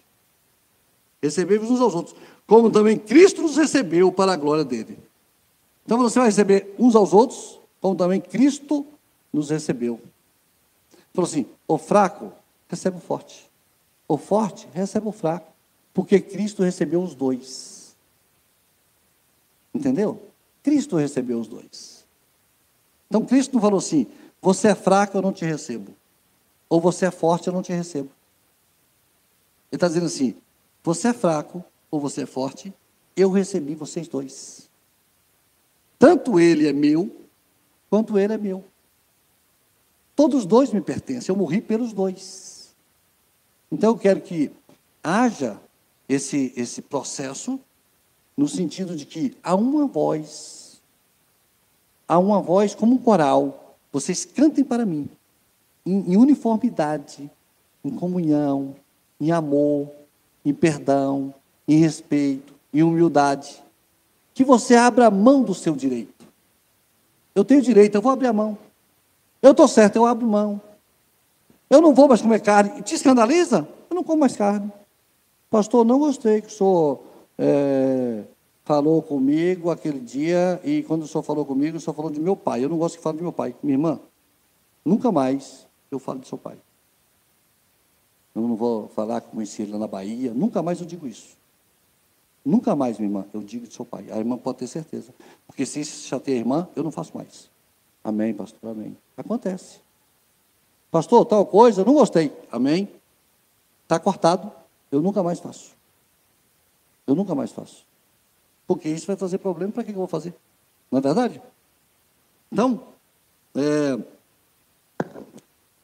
Recebei-vos 1.22 1.70
uns 1.70 1.80
aos 1.80 1.94
outros. 1.94 2.16
Como 2.46 2.70
também 2.70 2.96
Cristo 2.96 3.42
nos 3.42 3.56
recebeu 3.56 4.10
para 4.10 4.32
a 4.32 4.36
glória 4.36 4.64
dele. 4.64 4.98
Então 5.84 5.98
você 5.98 6.18
vai 6.18 6.28
receber 6.28 6.74
uns 6.78 6.94
aos 6.96 7.12
outros, 7.12 7.60
como 7.80 7.94
também 7.94 8.20
Cristo 8.20 8.86
nos 9.32 9.50
recebeu. 9.50 10.00
Falou 11.12 11.28
assim: 11.28 11.46
o 11.68 11.78
fraco 11.78 12.32
recebe 12.68 12.96
o 12.96 13.00
forte. 13.00 13.49
O 14.10 14.16
forte 14.16 14.66
recebe 14.74 15.06
o 15.06 15.12
fraco. 15.12 15.52
Porque 15.94 16.20
Cristo 16.20 16.64
recebeu 16.64 17.00
os 17.00 17.14
dois. 17.14 17.94
Entendeu? 19.72 20.20
Cristo 20.64 20.96
recebeu 20.96 21.38
os 21.38 21.46
dois. 21.46 22.04
Então 23.06 23.24
Cristo 23.24 23.54
não 23.54 23.60
falou 23.60 23.78
assim: 23.78 24.08
você 24.42 24.66
é 24.66 24.74
fraco, 24.74 25.16
eu 25.16 25.22
não 25.22 25.32
te 25.32 25.44
recebo. 25.44 25.94
Ou 26.68 26.80
você 26.80 27.06
é 27.06 27.10
forte, 27.12 27.46
eu 27.46 27.52
não 27.52 27.62
te 27.62 27.72
recebo. 27.72 28.10
Ele 29.70 29.76
está 29.76 29.86
dizendo 29.86 30.06
assim: 30.06 30.34
você 30.82 31.06
é 31.06 31.12
fraco 31.12 31.64
ou 31.88 32.00
você 32.00 32.22
é 32.22 32.26
forte, 32.26 32.74
eu 33.14 33.30
recebi 33.30 33.76
vocês 33.76 34.08
dois. 34.08 34.68
Tanto 36.00 36.40
ele 36.40 36.66
é 36.66 36.72
meu, 36.72 37.14
quanto 37.88 38.18
ele 38.18 38.32
é 38.32 38.38
meu. 38.38 38.64
Todos 40.16 40.40
os 40.40 40.46
dois 40.46 40.72
me 40.72 40.80
pertencem, 40.80 41.32
eu 41.32 41.38
morri 41.38 41.60
pelos 41.60 41.92
dois. 41.92 42.49
Então 43.70 43.90
eu 43.90 43.98
quero 43.98 44.20
que 44.20 44.50
haja 45.02 45.60
esse, 46.08 46.52
esse 46.56 46.82
processo 46.82 47.60
no 48.36 48.48
sentido 48.48 48.96
de 48.96 49.04
que 49.04 49.36
há 49.42 49.54
uma 49.54 49.86
voz, 49.86 50.80
há 52.08 52.18
uma 52.18 52.40
voz 52.40 52.74
como 52.74 52.94
um 52.94 52.98
coral, 52.98 53.76
vocês 53.92 54.24
cantem 54.24 54.64
para 54.64 54.86
mim, 54.86 55.08
em, 55.84 56.12
em 56.12 56.16
uniformidade, 56.16 57.30
em 57.84 57.90
comunhão, 57.90 58.74
em 59.20 59.30
amor, 59.30 59.90
em 60.44 60.54
perdão, 60.54 61.34
em 61.68 61.78
respeito, 61.78 62.54
em 62.72 62.82
humildade. 62.82 63.62
Que 64.32 64.44
você 64.44 64.74
abra 64.74 65.06
a 65.06 65.10
mão 65.10 65.42
do 65.42 65.54
seu 65.54 65.76
direito. 65.76 66.26
Eu 67.34 67.44
tenho 67.44 67.62
direito, 67.62 67.94
eu 67.94 68.02
vou 68.02 68.12
abrir 68.12 68.28
a 68.28 68.32
mão. 68.32 68.56
Eu 69.42 69.52
estou 69.52 69.68
certo, 69.68 69.96
eu 69.96 70.06
abro 70.06 70.26
mão. 70.26 70.60
Eu 71.70 71.80
não 71.80 71.94
vou 71.94 72.08
mais 72.08 72.20
comer 72.20 72.40
carne. 72.40 72.82
Te 72.82 72.96
escandaliza? 72.96 73.66
Eu 73.88 73.94
não 73.94 74.02
como 74.02 74.20
mais 74.20 74.34
carne. 74.34 74.72
Pastor, 75.48 75.84
não 75.84 76.00
gostei 76.00 76.40
que 76.40 76.48
o 76.48 76.50
senhor 76.50 77.00
é, 77.38 78.24
falou 78.64 79.00
comigo 79.00 79.70
aquele 79.70 80.00
dia, 80.00 80.60
e 80.64 80.82
quando 80.82 81.02
o 81.02 81.06
senhor 81.06 81.22
falou 81.22 81.46
comigo, 81.46 81.76
o 81.76 81.80
senhor 81.80 81.94
falou 81.94 82.10
de 82.10 82.20
meu 82.20 82.36
pai. 82.36 82.64
Eu 82.64 82.68
não 82.68 82.76
gosto 82.76 82.96
que 82.96 83.02
fale 83.02 83.18
de 83.18 83.22
meu 83.22 83.32
pai. 83.32 83.54
Minha 83.62 83.74
irmã, 83.74 84.00
nunca 84.84 85.12
mais 85.12 85.66
eu 85.90 86.00
falo 86.00 86.18
de 86.18 86.26
seu 86.28 86.36
pai. 86.36 86.58
Eu 88.34 88.42
não 88.42 88.56
vou 88.56 88.88
falar 88.88 89.20
que 89.20 89.30
conheci 89.30 89.62
ele 89.62 89.72
lá 89.72 89.78
na 89.78 89.88
Bahia, 89.88 90.34
nunca 90.34 90.62
mais 90.62 90.80
eu 90.80 90.86
digo 90.86 91.06
isso. 91.06 91.36
Nunca 92.44 92.74
mais, 92.74 92.98
minha 92.98 93.08
irmã, 93.08 93.26
eu 93.34 93.42
digo 93.42 93.66
de 93.66 93.74
seu 93.74 93.84
pai. 93.84 94.06
A 94.10 94.18
irmã 94.18 94.36
pode 94.38 94.58
ter 94.58 94.66
certeza. 94.66 95.14
Porque 95.46 95.66
se 95.66 95.84
chateia 95.84 96.36
a 96.36 96.40
irmã, 96.40 96.68
eu 96.74 96.82
não 96.82 96.90
faço 96.90 97.16
mais. 97.16 97.50
Amém, 98.02 98.32
pastor, 98.32 98.70
amém. 98.70 98.96
Acontece. 99.16 99.80
Pastor, 100.90 101.24
tal 101.24 101.46
coisa, 101.46 101.84
não 101.84 101.94
gostei. 101.94 102.32
Amém. 102.50 102.88
Está 103.84 103.98
cortado, 103.98 104.50
eu 104.90 105.00
nunca 105.00 105.22
mais 105.22 105.38
faço. 105.38 105.72
Eu 107.06 107.14
nunca 107.14 107.34
mais 107.34 107.52
faço. 107.52 107.84
Porque 108.66 108.88
isso 108.88 109.06
vai 109.06 109.16
trazer 109.16 109.38
problema, 109.38 109.72
para 109.72 109.84
que 109.84 109.90
eu 109.90 109.96
vou 109.96 110.06
fazer? 110.06 110.34
Não 110.90 110.98
é 110.98 111.02
verdade? 111.02 111.40
Então, 112.52 112.82
é, 113.54 113.98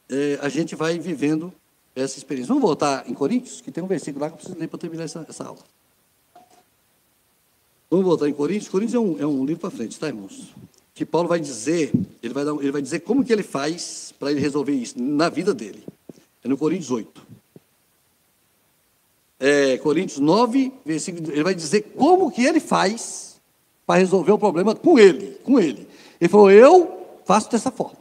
é, 0.09 0.39
a 0.41 0.49
gente 0.49 0.75
vai 0.75 0.97
vivendo 0.99 1.53
essa 1.95 2.17
experiência. 2.17 2.49
Vamos 2.49 2.63
voltar 2.63 3.09
em 3.09 3.13
Coríntios, 3.13 3.61
que 3.61 3.71
tem 3.71 3.83
um 3.83 3.87
versículo 3.87 4.23
lá 4.23 4.29
que 4.29 4.35
eu 4.35 4.37
preciso 4.37 4.59
ler 4.59 4.67
para 4.67 4.79
terminar 4.79 5.03
essa, 5.03 5.25
essa 5.27 5.45
aula. 5.45 5.59
Vamos 7.89 8.05
voltar 8.05 8.27
em 8.27 8.33
Coríntios. 8.33 8.69
Coríntios 8.69 8.95
é 8.95 8.99
um, 8.99 9.19
é 9.19 9.25
um 9.25 9.45
livro 9.45 9.61
para 9.61 9.71
frente, 9.71 9.97
tá, 9.99 10.07
irmãos? 10.07 10.53
Que 10.97 11.05
Paulo 11.05 11.29
vai 11.29 11.39
dizer, 11.39 11.93
ele 12.23 12.33
vai, 12.33 12.43
dar, 12.43 12.55
ele 12.55 12.71
vai 12.71 12.81
dizer 12.81 13.01
como 13.01 13.23
que 13.23 13.31
ele 13.31 13.43
faz 13.43 14.13
para 14.19 14.31
ele 14.31 14.41
resolver 14.41 14.73
isso 14.73 15.01
na 15.01 15.29
vida 15.29 15.53
dele. 15.53 15.85
É 16.43 16.47
no 16.47 16.57
Coríntios 16.57 16.91
8 16.91 17.27
é, 19.39 19.77
Coríntios 19.77 20.19
9, 20.19 20.73
versículo, 20.85 21.31
ele 21.31 21.43
vai 21.43 21.53
dizer 21.53 21.93
como 21.95 22.31
que 22.31 22.43
ele 22.43 22.59
faz 22.59 23.39
para 23.85 23.99
resolver 23.99 24.31
o 24.31 24.39
problema 24.39 24.75
com 24.75 24.97
ele, 24.97 25.39
com 25.43 25.59
ele. 25.59 25.87
Ele 26.19 26.29
falou, 26.29 26.51
eu 26.51 27.19
faço 27.25 27.49
dessa 27.49 27.71
forma. 27.71 27.99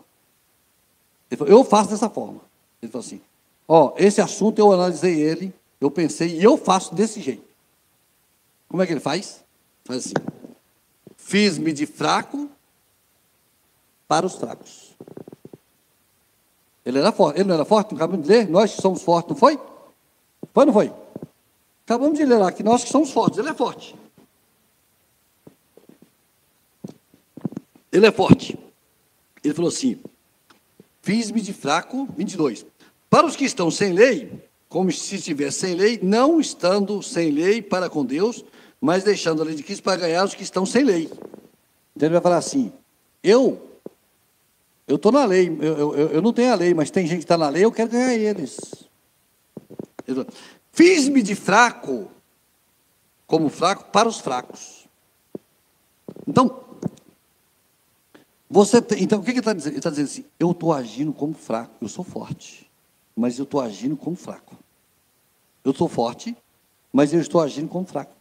Ele 1.31 1.39
falou, 1.39 1.53
eu 1.53 1.65
faço 1.65 1.91
dessa 1.91 2.09
forma. 2.09 2.41
Ele 2.81 2.91
falou 2.91 3.05
assim, 3.05 3.21
ó, 3.69 3.93
esse 3.97 4.21
assunto 4.21 4.59
eu 4.59 4.73
analisei 4.73 5.21
ele, 5.21 5.53
eu 5.81 5.91
pensei, 5.91 6.39
e 6.39 6.43
eu 6.43 6.57
faço 6.57 6.95
desse 6.95 7.21
jeito. 7.21 7.45
Como 8.69 8.83
é 8.83 8.87
que 8.87 8.93
ele 8.93 9.01
faz? 9.01 9.45
Faz 9.85 10.07
assim, 10.07 10.15
fiz-me 11.17 11.73
de 11.73 11.87
fraco 11.87 12.49
para 14.09 14.27
os 14.27 14.37
fracos. 14.37 14.97
Ele 16.85 16.99
era 16.99 17.11
forte, 17.11 17.41
ele 17.41 17.49
não 17.49 17.55
era 17.55 17.65
forte, 17.65 17.91
não 17.91 17.97
acabamos 17.97 18.27
de 18.27 18.33
dizer, 18.33 18.49
nós 18.49 18.75
que 18.75 18.81
somos 18.81 19.03
fortes, 19.03 19.31
não 19.31 19.37
foi? 19.37 19.57
Foi 20.55 20.63
ou 20.63 20.67
não 20.67 20.73
foi? 20.73 20.93
Acabamos 21.85 22.19
de 22.19 22.25
ler 22.25 22.39
lá 22.39 22.53
que 22.53 22.63
nós 22.63 22.85
que 22.85 22.91
somos 22.91 23.11
fortes, 23.11 23.39
ele 23.39 23.49
é 23.49 23.55
forte. 23.55 23.97
Ele 27.93 28.07
é 28.07 28.13
forte. 28.13 28.59
Ele 29.43 29.55
falou 29.55 29.69
assim: 29.69 30.01
Fiz-me 31.03 31.41
de 31.41 31.53
fraco, 31.53 32.09
22. 32.17 32.67
Para 33.09 33.27
os 33.27 33.37
que 33.37 33.45
estão 33.45 33.71
sem 33.71 33.93
lei, 33.93 34.45
como 34.69 34.91
se 34.91 35.15
estivesse 35.15 35.61
sem 35.61 35.75
lei, 35.75 35.99
não 36.03 36.41
estando 36.41 37.03
sem 37.03 37.31
lei 37.31 37.63
para 37.63 37.89
com 37.89 38.05
Deus, 38.05 38.45
mas 38.81 39.05
deixando 39.05 39.41
a 39.41 39.45
lei 39.45 39.55
de 39.55 39.63
Cristo 39.63 39.83
para 39.83 40.01
ganhar 40.01 40.25
os 40.25 40.35
que 40.35 40.43
estão 40.43 40.67
sem 40.67 40.85
lei. 40.85 41.05
Então 41.95 42.09
ele 42.09 42.15
vai 42.15 42.21
falar 42.21 42.39
assim: 42.39 42.73
Eu, 43.23 43.76
eu 44.87 44.97
estou 44.97 45.11
na 45.11 45.25
lei, 45.25 45.49
eu, 45.61 45.97
eu, 45.97 46.09
eu, 46.13 46.23
não 46.23 46.33
tenho 46.33 46.53
a 46.53 46.55
lei, 46.55 46.73
mas 46.73 46.91
tem 46.91 47.07
gente 47.07 47.19
que 47.19 47.25
está 47.25 47.37
na 47.37 47.49
lei, 47.49 47.65
eu 47.65 47.73
quero 47.73 47.91
ganhar 47.91 48.15
eles. 48.15 48.57
Fiz-me 50.73 51.23
de 51.23 51.35
fraco 51.35 52.09
como 53.27 53.49
fraco 53.49 53.91
para 53.91 54.09
os 54.09 54.21
fracos. 54.21 54.87
Então, 56.27 56.65
você 58.49 58.81
tem, 58.81 59.03
então 59.03 59.19
o 59.19 59.23
que, 59.23 59.27
que 59.27 59.33
ele 59.33 59.41
está 59.41 59.53
dizendo? 59.53 59.73
Ele 59.73 59.79
está 59.79 59.91
dizendo 59.91 60.07
assim: 60.07 60.25
eu 60.39 60.53
estou 60.53 60.73
agindo 60.73 61.13
como 61.13 61.35
fraco, 61.35 61.75
eu 61.81 61.89
sou 61.89 62.05
forte, 62.05 62.71
mas 63.17 63.39
eu 63.39 63.45
estou 63.45 63.61
agindo 63.61 63.97
como 63.97 64.15
fraco. 64.15 64.57
Eu 65.65 65.75
sou 65.75 65.89
forte, 65.89 66.37
mas 66.93 67.13
eu 67.13 67.21
estou 67.21 67.41
agindo 67.41 67.69
como 67.69 67.85
fraco. 67.85 68.15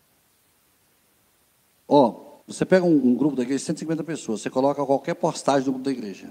Ó, 1.88 2.25
você 2.48 2.66
pega 2.66 2.86
um, 2.86 2.96
um 2.96 3.16
grupo 3.16 3.36
da 3.36 3.44
igreja, 3.44 3.66
150 3.66 4.04
pessoas, 4.04 4.42
você 4.42 4.50
coloca 4.50 4.86
qualquer 4.86 5.16
postagem 5.16 5.66
do 5.66 5.72
grupo 5.72 5.86
da 5.86 5.92
igreja. 5.92 6.30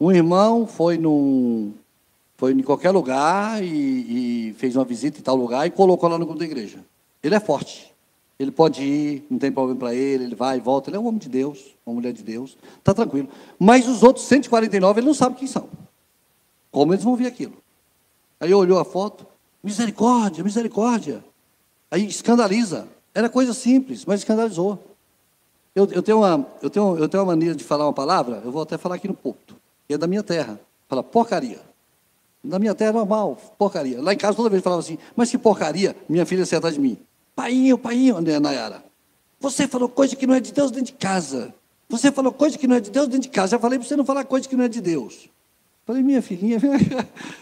Um 0.00 0.12
irmão 0.12 0.66
foi 0.66 0.96
num, 0.98 1.72
foi 2.36 2.52
em 2.52 2.62
qualquer 2.62 2.90
lugar 2.90 3.62
e, 3.62 4.48
e, 4.48 4.52
fez 4.54 4.76
uma 4.76 4.84
visita 4.84 5.18
em 5.18 5.22
tal 5.22 5.36
lugar 5.36 5.66
e 5.66 5.70
colocou 5.70 6.08
lá 6.08 6.18
no 6.18 6.24
grupo 6.24 6.38
da 6.38 6.44
igreja. 6.44 6.78
Ele 7.22 7.34
é 7.34 7.40
forte. 7.40 7.92
Ele 8.38 8.50
pode 8.50 8.82
ir, 8.82 9.24
não 9.30 9.38
tem 9.38 9.50
problema 9.52 9.78
para 9.78 9.94
ele, 9.94 10.24
ele 10.24 10.34
vai 10.34 10.58
e 10.58 10.60
volta. 10.60 10.90
Ele 10.90 10.96
é 10.96 11.00
um 11.00 11.06
homem 11.06 11.20
de 11.20 11.28
Deus, 11.28 11.74
uma 11.86 11.94
mulher 11.94 12.12
de 12.12 12.22
Deus. 12.22 12.56
Está 12.78 12.92
tranquilo. 12.92 13.28
Mas 13.58 13.88
os 13.88 14.02
outros 14.02 14.26
149, 14.26 15.00
ele 15.00 15.06
não 15.06 15.14
sabe 15.14 15.36
quem 15.36 15.46
são. 15.46 15.68
Como 16.70 16.92
eles 16.92 17.04
vão 17.04 17.14
ver 17.14 17.26
aquilo? 17.26 17.54
Aí 18.40 18.52
olhou 18.52 18.78
a 18.78 18.84
foto, 18.84 19.24
misericórdia, 19.62 20.42
misericórdia. 20.42 21.24
Aí 21.90 22.04
escandaliza. 22.06 22.88
Era 23.14 23.28
coisa 23.28 23.54
simples, 23.54 24.04
mas 24.04 24.20
escandalizou. 24.20 24.93
Eu, 25.74 25.88
eu, 25.90 26.02
tenho 26.02 26.18
uma, 26.18 26.46
eu, 26.62 26.70
tenho, 26.70 26.96
eu 26.96 27.08
tenho 27.08 27.22
uma 27.22 27.32
mania 27.32 27.54
de 27.54 27.64
falar 27.64 27.86
uma 27.86 27.92
palavra, 27.92 28.40
eu 28.44 28.52
vou 28.52 28.62
até 28.62 28.78
falar 28.78 28.94
aqui 28.94 29.08
no 29.08 29.14
que 29.14 29.94
é 29.94 29.98
da 29.98 30.06
minha 30.06 30.22
terra. 30.22 30.60
Fala 30.88 31.02
porcaria. 31.02 31.60
Na 32.42 32.58
minha 32.58 32.74
terra 32.74 32.90
é 32.90 32.92
normal, 32.92 33.36
porcaria. 33.58 34.00
Lá 34.00 34.12
em 34.12 34.16
casa 34.16 34.36
toda 34.36 34.48
vez 34.48 34.62
falava 34.62 34.80
assim, 34.80 34.98
mas 35.16 35.30
que 35.30 35.38
porcaria, 35.38 35.96
minha 36.08 36.24
filha 36.24 36.46
senta 36.46 36.70
de 36.70 36.78
mim. 36.78 36.98
Painho, 37.34 37.76
painho, 37.76 38.20
né, 38.20 38.38
Nayara? 38.38 38.84
Você 39.40 39.66
falou 39.66 39.88
coisa 39.88 40.14
que 40.14 40.26
não 40.26 40.34
é 40.34 40.40
de 40.40 40.52
Deus 40.52 40.70
dentro 40.70 40.86
de 40.86 40.92
casa. 40.92 41.52
Você 41.88 42.12
falou 42.12 42.32
coisa 42.32 42.56
que 42.56 42.66
não 42.66 42.76
é 42.76 42.80
de 42.80 42.90
Deus 42.90 43.08
dentro 43.08 43.22
de 43.22 43.28
casa. 43.28 43.52
Já 43.52 43.58
falei 43.58 43.78
para 43.78 43.88
você 43.88 43.96
não 43.96 44.04
falar 44.04 44.24
coisa 44.24 44.48
que 44.48 44.56
não 44.56 44.64
é 44.64 44.68
de 44.68 44.80
Deus. 44.80 45.28
Falei, 45.84 46.02
minha 46.02 46.22
filhinha, 46.22 46.58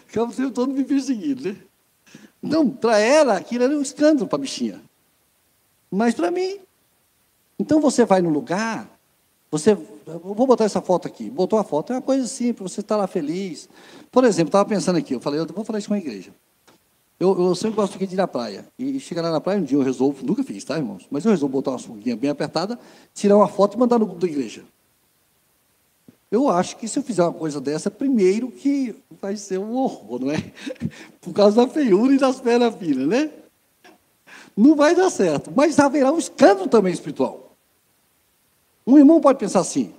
ficava 0.06 0.30
o 0.30 0.34
tempo 0.34 0.50
todo 0.50 0.72
me 0.72 0.82
perseguindo, 0.84 1.50
né? 1.50 1.56
Então, 2.42 2.68
para 2.68 2.98
ela, 2.98 3.36
aquilo 3.36 3.64
era 3.64 3.76
um 3.76 3.82
escândalo 3.82 4.26
para 4.26 4.36
a 4.36 4.40
bichinha. 4.40 4.80
Mas 5.90 6.14
para 6.14 6.30
mim. 6.30 6.58
Então 7.58 7.80
você 7.80 8.04
vai 8.04 8.20
no 8.20 8.30
lugar, 8.30 8.88
você. 9.50 9.74
Vou 9.74 10.46
botar 10.46 10.64
essa 10.64 10.80
foto 10.80 11.06
aqui. 11.06 11.30
Botou 11.30 11.58
a 11.58 11.64
foto, 11.64 11.92
é 11.92 11.96
uma 11.96 12.02
coisa 12.02 12.26
simples, 12.26 12.72
você 12.72 12.80
está 12.80 12.96
lá 12.96 13.06
feliz. 13.06 13.68
Por 14.10 14.24
exemplo, 14.24 14.48
estava 14.48 14.64
pensando 14.68 14.96
aqui, 14.96 15.14
eu 15.14 15.20
falei, 15.20 15.40
eu 15.40 15.46
vou 15.46 15.64
falar 15.64 15.78
isso 15.78 15.88
com 15.88 15.94
a 15.94 15.98
igreja. 15.98 16.32
Eu, 17.20 17.40
eu 17.40 17.54
sempre 17.54 17.76
gosto 17.76 17.96
de 17.96 18.14
ir 18.14 18.16
na 18.16 18.26
praia. 18.26 18.66
E 18.76 18.98
chegar 18.98 19.22
lá 19.22 19.30
na 19.30 19.40
praia 19.40 19.60
um 19.60 19.64
dia 19.64 19.78
eu 19.78 19.82
resolvo, 19.82 20.26
nunca 20.26 20.42
fiz, 20.42 20.64
tá, 20.64 20.76
irmãos? 20.76 21.06
Mas 21.08 21.24
eu 21.24 21.30
resolvo 21.30 21.52
botar 21.52 21.70
uma 21.70 21.78
sunguinha 21.78 22.16
bem 22.16 22.28
apertada, 22.28 22.76
tirar 23.14 23.36
uma 23.36 23.46
foto 23.46 23.76
e 23.76 23.78
mandar 23.78 23.98
no 23.98 24.06
grupo 24.06 24.20
da 24.20 24.26
igreja. 24.26 24.64
Eu 26.32 26.48
acho 26.48 26.78
que 26.78 26.88
se 26.88 26.98
eu 26.98 27.02
fizer 27.02 27.22
uma 27.22 27.32
coisa 27.32 27.60
dessa, 27.60 27.90
primeiro 27.90 28.50
que 28.50 28.96
vai 29.20 29.36
ser 29.36 29.58
um 29.58 29.74
horror, 29.74 30.18
não 30.18 30.30
é? 30.32 30.42
Por 31.20 31.32
causa 31.32 31.64
da 31.64 31.72
feiura 31.72 32.14
e 32.14 32.18
das 32.18 32.40
pernas 32.40 32.74
finas, 32.74 33.06
né? 33.06 33.30
Não 34.56 34.74
vai 34.74 34.94
dar 34.94 35.10
certo. 35.10 35.52
Mas 35.54 35.78
haverá 35.78 36.10
um 36.10 36.18
escândalo 36.18 36.68
também 36.68 36.92
espiritual. 36.92 37.41
Um 38.86 38.98
irmão 38.98 39.20
pode 39.20 39.38
pensar 39.38 39.60
assim: 39.60 39.94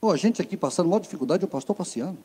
pô, 0.00 0.10
a 0.10 0.16
gente 0.16 0.42
aqui 0.42 0.56
passando 0.56 0.88
maior 0.88 1.00
dificuldade, 1.00 1.44
o 1.44 1.48
pastor 1.48 1.74
passeando. 1.74 2.18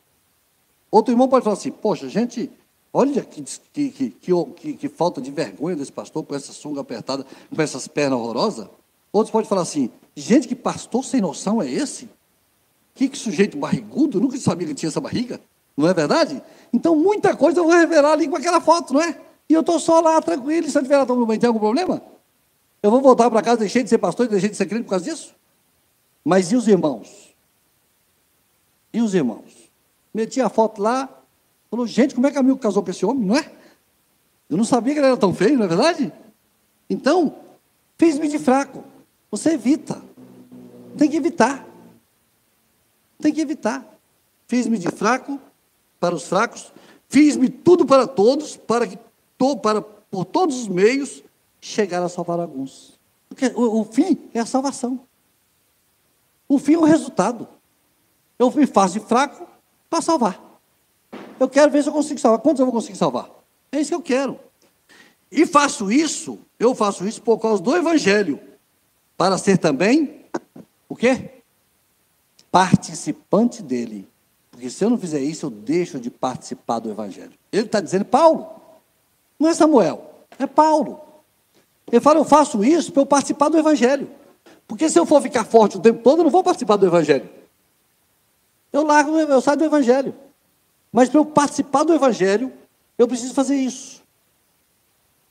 Outro 0.90 1.12
irmão 1.12 1.28
pode 1.28 1.44
falar 1.44 1.56
assim: 1.56 1.70
poxa, 1.70 2.08
gente, 2.08 2.50
olha 2.92 3.22
que, 3.22 3.42
que, 3.72 4.10
que, 4.10 4.72
que, 4.74 4.88
falta 4.88 5.20
de 5.20 5.30
vergonha 5.30 5.76
desse 5.76 5.92
pastor 5.92 6.24
com 6.24 6.34
essa 6.34 6.52
sunga 6.52 6.80
apertada, 6.80 7.24
com 7.54 7.62
essas 7.62 7.86
pernas 7.86 8.18
horrorosas. 8.18 8.68
Outros 9.12 9.30
podem 9.30 9.48
falar 9.48 9.62
assim: 9.62 9.90
gente, 10.14 10.48
que 10.48 10.56
pastor 10.56 11.04
sem 11.04 11.20
noção 11.20 11.62
é 11.62 11.70
esse? 11.70 12.08
Que, 12.94 13.08
que 13.08 13.16
sujeito 13.16 13.56
barrigudo, 13.56 14.20
nunca 14.20 14.36
sabia 14.36 14.66
que 14.66 14.74
tinha 14.74 14.88
essa 14.88 15.00
barriga. 15.00 15.40
Não 15.76 15.88
é 15.88 15.94
verdade? 15.94 16.42
Então, 16.72 16.94
muita 16.94 17.34
coisa 17.36 17.60
eu 17.60 17.64
vou 17.64 17.72
revelar 17.72 18.12
ali 18.12 18.28
com 18.28 18.36
aquela 18.36 18.60
foto, 18.60 18.92
não 18.92 19.00
é? 19.00 19.18
E 19.48 19.54
eu 19.54 19.60
estou 19.60 19.80
só 19.80 20.00
lá, 20.00 20.20
tranquilo, 20.20 20.68
se 20.68 20.76
eu 20.76 20.82
estiver 20.82 20.98
lá 20.98 21.04
banho, 21.04 21.40
tem 21.40 21.48
algum 21.48 21.58
problema? 21.58 22.02
Eu 22.82 22.90
vou 22.90 23.00
voltar 23.00 23.30
para 23.30 23.42
casa, 23.42 23.58
deixei 23.58 23.82
de 23.82 23.88
ser 23.88 23.98
pastor 23.98 24.28
deixei 24.28 24.48
de 24.48 24.56
ser 24.56 24.66
crente 24.66 24.84
por 24.84 24.90
causa 24.90 25.04
disso? 25.04 25.34
Mas 26.24 26.52
e 26.52 26.56
os 26.56 26.68
irmãos? 26.68 27.34
E 28.92 29.00
os 29.00 29.14
irmãos? 29.14 29.70
Meti 30.12 30.40
a 30.40 30.48
foto 30.48 30.82
lá, 30.82 31.08
falou, 31.70 31.86
gente, 31.86 32.14
como 32.14 32.26
é 32.26 32.30
que 32.30 32.36
a 32.36 32.40
amigo 32.40 32.58
casou 32.58 32.82
com 32.82 32.90
esse 32.90 33.06
homem, 33.06 33.24
não 33.24 33.36
é? 33.36 33.50
Eu 34.48 34.56
não 34.56 34.64
sabia 34.64 34.92
que 34.92 34.98
ele 34.98 35.06
era 35.06 35.16
tão 35.16 35.32
feio, 35.32 35.56
não 35.56 35.64
é 35.64 35.68
verdade? 35.68 36.12
Então, 36.88 37.36
fez-me 37.96 38.28
de 38.28 38.38
fraco. 38.38 38.82
Você 39.30 39.50
evita. 39.50 40.02
Tem 40.98 41.08
que 41.08 41.16
evitar. 41.16 41.64
Tem 43.20 43.32
que 43.32 43.40
evitar. 43.40 43.86
Fiz-me 44.48 44.78
de 44.78 44.88
fraco 44.88 45.40
para 46.00 46.14
os 46.14 46.24
fracos, 46.24 46.72
fiz-me 47.08 47.48
tudo 47.48 47.84
para 47.86 48.06
todos, 48.06 48.56
para 48.56 48.86
que 48.86 48.98
para, 49.62 49.80
por 49.80 50.24
todos 50.24 50.62
os 50.62 50.68
meios 50.68 51.22
chegar 51.60 52.02
a 52.02 52.08
salvar 52.08 52.40
alguns. 52.40 52.98
Porque 53.28 53.46
o, 53.54 53.80
o 53.80 53.84
fim 53.84 54.18
é 54.34 54.40
a 54.40 54.46
salvação. 54.46 55.00
O 56.50 56.58
fim 56.58 56.74
é 56.74 56.78
o 56.78 56.82
resultado. 56.82 57.46
Eu 58.36 58.50
me 58.50 58.66
faço 58.66 58.94
de 58.94 59.06
fraco 59.06 59.46
para 59.88 60.02
salvar. 60.02 60.42
Eu 61.38 61.48
quero 61.48 61.70
ver 61.70 61.80
se 61.80 61.88
eu 61.88 61.92
consigo 61.92 62.18
salvar. 62.18 62.40
Quantos 62.40 62.58
eu 62.58 62.66
vou 62.66 62.72
conseguir 62.74 62.98
salvar? 62.98 63.30
É 63.70 63.80
isso 63.80 63.90
que 63.90 63.94
eu 63.94 64.02
quero. 64.02 64.40
E 65.30 65.46
faço 65.46 65.92
isso, 65.92 66.40
eu 66.58 66.74
faço 66.74 67.06
isso 67.06 67.22
por 67.22 67.38
causa 67.38 67.62
do 67.62 67.76
Evangelho, 67.76 68.40
para 69.16 69.38
ser 69.38 69.58
também 69.58 70.24
o 70.88 70.96
quê? 70.96 71.30
Participante 72.50 73.62
dele. 73.62 74.08
Porque 74.50 74.68
se 74.68 74.84
eu 74.84 74.90
não 74.90 74.98
fizer 74.98 75.20
isso, 75.20 75.46
eu 75.46 75.50
deixo 75.50 76.00
de 76.00 76.10
participar 76.10 76.80
do 76.80 76.90
Evangelho. 76.90 77.34
Ele 77.52 77.66
está 77.66 77.80
dizendo, 77.80 78.06
Paulo, 78.06 78.50
não 79.38 79.48
é 79.48 79.54
Samuel, 79.54 80.24
é 80.36 80.48
Paulo. 80.48 81.00
Ele 81.86 82.00
fala, 82.00 82.18
eu 82.18 82.24
faço 82.24 82.64
isso 82.64 82.90
para 82.90 83.02
eu 83.02 83.06
participar 83.06 83.50
do 83.50 83.56
Evangelho. 83.56 84.10
Porque 84.70 84.88
se 84.88 84.96
eu 84.96 85.04
for 85.04 85.20
ficar 85.20 85.44
forte 85.44 85.78
o 85.78 85.80
tempo 85.80 86.00
todo, 86.00 86.20
eu 86.20 86.22
não 86.22 86.30
vou 86.30 86.44
participar 86.44 86.76
do 86.76 86.86
Evangelho. 86.86 87.28
Eu 88.72 88.84
largo, 88.84 89.18
eu 89.18 89.40
saio 89.40 89.58
do 89.58 89.64
Evangelho. 89.64 90.14
Mas 90.92 91.08
para 91.08 91.18
eu 91.18 91.26
participar 91.26 91.82
do 91.82 91.92
Evangelho, 91.92 92.52
eu 92.96 93.08
preciso 93.08 93.34
fazer 93.34 93.56
isso. 93.56 94.00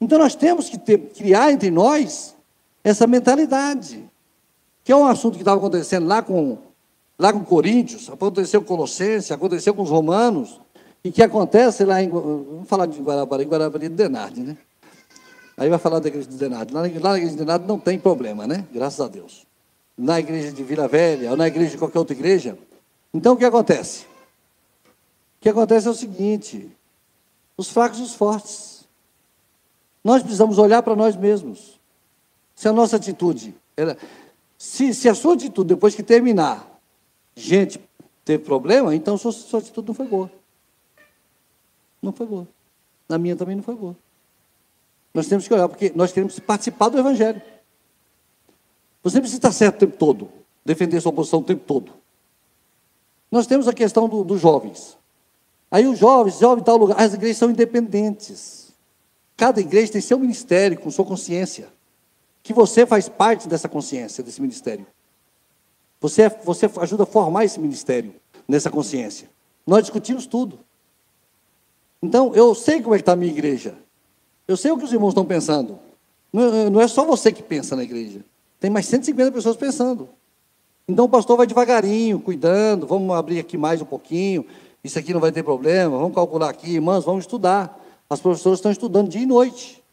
Então 0.01 0.19
nós 0.19 0.35
temos 0.35 0.67
que 0.67 0.77
ter, 0.77 0.97
criar 1.11 1.53
entre 1.53 1.71
nós 1.71 2.35
essa 2.83 3.07
mentalidade, 3.07 4.03
que 4.83 4.91
é 4.91 4.95
um 4.95 5.07
assunto 5.07 5.35
que 5.35 5.41
estava 5.41 5.57
acontecendo 5.57 6.05
lá 6.05 6.21
com, 6.21 6.57
lá 7.17 7.31
com 7.31 7.41
Coríntios, 7.45 8.09
aconteceu 8.09 8.61
com 8.61 8.67
Colossenses, 8.67 9.31
aconteceu 9.31 9.73
com 9.73 9.83
os 9.83 9.89
romanos, 9.89 10.59
e 11.01 11.11
que 11.13 11.23
acontece 11.23 11.85
lá 11.85 12.03
em. 12.03 12.09
Vamos 12.09 12.67
falar 12.67 12.87
de 12.87 13.01
Guarapari, 13.01 13.45
Guarapari 13.45 13.87
de 13.87 13.95
Denardi, 13.95 14.41
né? 14.41 14.57
Aí 15.59 15.69
vai 15.69 15.77
falar 15.77 15.99
da 15.99 16.07
igreja 16.07 16.29
de 16.29 16.37
Denardi. 16.37 16.73
Lá, 16.73 16.81
na 16.83 16.87
igreja 16.87 17.31
de 17.31 17.37
Denardi 17.37 17.67
não 17.67 17.77
tem 17.77 17.99
problema, 17.99 18.47
né? 18.47 18.65
Graças 18.71 19.01
a 19.01 19.09
Deus. 19.09 19.45
Na 19.97 20.17
igreja 20.17 20.53
de 20.53 20.63
Vila 20.63 20.87
Velha, 20.87 21.31
ou 21.31 21.35
na 21.35 21.49
igreja 21.49 21.71
de 21.71 21.77
qualquer 21.77 21.99
outra 21.99 22.15
igreja. 22.15 22.57
Então 23.13 23.33
o 23.33 23.37
que 23.37 23.43
acontece? 23.43 24.05
O 24.85 25.41
que 25.41 25.49
acontece 25.49 25.85
é 25.85 25.91
o 25.91 25.93
seguinte: 25.93 26.71
os 27.57 27.69
fracos 27.69 27.99
e 27.99 28.03
os 28.03 28.13
fortes. 28.13 28.87
Nós 30.01 30.21
precisamos 30.21 30.57
olhar 30.57 30.81
para 30.81 30.95
nós 30.95 31.17
mesmos. 31.17 31.77
Se 32.55 32.69
a 32.69 32.71
nossa 32.71 32.95
atitude, 32.95 33.53
ela, 33.75 33.97
se, 34.57 34.93
se 34.93 35.09
a 35.09 35.13
sua 35.13 35.33
atitude, 35.33 35.67
depois 35.67 35.93
que 35.93 36.01
terminar, 36.01 36.65
gente, 37.35 37.81
teve 38.23 38.45
problema, 38.45 38.95
então 38.95 39.17
sua, 39.17 39.33
sua 39.33 39.59
atitude 39.59 39.89
não 39.89 39.93
foi 39.93 40.07
boa. 40.07 40.31
Não 42.01 42.13
foi 42.13 42.25
boa. 42.25 42.47
Na 43.09 43.17
minha 43.17 43.35
também 43.35 43.57
não 43.57 43.63
foi 43.63 43.75
boa. 43.75 43.95
Nós 45.13 45.27
temos 45.27 45.47
que 45.47 45.53
olhar, 45.53 45.67
porque 45.67 45.91
nós 45.95 46.11
queremos 46.11 46.39
participar 46.39 46.89
do 46.89 46.99
Evangelho. 46.99 47.41
Você 49.03 49.19
precisa 49.19 49.39
estar 49.39 49.51
certo 49.51 49.75
o 49.75 49.79
tempo 49.79 49.97
todo, 49.97 50.29
defender 50.63 51.01
sua 51.01 51.13
posição 51.13 51.39
o 51.39 51.43
tempo 51.43 51.63
todo. 51.65 51.93
Nós 53.31 53.47
temos 53.47 53.67
a 53.67 53.73
questão 53.73 54.07
do, 54.09 54.23
dos 54.23 54.41
jovens. 54.41 54.97
Aí 55.71 55.87
os 55.87 55.99
jovens, 55.99 56.39
jovens 56.39 56.61
em 56.61 56.65
tal 56.65 56.77
lugar, 56.77 56.99
as 56.99 57.13
igrejas 57.13 57.37
são 57.37 57.49
independentes. 57.49 58.73
Cada 59.37 59.61
igreja 59.61 59.93
tem 59.93 60.01
seu 60.01 60.19
ministério, 60.19 60.79
com 60.79 60.89
sua 60.91 61.05
consciência. 61.05 61.69
Que 62.41 62.53
você 62.53 62.85
faz 62.85 63.07
parte 63.07 63.47
dessa 63.47 63.69
consciência, 63.69 64.23
desse 64.23 64.41
ministério. 64.41 64.85
Você, 66.01 66.29
você 66.43 66.69
ajuda 66.77 67.03
a 67.03 67.05
formar 67.05 67.45
esse 67.45 67.59
ministério, 67.59 68.15
nessa 68.47 68.69
consciência. 68.69 69.29
Nós 69.65 69.83
discutimos 69.83 70.25
tudo. 70.25 70.59
Então, 72.01 72.33
eu 72.33 72.55
sei 72.55 72.81
como 72.81 72.95
é 72.95 72.97
que 72.97 73.01
está 73.01 73.13
a 73.13 73.15
minha 73.15 73.31
igreja. 73.31 73.77
Eu 74.49 74.57
sei 74.57 74.71
o 74.71 74.77
que 74.79 74.83
os 74.83 74.91
irmãos 74.91 75.09
estão 75.09 75.23
pensando. 75.23 75.77
Não 76.33 76.81
é 76.81 76.87
só 76.87 77.05
você 77.05 77.31
que 77.31 77.43
pensa 77.43 77.75
na 77.75 77.83
igreja. 77.83 78.25
Tem 78.59 78.67
mais 78.67 78.87
150 78.87 79.31
pessoas 79.31 79.55
pensando. 79.55 80.09
Então 80.87 81.05
o 81.05 81.09
pastor 81.09 81.37
vai 81.37 81.45
devagarinho, 81.45 82.19
cuidando, 82.19 82.87
vamos 82.87 83.15
abrir 83.15 83.37
aqui 83.37 83.59
mais 83.59 83.79
um 83.79 83.85
pouquinho, 83.85 84.43
isso 84.83 84.97
aqui 84.97 85.13
não 85.13 85.21
vai 85.21 85.31
ter 85.31 85.43
problema, 85.43 85.95
vamos 85.95 86.15
calcular 86.15 86.49
aqui, 86.49 86.71
irmãos, 86.71 87.05
vamos 87.05 87.25
estudar. 87.25 87.79
As 88.09 88.19
professoras 88.19 88.57
estão 88.57 88.71
estudando 88.71 89.07
dia 89.07 89.21
e 89.21 89.25
noite. 89.27 89.83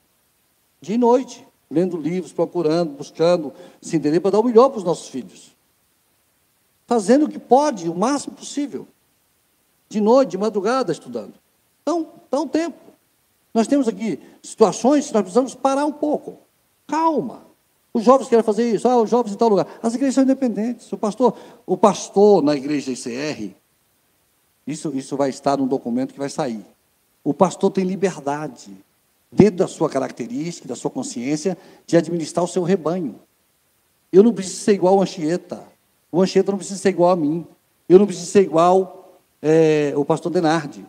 Dia 0.80 0.94
e 0.94 0.98
noite. 0.98 1.46
lendo 1.70 1.98
livros, 1.98 2.32
procurando, 2.32 2.92
buscando 2.92 3.52
se 3.82 3.94
entender 3.94 4.20
para 4.20 4.30
dar 4.30 4.38
o 4.38 4.42
melhor 4.42 4.70
para 4.70 4.78
os 4.78 4.84
nossos 4.84 5.08
filhos. 5.08 5.54
Fazendo 6.86 7.26
o 7.26 7.28
que 7.28 7.38
pode, 7.38 7.90
o 7.90 7.94
máximo 7.94 8.34
possível. 8.34 8.88
De 9.86 10.00
noite, 10.00 10.30
de 10.30 10.38
madrugada, 10.38 10.92
estudando. 10.92 11.34
Então, 11.82 12.08
dá 12.30 12.40
um 12.40 12.48
tempo. 12.48 12.85
Nós 13.56 13.66
temos 13.66 13.88
aqui 13.88 14.20
situações 14.42 15.06
que 15.06 15.14
nós 15.14 15.22
precisamos 15.22 15.54
parar 15.54 15.86
um 15.86 15.92
pouco. 15.92 16.36
Calma. 16.86 17.40
Os 17.90 18.04
jovens 18.04 18.28
querem 18.28 18.44
fazer 18.44 18.70
isso, 18.70 18.86
ah, 18.86 19.00
os 19.00 19.08
jovens 19.08 19.32
em 19.32 19.36
tal 19.38 19.48
lugar. 19.48 19.66
As 19.82 19.94
igrejas 19.94 20.16
são 20.16 20.24
independentes. 20.24 20.92
O 20.92 20.98
pastor, 20.98 21.34
o 21.64 21.74
pastor 21.74 22.42
na 22.42 22.54
igreja 22.54 22.92
ICR, 22.92 23.54
isso, 24.66 24.92
isso 24.94 25.16
vai 25.16 25.30
estar 25.30 25.56
num 25.56 25.66
documento 25.66 26.12
que 26.12 26.18
vai 26.18 26.28
sair. 26.28 26.62
O 27.24 27.32
pastor 27.32 27.70
tem 27.70 27.82
liberdade, 27.82 28.76
dentro 29.32 29.56
da 29.56 29.66
sua 29.66 29.88
característica, 29.88 30.68
da 30.68 30.76
sua 30.76 30.90
consciência, 30.90 31.56
de 31.86 31.96
administrar 31.96 32.44
o 32.44 32.48
seu 32.48 32.62
rebanho. 32.62 33.18
Eu 34.12 34.22
não 34.22 34.34
preciso 34.34 34.64
ser 34.64 34.74
igual 34.74 34.96
o 34.96 35.00
Anchieta. 35.00 35.64
O 36.12 36.20
Anchieta 36.20 36.52
não 36.52 36.58
precisa 36.58 36.78
ser 36.78 36.90
igual 36.90 37.08
a 37.08 37.16
mim. 37.16 37.46
Eu 37.88 37.98
não 37.98 38.04
preciso 38.04 38.30
ser 38.30 38.42
igual 38.42 39.18
é, 39.40 39.94
o 39.96 40.04
pastor 40.04 40.30
Denardi. 40.30 40.84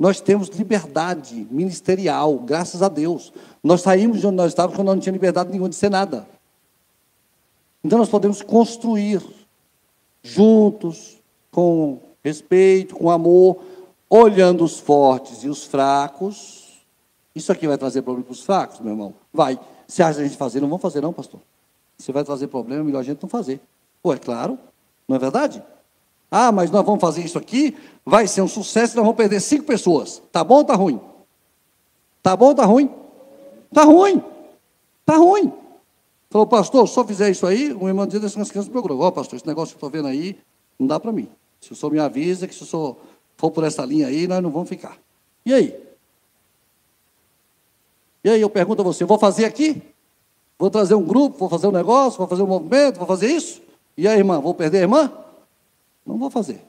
Nós 0.00 0.18
temos 0.18 0.48
liberdade 0.48 1.46
ministerial, 1.50 2.38
graças 2.38 2.82
a 2.82 2.88
Deus. 2.88 3.30
Nós 3.62 3.82
saímos 3.82 4.18
de 4.18 4.26
onde 4.26 4.36
nós 4.36 4.48
estávamos 4.48 4.74
quando 4.74 4.88
não 4.88 4.98
tinha 4.98 5.12
liberdade 5.12 5.50
nenhuma 5.50 5.68
de 5.68 5.76
ser 5.76 5.90
nada. 5.90 6.26
Então 7.84 7.98
nós 7.98 8.08
podemos 8.08 8.40
construir 8.40 9.22
juntos, 10.22 11.18
com 11.50 12.00
respeito, 12.24 12.94
com 12.94 13.10
amor, 13.10 13.62
olhando 14.08 14.64
os 14.64 14.80
fortes 14.80 15.44
e 15.44 15.50
os 15.50 15.64
fracos. 15.64 16.80
Isso 17.34 17.52
aqui 17.52 17.68
vai 17.68 17.76
trazer 17.76 18.00
problema 18.00 18.24
para 18.24 18.32
os 18.32 18.42
fracos, 18.42 18.80
meu 18.80 18.92
irmão? 18.92 19.12
Vai. 19.30 19.60
Se 19.86 20.02
acha 20.02 20.20
a 20.20 20.24
gente 20.24 20.36
fazer, 20.38 20.60
não 20.60 20.68
vamos 20.68 20.80
fazer, 20.80 21.02
não, 21.02 21.12
pastor. 21.12 21.40
Se 21.98 22.10
vai 22.10 22.24
trazer 22.24 22.46
problema, 22.46 22.80
é 22.80 22.84
melhor 22.84 23.00
a 23.00 23.02
gente 23.02 23.22
não 23.22 23.28
fazer. 23.28 23.60
Pô, 24.02 24.14
é 24.14 24.18
claro, 24.18 24.58
não 25.06 25.16
é 25.16 25.18
verdade? 25.18 25.62
Ah, 26.30 26.52
mas 26.52 26.70
nós 26.70 26.84
vamos 26.84 27.00
fazer 27.00 27.22
isso 27.22 27.36
aqui, 27.36 27.76
vai 28.06 28.28
ser 28.28 28.42
um 28.42 28.48
sucesso, 28.48 28.94
nós 28.94 29.04
vamos 29.04 29.16
perder 29.16 29.40
cinco 29.40 29.64
pessoas. 29.64 30.22
Tá 30.30 30.44
bom 30.44 30.56
ou 30.56 30.64
tá 30.64 30.74
ruim? 30.74 31.00
Tá 32.22 32.36
bom 32.36 32.46
ou 32.46 32.54
tá 32.54 32.64
ruim? 32.64 32.90
Tá 33.72 33.82
ruim. 33.82 34.22
Tá 35.04 35.16
ruim. 35.16 35.52
Falou, 36.30 36.46
pastor, 36.46 36.88
se 36.88 36.96
eu 36.96 37.04
fizer 37.04 37.30
isso 37.30 37.46
aí, 37.46 37.72
o 37.72 37.88
irmão 37.88 38.06
diz 38.06 38.22
assim, 38.22 38.40
as 38.40 38.50
crianças 38.50 38.70
procuram. 38.70 38.98
Ó, 39.00 39.08
oh, 39.08 39.12
pastor, 39.12 39.36
esse 39.36 39.46
negócio 39.46 39.76
que 39.76 39.84
eu 39.84 39.88
estou 39.88 40.02
vendo 40.02 40.08
aí, 40.08 40.38
não 40.78 40.86
dá 40.86 41.00
para 41.00 41.10
mim. 41.10 41.28
Se 41.60 41.72
o 41.72 41.76
senhor 41.76 41.90
me 41.90 41.98
avisa 41.98 42.46
que 42.46 42.54
se 42.54 42.62
o 42.62 42.66
senhor 42.66 42.96
for 43.36 43.50
por 43.50 43.64
essa 43.64 43.84
linha 43.84 44.06
aí, 44.06 44.28
nós 44.28 44.40
não 44.40 44.50
vamos 44.50 44.68
ficar. 44.68 44.96
E 45.44 45.52
aí? 45.52 45.76
E 48.22 48.30
aí 48.30 48.40
eu 48.40 48.50
pergunto 48.50 48.82
a 48.82 48.84
você, 48.84 49.04
vou 49.04 49.18
fazer 49.18 49.44
aqui? 49.44 49.82
Vou 50.58 50.70
trazer 50.70 50.94
um 50.94 51.02
grupo, 51.02 51.38
vou 51.38 51.48
fazer 51.48 51.66
um 51.66 51.72
negócio, 51.72 52.18
vou 52.18 52.28
fazer 52.28 52.42
um 52.42 52.46
movimento, 52.46 52.98
vou 52.98 53.06
fazer 53.06 53.28
isso? 53.28 53.62
E 53.96 54.06
aí, 54.06 54.18
irmã, 54.18 54.38
vou 54.40 54.54
perder 54.54 54.78
a 54.78 54.82
irmã? 54.82 55.12
Não 56.10 56.18
vou 56.18 56.30
fazer. 56.30 56.64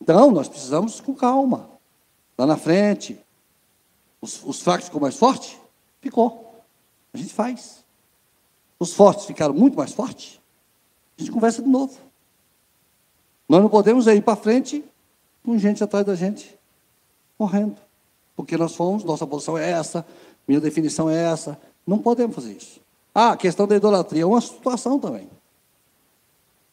Então, 0.00 0.30
nós 0.30 0.48
precisamos 0.48 1.00
com 1.00 1.14
calma. 1.14 1.70
Lá 2.36 2.46
na 2.46 2.56
frente, 2.56 3.18
os, 4.20 4.42
os 4.44 4.60
fracos 4.62 4.86
ficou 4.86 5.00
mais 5.00 5.16
forte? 5.16 5.60
Ficou. 6.00 6.62
A 7.12 7.18
gente 7.18 7.32
faz. 7.32 7.84
Os 8.78 8.94
fortes 8.94 9.26
ficaram 9.26 9.54
muito 9.54 9.76
mais 9.76 9.92
fortes? 9.92 10.40
A 11.16 11.22
gente 11.22 11.32
conversa 11.32 11.62
de 11.62 11.68
novo. 11.68 11.96
Nós 13.48 13.60
não 13.60 13.68
podemos 13.68 14.06
ir 14.06 14.22
para 14.22 14.34
frente 14.34 14.84
com 15.44 15.58
gente 15.58 15.84
atrás 15.84 16.06
da 16.06 16.14
gente, 16.14 16.58
correndo. 17.36 17.76
Porque 18.34 18.56
nós 18.56 18.74
fomos, 18.74 19.04
nossa 19.04 19.26
posição 19.26 19.58
é 19.58 19.70
essa, 19.70 20.06
minha 20.48 20.60
definição 20.60 21.10
é 21.10 21.16
essa. 21.16 21.60
Não 21.86 21.98
podemos 21.98 22.34
fazer 22.34 22.54
isso. 22.54 22.80
Ah, 23.14 23.32
a 23.32 23.36
questão 23.36 23.66
da 23.66 23.76
idolatria 23.76 24.22
é 24.22 24.26
uma 24.26 24.40
situação 24.40 24.98
também. 24.98 25.28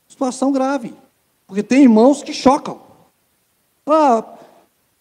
Situação 0.08 0.52
grave. 0.52 0.96
Porque 1.50 1.64
tem 1.64 1.82
irmãos 1.82 2.22
que 2.22 2.32
chocam. 2.32 2.80
Ah, 3.88 4.24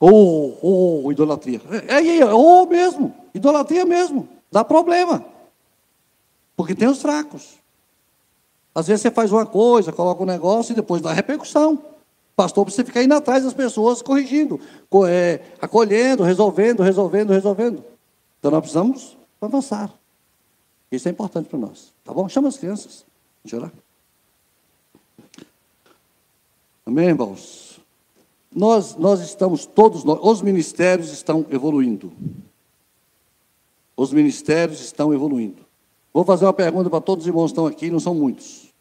ou 0.01 0.59
oh, 0.63 1.03
oh, 1.05 1.13
idolatria. 1.13 1.61
É, 1.87 1.97
é, 1.97 2.19
é, 2.21 2.25
ou 2.25 2.63
oh, 2.63 2.67
mesmo, 2.67 3.15
idolatria 3.35 3.85
mesmo. 3.85 4.27
Dá 4.51 4.65
problema. 4.65 5.23
Porque 6.57 6.75
tem 6.75 6.89
os 6.89 7.03
fracos. 7.03 7.59
Às 8.75 8.87
vezes 8.87 9.03
você 9.03 9.11
faz 9.11 9.31
uma 9.31 9.45
coisa, 9.45 9.93
coloca 9.93 10.23
um 10.23 10.27
negócio 10.27 10.73
e 10.73 10.75
depois 10.75 11.03
dá 11.03 11.13
repercussão. 11.13 11.83
Pastor 12.35 12.65
precisa 12.65 12.87
ficar 12.87 13.03
indo 13.03 13.15
atrás 13.15 13.45
das 13.45 13.53
pessoas, 13.53 14.01
corrigindo, 14.01 14.59
é, 15.07 15.43
acolhendo, 15.61 16.23
resolvendo, 16.23 16.83
resolvendo, 16.83 17.31
resolvendo. 17.31 17.85
Então 18.39 18.51
nós 18.51 18.61
precisamos 18.61 19.19
avançar. 19.39 19.93
Isso 20.91 21.09
é 21.09 21.11
importante 21.11 21.47
para 21.47 21.59
nós. 21.59 21.93
Tá 22.03 22.15
bom? 22.15 22.27
Chama 22.27 22.49
as 22.49 22.57
crianças. 22.57 23.05
Deixa 23.45 23.57
eu 23.57 23.61
orar. 23.61 23.73
Amém, 26.89 27.09
irmãos? 27.09 27.79
Nós, 28.51 28.97
nós 28.97 29.21
estamos 29.21 29.67
todos, 29.67 30.05
nós, 30.05 30.19
os 30.23 30.41
ministérios 30.41 31.13
estão 31.13 31.45
evoluindo. 31.51 32.11
Os 33.95 34.11
ministérios 34.11 34.81
estão 34.81 35.13
evoluindo. 35.13 35.67
Vou 36.15 36.25
fazer 36.25 36.47
uma 36.47 36.53
pergunta 36.55 36.89
para 36.89 37.03
todos 37.03 37.25
os 37.25 37.29
irmãos 37.29 37.49
que 37.49 37.53
estão 37.53 37.67
aqui, 37.67 37.91
não 37.91 38.01
são 38.01 38.15
muitos. 38.15 38.73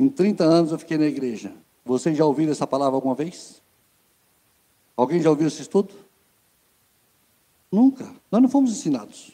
Em 0.00 0.08
30 0.08 0.42
anos 0.42 0.72
eu 0.72 0.80
fiquei 0.80 0.98
na 0.98 1.04
igreja. 1.04 1.52
Vocês 1.84 2.18
já 2.18 2.24
ouviram 2.24 2.50
essa 2.50 2.66
palavra 2.66 2.96
alguma 2.96 3.14
vez? 3.14 3.62
Alguém 4.96 5.22
já 5.22 5.30
ouviu 5.30 5.46
esse 5.46 5.62
estudo? 5.62 5.94
Nunca. 7.70 8.12
Nós 8.32 8.42
não 8.42 8.48
fomos 8.48 8.72
ensinados. 8.72 9.30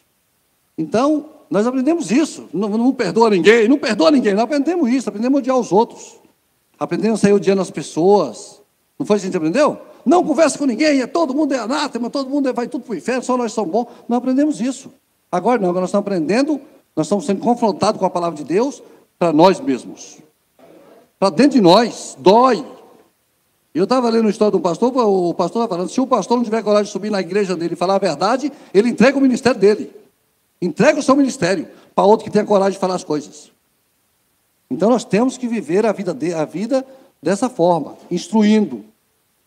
Então, 0.76 1.30
nós 1.48 1.66
aprendemos 1.66 2.10
isso. 2.10 2.50
Não, 2.52 2.68
não 2.68 2.92
perdoa 2.92 3.30
ninguém, 3.30 3.66
não 3.66 3.78
perdoa 3.78 4.10
ninguém. 4.10 4.34
Nós 4.34 4.44
aprendemos 4.44 4.90
isso, 4.90 5.08
aprendemos 5.08 5.38
a 5.38 5.40
odiar 5.40 5.58
os 5.58 5.72
outros. 5.72 6.25
Aprendemos 6.78 7.20
a 7.20 7.22
sair 7.22 7.32
odiando 7.32 7.62
as 7.62 7.70
pessoas. 7.70 8.60
Não 8.98 9.06
foi 9.06 9.16
assim 9.16 9.30
que 9.30 9.36
a 9.36 9.40
gente 9.40 9.48
aprendeu? 9.48 9.80
Não 10.04 10.22
conversa 10.24 10.56
com 10.56 10.66
ninguém, 10.66 11.00
é, 11.00 11.06
todo 11.06 11.34
mundo 11.34 11.52
é 11.52 11.58
anátema, 11.58 12.08
todo 12.08 12.30
mundo 12.30 12.48
é, 12.48 12.52
vai 12.52 12.68
tudo 12.68 12.84
para 12.84 12.92
o 12.92 12.96
inferno, 12.96 13.22
só 13.22 13.36
nós 13.36 13.52
somos 13.52 13.72
bons. 13.72 13.88
Nós 14.08 14.18
aprendemos 14.18 14.60
isso. 14.60 14.92
Agora 15.30 15.60
não, 15.60 15.68
agora 15.68 15.80
nós 15.80 15.90
estamos 15.90 16.06
aprendendo, 16.06 16.60
nós 16.94 17.06
estamos 17.06 17.26
sendo 17.26 17.40
confrontados 17.40 17.98
com 17.98 18.06
a 18.06 18.10
palavra 18.10 18.36
de 18.36 18.44
Deus 18.44 18.82
para 19.18 19.32
nós 19.32 19.58
mesmos. 19.58 20.18
Para 21.18 21.30
dentro 21.30 21.52
de 21.52 21.60
nós, 21.60 22.16
dói. 22.20 22.64
Eu 23.74 23.84
estava 23.84 24.08
lendo 24.08 24.28
a 24.28 24.30
história 24.30 24.52
de 24.52 24.56
um 24.56 24.60
pastor, 24.60 24.96
o 24.96 25.34
pastor 25.34 25.62
estava 25.62 25.68
falando, 25.68 25.90
se 25.90 26.00
o 26.00 26.06
pastor 26.06 26.36
não 26.36 26.44
tiver 26.44 26.62
coragem 26.62 26.84
de 26.84 26.92
subir 26.92 27.10
na 27.10 27.20
igreja 27.20 27.56
dele 27.56 27.74
e 27.74 27.76
falar 27.76 27.96
a 27.96 27.98
verdade, 27.98 28.52
ele 28.72 28.88
entrega 28.88 29.18
o 29.18 29.20
ministério 29.20 29.60
dele. 29.60 29.92
Entrega 30.62 30.98
o 30.98 31.02
seu 31.02 31.16
ministério 31.16 31.68
para 31.94 32.04
outro 32.04 32.24
que 32.24 32.30
tenha 32.30 32.44
coragem 32.44 32.72
de 32.72 32.78
falar 32.78 32.94
as 32.94 33.04
coisas. 33.04 33.50
Então 34.70 34.90
nós 34.90 35.04
temos 35.04 35.36
que 35.38 35.46
viver 35.46 35.86
a 35.86 35.92
vida, 35.92 36.12
de, 36.12 36.34
a 36.34 36.44
vida 36.44 36.86
dessa 37.22 37.48
forma, 37.48 37.96
instruindo, 38.10 38.84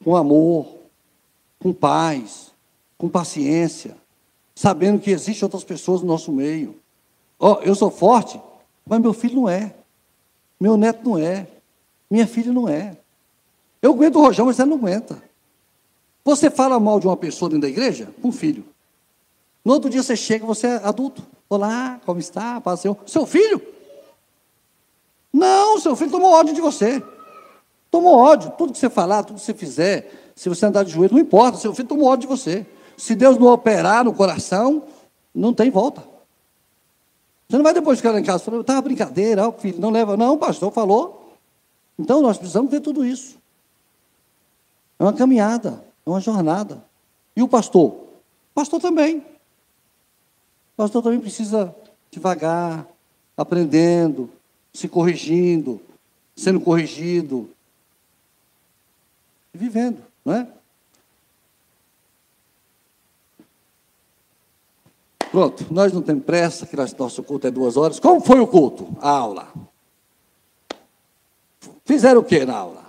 com 0.04 0.16
amor, 0.16 0.76
com 1.60 1.74
paz, 1.74 2.52
com 2.98 3.10
paciência, 3.10 3.96
sabendo 4.56 5.00
que 5.00 5.12
existem 5.12 5.46
outras 5.46 5.64
pessoas 5.64 6.02
no 6.02 6.08
nosso 6.08 6.32
meio. 6.32 6.76
Oh, 7.38 7.58
eu 7.62 7.76
sou 7.76 7.92
forte, 7.92 8.40
mas 8.86 9.00
meu 9.00 9.14
filho 9.14 9.36
não 9.36 9.50
é. 9.50 9.74
Meu 10.60 10.76
neto 10.76 11.08
não 11.08 11.18
é. 11.18 11.48
Minha 12.10 12.28
filha 12.28 12.52
não 12.52 12.68
é. 12.68 12.98
Eu 13.82 13.94
aguento 13.94 14.18
o 14.18 14.22
rojão, 14.22 14.46
mas 14.46 14.56
você 14.56 14.66
não 14.66 14.78
aguenta. 14.78 15.22
Você 16.26 16.50
fala 16.50 16.80
mal 16.80 17.00
de 17.00 17.08
uma 17.08 17.16
pessoa 17.16 17.50
dentro 17.50 17.62
da 17.62 17.70
igreja? 17.70 18.10
Um 18.24 18.32
filho. 18.32 18.66
No 19.64 19.74
outro 19.74 19.90
dia 19.90 20.04
você 20.04 20.16
chega, 20.16 20.46
você 20.46 20.68
é 20.68 20.76
adulto. 20.84 21.24
Olá, 21.48 22.00
como 22.06 22.20
está? 22.20 22.60
Passeu. 22.60 22.98
Seu 23.06 23.26
filho? 23.26 23.62
Não, 25.32 25.80
seu 25.80 25.96
filho 25.96 26.12
tomou 26.12 26.32
ódio 26.32 26.54
de 26.54 26.62
você. 26.62 27.04
Tomou 27.92 28.18
ódio. 28.18 28.52
Tudo 28.58 28.74
que 28.74 28.80
você 28.80 28.90
falar, 28.90 29.24
tudo 29.24 29.38
que 29.38 29.46
você 29.46 29.54
fizer, 29.54 30.32
se 30.36 30.50
você 30.50 30.66
andar 30.66 30.84
de 30.84 30.92
joelho, 30.92 31.14
não 31.14 31.22
importa. 31.22 31.58
Seu 31.58 31.74
filho 31.74 31.88
tomou 31.88 32.08
ódio 32.08 32.28
de 32.28 32.36
você. 32.36 32.66
Se 32.98 33.16
Deus 33.16 33.38
não 33.38 33.48
operar 33.48 34.04
no 34.04 34.14
coração, 34.14 34.84
não 35.34 35.54
tem 35.54 35.70
volta. 35.70 36.02
Você 37.48 37.58
não 37.58 37.64
vai 37.64 37.74
depois 37.74 37.98
ficar 37.98 38.12
lá 38.12 38.20
em 38.20 38.24
casa 38.24 38.44
falando, 38.44 38.64
tá 38.64 38.80
brincadeira, 38.80 39.48
ó, 39.48 39.52
filho, 39.52 39.80
não 39.80 39.90
leva. 39.90 40.16
Não, 40.16 40.34
o 40.34 40.38
pastor 40.38 40.72
falou. 40.72 41.36
Então 41.98 42.22
nós 42.22 42.38
precisamos 42.38 42.70
ver 42.70 42.80
tudo 42.80 43.04
isso. 43.06 43.38
É 45.00 45.04
uma 45.04 45.14
caminhada, 45.14 45.84
é 46.06 46.10
uma 46.10 46.20
jornada. 46.20 46.84
E 47.36 47.42
o 47.42 47.48
pastor? 47.48 47.92
O 47.92 48.54
pastor 48.54 48.80
também. 48.80 49.18
O 49.18 50.78
pastor 50.78 51.02
também 51.02 51.20
precisa 51.20 51.74
devagar, 52.12 52.86
aprendendo, 53.36 54.30
se 54.74 54.88
corrigindo, 54.88 55.82
sendo 56.36 56.60
corrigido, 56.60 57.50
vivendo, 59.54 60.02
não 60.24 60.34
é? 60.36 60.48
Pronto, 65.32 65.66
nós 65.72 65.94
não 65.94 66.02
temos 66.02 66.24
pressa, 66.24 66.66
que 66.66 66.76
nosso 66.98 67.22
culto 67.24 67.46
é 67.46 67.52
duas 67.52 67.78
horas. 67.78 68.00
Como 68.00 68.20
foi 68.20 68.40
o 68.40 68.48
culto? 68.48 68.98
A 69.00 69.10
aula. 69.10 69.54
Fizeram 71.86 72.22
o 72.22 72.24
que 72.24 72.46
na 72.46 72.58
aula? 72.58 72.86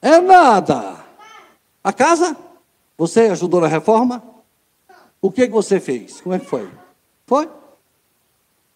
É 0.00 0.18
nada. 0.18 1.04
A 1.84 1.92
casa? 1.92 2.36
Você 2.96 3.20
ajudou 3.22 3.60
na 3.60 3.66
reforma? 3.66 4.22
O 5.20 5.30
que, 5.30 5.46
que 5.46 5.52
você 5.52 5.78
fez? 5.78 6.20
Como 6.20 6.34
é 6.34 6.38
que 6.38 6.46
foi? 6.46 6.70
Foi? 7.26 7.48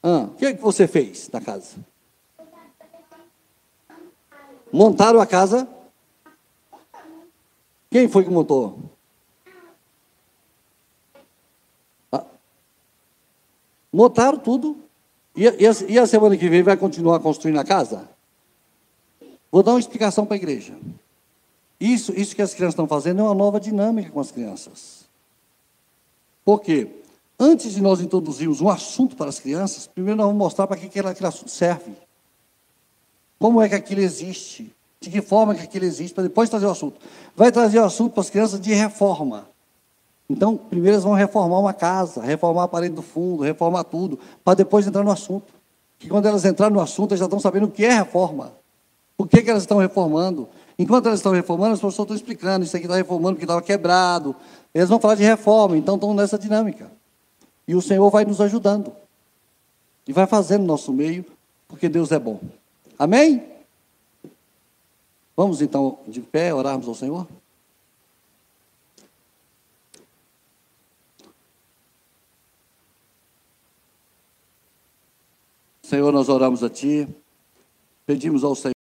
Ah, 0.06 0.24
o 0.24 0.34
que, 0.34 0.44
é 0.44 0.52
que 0.52 0.60
você 0.60 0.86
fez 0.86 1.30
na 1.32 1.40
casa? 1.40 1.76
Montaram 4.70 5.18
a 5.18 5.26
casa? 5.26 5.66
Quem 7.90 8.06
foi 8.06 8.22
que 8.22 8.28
montou? 8.28 8.78
Ah. 12.12 12.26
Montaram 13.90 14.36
tudo. 14.38 14.76
E, 15.34 15.44
e, 15.44 15.66
a, 15.66 15.72
e 15.88 15.98
a 15.98 16.06
semana 16.06 16.36
que 16.36 16.50
vem 16.50 16.62
vai 16.62 16.76
continuar 16.76 17.18
construindo 17.20 17.58
a 17.58 17.64
casa? 17.64 18.06
Vou 19.50 19.62
dar 19.62 19.72
uma 19.72 19.80
explicação 19.80 20.26
para 20.26 20.34
a 20.34 20.36
igreja. 20.36 20.76
Isso, 21.80 22.12
isso 22.12 22.36
que 22.36 22.42
as 22.42 22.52
crianças 22.52 22.74
estão 22.74 22.86
fazendo 22.86 23.20
é 23.20 23.24
uma 23.24 23.34
nova 23.34 23.58
dinâmica 23.58 24.10
com 24.10 24.20
as 24.20 24.30
crianças. 24.30 25.06
Por 26.44 26.60
quê? 26.60 26.90
Antes 27.38 27.72
de 27.74 27.82
nós 27.82 28.00
introduzirmos 28.00 28.60
um 28.60 28.68
assunto 28.68 29.16
para 29.16 29.28
as 29.28 29.40
crianças, 29.40 29.86
primeiro 29.86 30.16
nós 30.16 30.26
vamos 30.26 30.38
mostrar 30.38 30.66
para 30.66 30.76
que 30.76 30.86
aquele, 30.86 31.26
assunto 31.26 31.50
serve. 31.50 31.92
Como 33.38 33.60
é 33.60 33.68
que 33.68 33.74
aquilo 33.74 34.00
existe? 34.00 34.72
De 35.00 35.10
que 35.10 35.20
forma 35.20 35.54
que 35.54 35.62
aquilo 35.62 35.84
existe, 35.84 36.14
para 36.14 36.22
depois 36.22 36.48
trazer 36.48 36.66
o 36.66 36.70
assunto. 36.70 37.00
Vai 37.36 37.50
trazer 37.50 37.78
o 37.80 37.84
assunto 37.84 38.12
para 38.12 38.20
as 38.20 38.30
crianças 38.30 38.60
de 38.60 38.72
reforma. 38.72 39.48
Então, 40.30 40.56
primeiro 40.56 40.94
eles 40.94 41.04
vão 41.04 41.12
reformar 41.12 41.58
uma 41.58 41.74
casa, 41.74 42.22
reformar 42.22 42.64
a 42.64 42.68
parede 42.68 42.94
do 42.94 43.02
fundo, 43.02 43.42
reformar 43.42 43.84
tudo, 43.84 44.18
para 44.42 44.54
depois 44.54 44.86
entrar 44.86 45.02
no 45.02 45.10
assunto. 45.10 45.52
Que 45.98 46.08
quando 46.08 46.26
elas 46.26 46.44
entrarem 46.44 46.74
no 46.74 46.80
assunto, 46.80 47.12
elas 47.12 47.18
já 47.18 47.26
estão 47.26 47.40
sabendo 47.40 47.66
o 47.66 47.70
que 47.70 47.84
é 47.84 47.92
reforma. 47.92 48.52
Por 49.16 49.28
que, 49.28 49.42
que 49.42 49.50
elas 49.50 49.62
estão 49.64 49.78
reformando? 49.78 50.48
Enquanto 50.78 51.06
elas 51.06 51.18
estão 51.18 51.32
reformando, 51.32 51.74
as 51.74 51.78
pessoas 51.78 51.94
estão 51.98 52.16
explicando, 52.16 52.64
isso 52.64 52.76
aqui 52.76 52.86
está 52.86 52.96
reformando 52.96 53.34
porque 53.34 53.44
estava 53.44 53.62
quebrado. 53.62 54.34
Eles 54.72 54.88
vão 54.88 54.98
falar 54.98 55.14
de 55.14 55.22
reforma, 55.22 55.76
então 55.76 55.96
estão 55.96 56.14
nessa 56.14 56.38
dinâmica. 56.38 56.90
E 57.66 57.74
o 57.74 57.82
Senhor 57.82 58.10
vai 58.10 58.24
nos 58.24 58.40
ajudando. 58.40 58.92
E 60.06 60.12
vai 60.12 60.26
fazendo 60.26 60.62
no 60.62 60.66
nosso 60.66 60.92
meio, 60.92 61.24
porque 61.66 61.88
Deus 61.88 62.12
é 62.12 62.18
bom. 62.18 62.40
Amém? 62.98 63.42
Vamos 65.36 65.60
então 65.60 65.98
de 66.06 66.20
pé 66.20 66.54
orarmos 66.54 66.86
ao 66.86 66.94
Senhor? 66.94 67.26
Senhor, 75.82 76.12
nós 76.12 76.28
oramos 76.28 76.62
a 76.64 76.70
Ti, 76.70 77.08
pedimos 78.06 78.42
ao 78.42 78.54
Senhor. 78.54 78.72